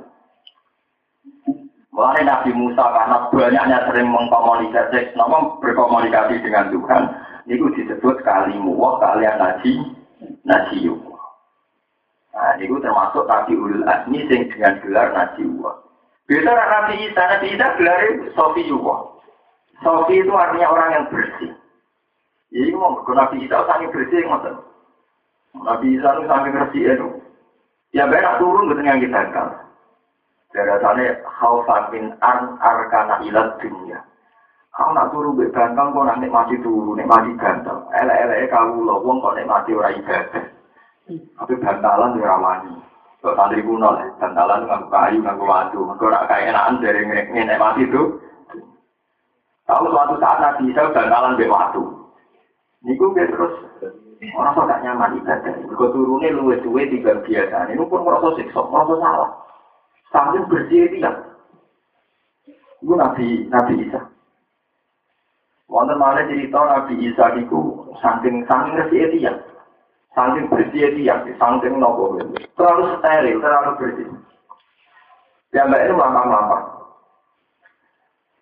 [1.89, 7.03] Mulai Nabi Musa karena banyaknya sering mengkomunikasi, nama berkomunikasi dengan Tuhan,
[7.49, 9.73] itu disebut kalimu wah kalian naji,
[10.45, 10.87] naji
[12.39, 15.75] Nah, itu termasuk Nabi Ulul Azmi sing dengan gelar naji wah.
[16.29, 17.99] Biasa Nabi Isa, Nabi Isa gelar
[18.37, 19.17] Sofi Yuwa.
[19.81, 21.51] Sofi itu artinya orang yang bersih.
[22.49, 24.55] Jadi mau Nabi Isa sangat bersih, ngoten.
[25.61, 27.07] Nabi Isa itu sangat bersih itu.
[27.93, 29.69] Ya benar turun betul yang kita kan.
[30.53, 34.01] Darasane khaufan min an arkana ilat dunia.
[34.73, 37.83] Kau nak turu be ganteng kok nak mati turu, nek mati ganteng.
[37.91, 40.45] Elek-eleke kawula wong kok nek mati ora ibadah.
[41.09, 42.73] Tapi bantalan ora wani.
[43.19, 45.79] Kok santri kuno lah, bantalan nganggo kayu, nganggo watu.
[45.83, 48.23] Mergo ora kaya enakan dari nek mati itu.
[49.67, 51.98] Tahu suatu saat Nabi Isa bantalan be watu.
[52.79, 53.53] Niku terus
[54.35, 55.51] orang kok gak nyaman ibadah.
[55.67, 57.71] Mergo turune luwih suwe tiga biasa.
[57.71, 59.31] Ini pun merasa siksa, merasa salah.
[60.11, 61.11] Sambil bersih dia.
[62.79, 63.99] Itu Nabi Nabi Isa.
[65.67, 67.59] Wonten mana cerita Nabi Isa itu
[67.99, 69.33] saking saking bersih dia.
[70.15, 72.17] Saking bersih dia, saking nopo
[72.57, 74.07] Terlalu steril, terlalu bersih.
[75.53, 76.59] Ya mbak itu lama-lama.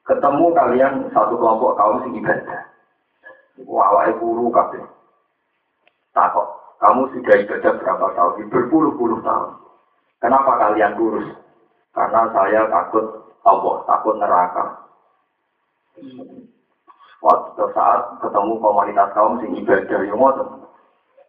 [0.08, 2.64] Ketemu kalian satu kelompok kaum sing ibadah.
[3.66, 4.86] Wawai guru kabeh.
[6.14, 6.48] Takut,
[6.82, 8.50] kamu sudah ibadah berapa tahun?
[8.54, 9.50] Berpuluh-puluh tahun.
[10.22, 11.26] Kenapa kalian kurus?
[11.94, 13.06] Karena saya takut
[13.46, 14.66] Allah, takut neraka.
[17.18, 20.70] Waktu saat ketemu komunitas kaum sing ibadah yang ngotot,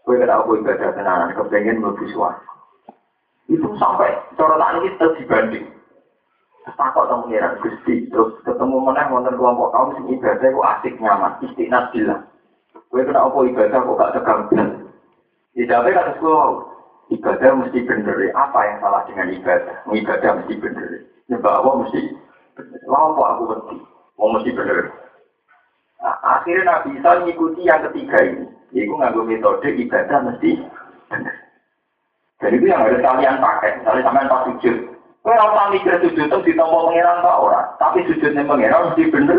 [0.05, 2.45] gue kena aku ibadah tenanan, kepengen lebih suara.
[3.49, 5.78] Itu sampai ini terus dibanding.
[6.77, 11.33] Takut sama ngira gusti, terus ketemu mana wonten kelompok kaum sing ibadah kok asik nyaman,
[11.41, 12.23] istiqnas bilang.
[12.93, 14.41] Gue kena aku ibadah kok gak tegang.
[15.57, 16.51] Tidak apa kata sekolah,
[17.11, 18.17] ibadah mesti bener.
[18.37, 19.77] Apa yang salah dengan ibadah?
[19.89, 20.89] Ibadah mesti bener.
[21.29, 22.01] Nyebab apa mesti
[22.55, 22.81] bener.
[22.87, 23.77] Lalu aku mesti,
[24.21, 24.79] mau mesti bener.
[25.99, 28.45] Nah, akhirnya Nabi Isa mengikuti yang ketiga ini.
[28.71, 30.51] Yaitu nganggo metode ibadah mesti
[31.11, 31.37] bener.
[32.39, 33.83] Dan itu yang harus kalian pakai.
[33.83, 34.77] Misalnya sampai pas sujud,
[35.29, 39.39] Kowe ora usah mikir sujud itu ditampa pangeran ta ora, tapi sujudnya pangeran mesti bener.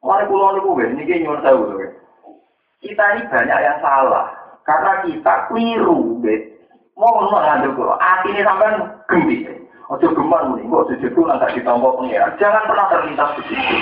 [0.00, 1.84] Mari kula niku wis niki nyuwun sewu lho.
[2.80, 4.32] Kita ini banyak yang salah
[4.64, 6.48] karena kita keliru, gitu.
[6.96, 8.72] Mau ngomong ngandel hati ini sampai
[9.04, 9.52] gembira.
[9.92, 12.40] Ojo gemar nih, kok sujud itu nanti ditampa pangeran.
[12.40, 13.76] Jangan pernah terlintas begitu.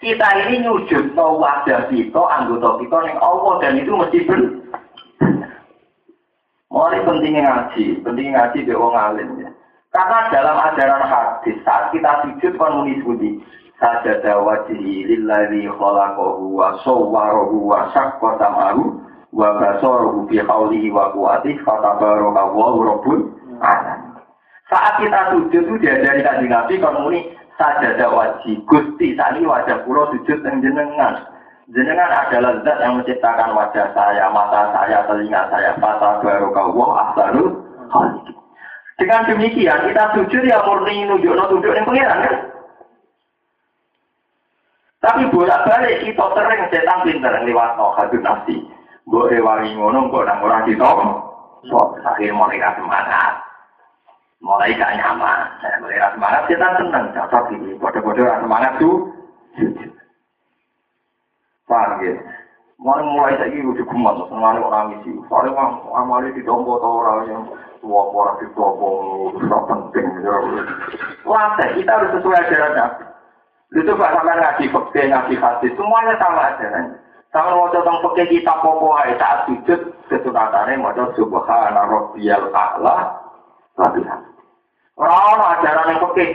[0.00, 4.63] Kita ini nyujud wajah kita, anggota kita yang Allah dan itu mesti bener.
[6.74, 9.50] Mulai pentingnya ngaji, pentingnya ngaji di wong alim ya.
[9.94, 13.38] Karena dalam ajaran hadis saat kita sujud kan muni budi
[13.78, 18.98] sajada wajhi lillazi khalaqahu wa sawwarahu wa syaqqa samahu
[19.30, 23.22] wa basarahu fi qawlihi wa quwwatihi fatabaraka Allahu rabbul
[23.62, 24.18] alamin.
[24.66, 30.10] Saat kita sujud itu diajari kanjeng Nabi kan muni sajada wajhi Gusti sani wajah kula
[30.10, 31.22] sujud yang jenengan.
[31.72, 35.72] Jenengan adalah zat yang menciptakan wajah saya, mata saya, telinga saya.
[35.80, 36.68] Fata barokah
[37.08, 37.56] ahsanul
[37.88, 38.36] khaliq.
[39.00, 42.36] Dengan demikian kita sujud ya murni nunjuk tunduk yang pengiran kan?
[45.04, 48.56] Tapi bolak balik kita sering setan pinter lewat no hadun nafsi.
[49.04, 50.88] Boleh wangi ngono, kok nang orang kita.
[51.68, 53.36] So, akhir mulai gak semangat.
[54.40, 55.44] Mulai gak nyaman.
[55.84, 57.04] Mulai gak semangat, setan seneng.
[57.12, 59.12] Cocok ini, bodoh-bodoh semangat tuh.
[61.74, 62.14] Paham ya?
[62.78, 65.10] Mulai mulai saya ini udah kumat, senang orang isi.
[65.26, 67.42] Soalnya orang amali di dombo atau orang yang
[67.82, 68.90] tua orang di dombo,
[69.30, 70.06] itu penting.
[71.26, 72.86] Wah, kita harus sesuai ajarannya.
[73.74, 76.98] Itu Pak sampai ngaji fakir, ngaji hadis, semuanya sama ajarannya.
[77.34, 83.18] Sama mau tentang fakir kita pokok aja saat sujud, kesunatannya mau subhana rabbiyal a'la,
[83.74, 84.22] latihan.
[84.94, 86.28] Orang-orang ajaran yang fakir,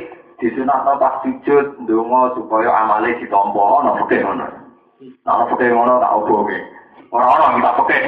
[0.44, 4.69] disunat pas sujud, dungo supaya amalnya ditompo, ono fakir ono.
[5.00, 6.58] Nah, pakai ngono tak oboke.
[7.16, 8.02] Orang-orang kita pakai.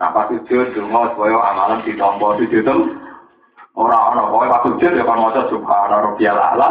[0.00, 2.76] Nah, pas sujud, dungo, supaya amalan ditompo sujud itu.
[3.76, 6.70] Orang-orang, pokoknya pas sujud, ya kan maca subhana rabbiyal a'la.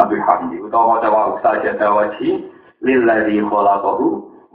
[0.00, 0.56] Habib hamdi.
[0.64, 2.48] Utawa maca wa ustaja dawaji.
[2.80, 4.06] Lilladhi khalaqahu.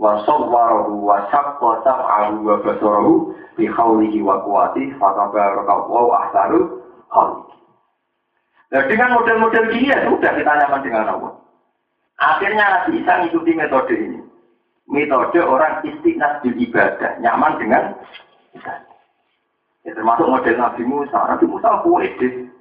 [0.01, 3.13] Wa sawwarahu wa syaqqa sam'ahu wa basarahu.
[3.53, 4.89] Bi khawlihi wa kuwati.
[4.97, 6.81] Fatabarakawu ahsanul
[7.13, 7.45] khaliq.
[8.71, 11.33] Nah, dengan model-model gini ya sudah kita nyaman dengan Allah.
[12.21, 14.30] Akhirnya Nabi Isa ngikuti metode ini
[14.91, 17.95] metode orang istiqnas di ibadah, nyaman dengan
[18.51, 18.91] ibadah.
[19.87, 21.19] Ya, termasuk model Nabi Musa.
[21.25, 22.51] Nabi Musa pede.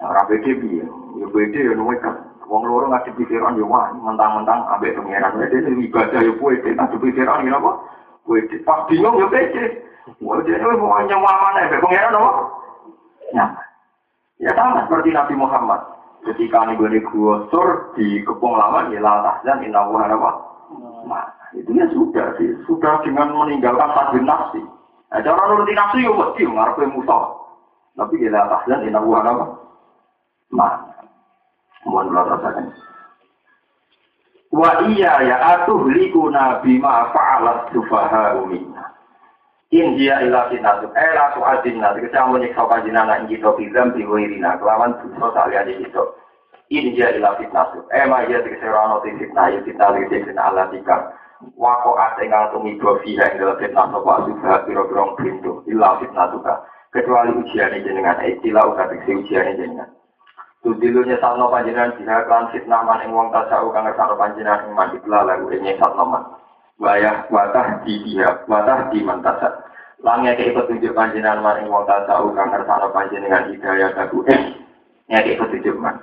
[0.00, 0.88] Nah, orang pede biar,
[1.20, 2.16] ya pede ya nunggu kan.
[2.50, 5.38] Wong loro ngasih pikiran ya wah, mentang-mentang ambek pengiran.
[5.38, 7.72] Pede ini ibadah ya pede, ngasih pikiran ya apa?
[8.26, 8.56] Pede.
[8.66, 9.64] Pas bingung ya pede.
[10.24, 12.30] Wah, dia mau nyaman mana ya, pengiran apa?
[13.36, 13.66] Nyaman.
[14.40, 15.80] Ya sama seperti Nabi Muhammad.
[16.20, 20.49] Ketika nih gue gua sur di kepung lama, ya lah tahzan inna wa
[21.00, 21.08] apa?
[21.08, 24.60] Nah, itu ya sudah sih, sudah dengan meninggalkan tajwid nafsi.
[25.10, 27.24] Nah, cara nuruti nafsi ya mesti ngarepe musuh.
[27.96, 29.46] Tapi kita tahzan ina wa apa?
[30.52, 30.68] Ma.
[31.88, 32.66] Mohon Allah rasakan.
[34.50, 38.90] Wa iya ya atuh likuna bima fa'alat sufaha minna.
[39.70, 44.58] In dia ila fitnatu era tu adin na kita menyiksa panjenengan ing kita bizam biwirina
[44.58, 46.02] kelawan dosa saliyane kita.
[46.70, 47.82] In dia ila fitnatu.
[47.90, 51.18] Ema ya tikserano fitnah ya fitnah fitnah ala tikar.
[51.58, 56.30] wako ate ngang tumiba fiha ing dalam fitnah sopa subha piro-piro pintu illa fitnah
[56.94, 58.22] kecuali ujian jenengan.
[58.22, 59.90] Istilah uga tiksi ujian jenengan.
[60.62, 65.02] Tudilunya salno panjenengan jika klan fitnah man ing wong tasau kang ngersano panjenengan ing mandi
[65.02, 66.22] kela lagu ini salno man.
[66.78, 69.52] Wayah watah di dia, watah di mantasat
[70.00, 74.54] Langnya ke petunjuk panjenengan man ing wong tasau kang ngersano panjenengan hidayah lagu eh
[75.10, 75.98] Ya ke petunjuk man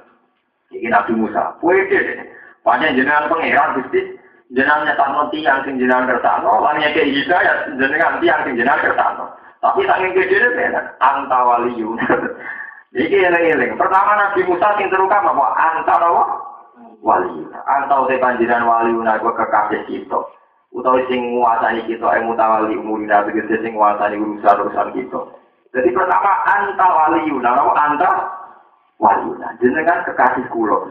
[0.71, 2.19] Ini Nabi Musa, puede deh
[2.67, 4.19] Panjenengan pengeran, Gusti,
[4.51, 9.31] jenengan nyetakno tiang sing jenengan kersano, lan nyeke hidayat jenengan tiang sing jenengan kersano.
[9.63, 11.95] Tapi saking gede beda, anta waliyun.
[13.07, 13.79] Iki eling-eling.
[13.79, 15.47] Pertama Nabi Musa sing terukam apa?
[15.55, 16.23] Anta apa?
[16.99, 17.55] Waliyun.
[17.55, 20.19] Anta ute panjenengan waliyun aku kekasih kita.
[20.75, 25.21] Utawa sing nguasani kita, eh mutawali umurina tegese sing nguasani urusan-urusan kita.
[25.71, 28.11] Jadi pertama anta waliyun, apa anta
[29.01, 29.41] waliyun.
[29.61, 30.89] Jenengan kekasih kula.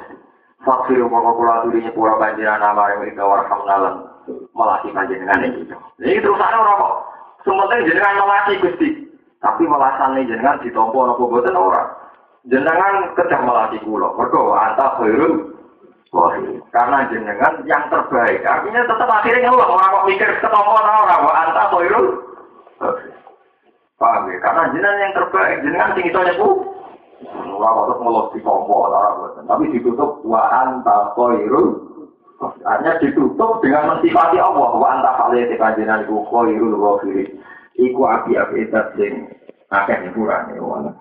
[0.66, 3.94] Fakir nyepura panjenengan nama yang ing warhamnalan
[4.50, 5.62] melati panjenengan iki.
[6.02, 6.94] Iki terusane ora kok.
[7.46, 8.88] Sementing jenengan melati Gusti.
[9.38, 11.82] Tapi melasane jenengan ditampa napa boten ora.
[12.50, 14.10] Jenengan kedah melati kula.
[14.18, 15.54] Mergo anta khairul
[16.72, 18.40] karena jenengan yang terbaik.
[18.42, 19.68] Artinya tetap akhirnya ngeluh.
[19.70, 22.06] Orang kok mikir ketompo ora kok anta khairul
[23.96, 24.36] Paham ya?
[24.44, 25.56] Karena jenengan yang terbaik.
[25.64, 26.48] Jenengan sing iso nyepu
[27.24, 28.92] Orang harus melok di kompor,
[29.48, 31.80] tapi ditutup wa anta koiru.
[32.68, 37.32] Hanya ditutup dengan mensifati Allah wa anta kalian di kajian itu koiru lo kiri.
[37.80, 39.12] Iku api api itu sing
[39.72, 40.92] akhirnya ya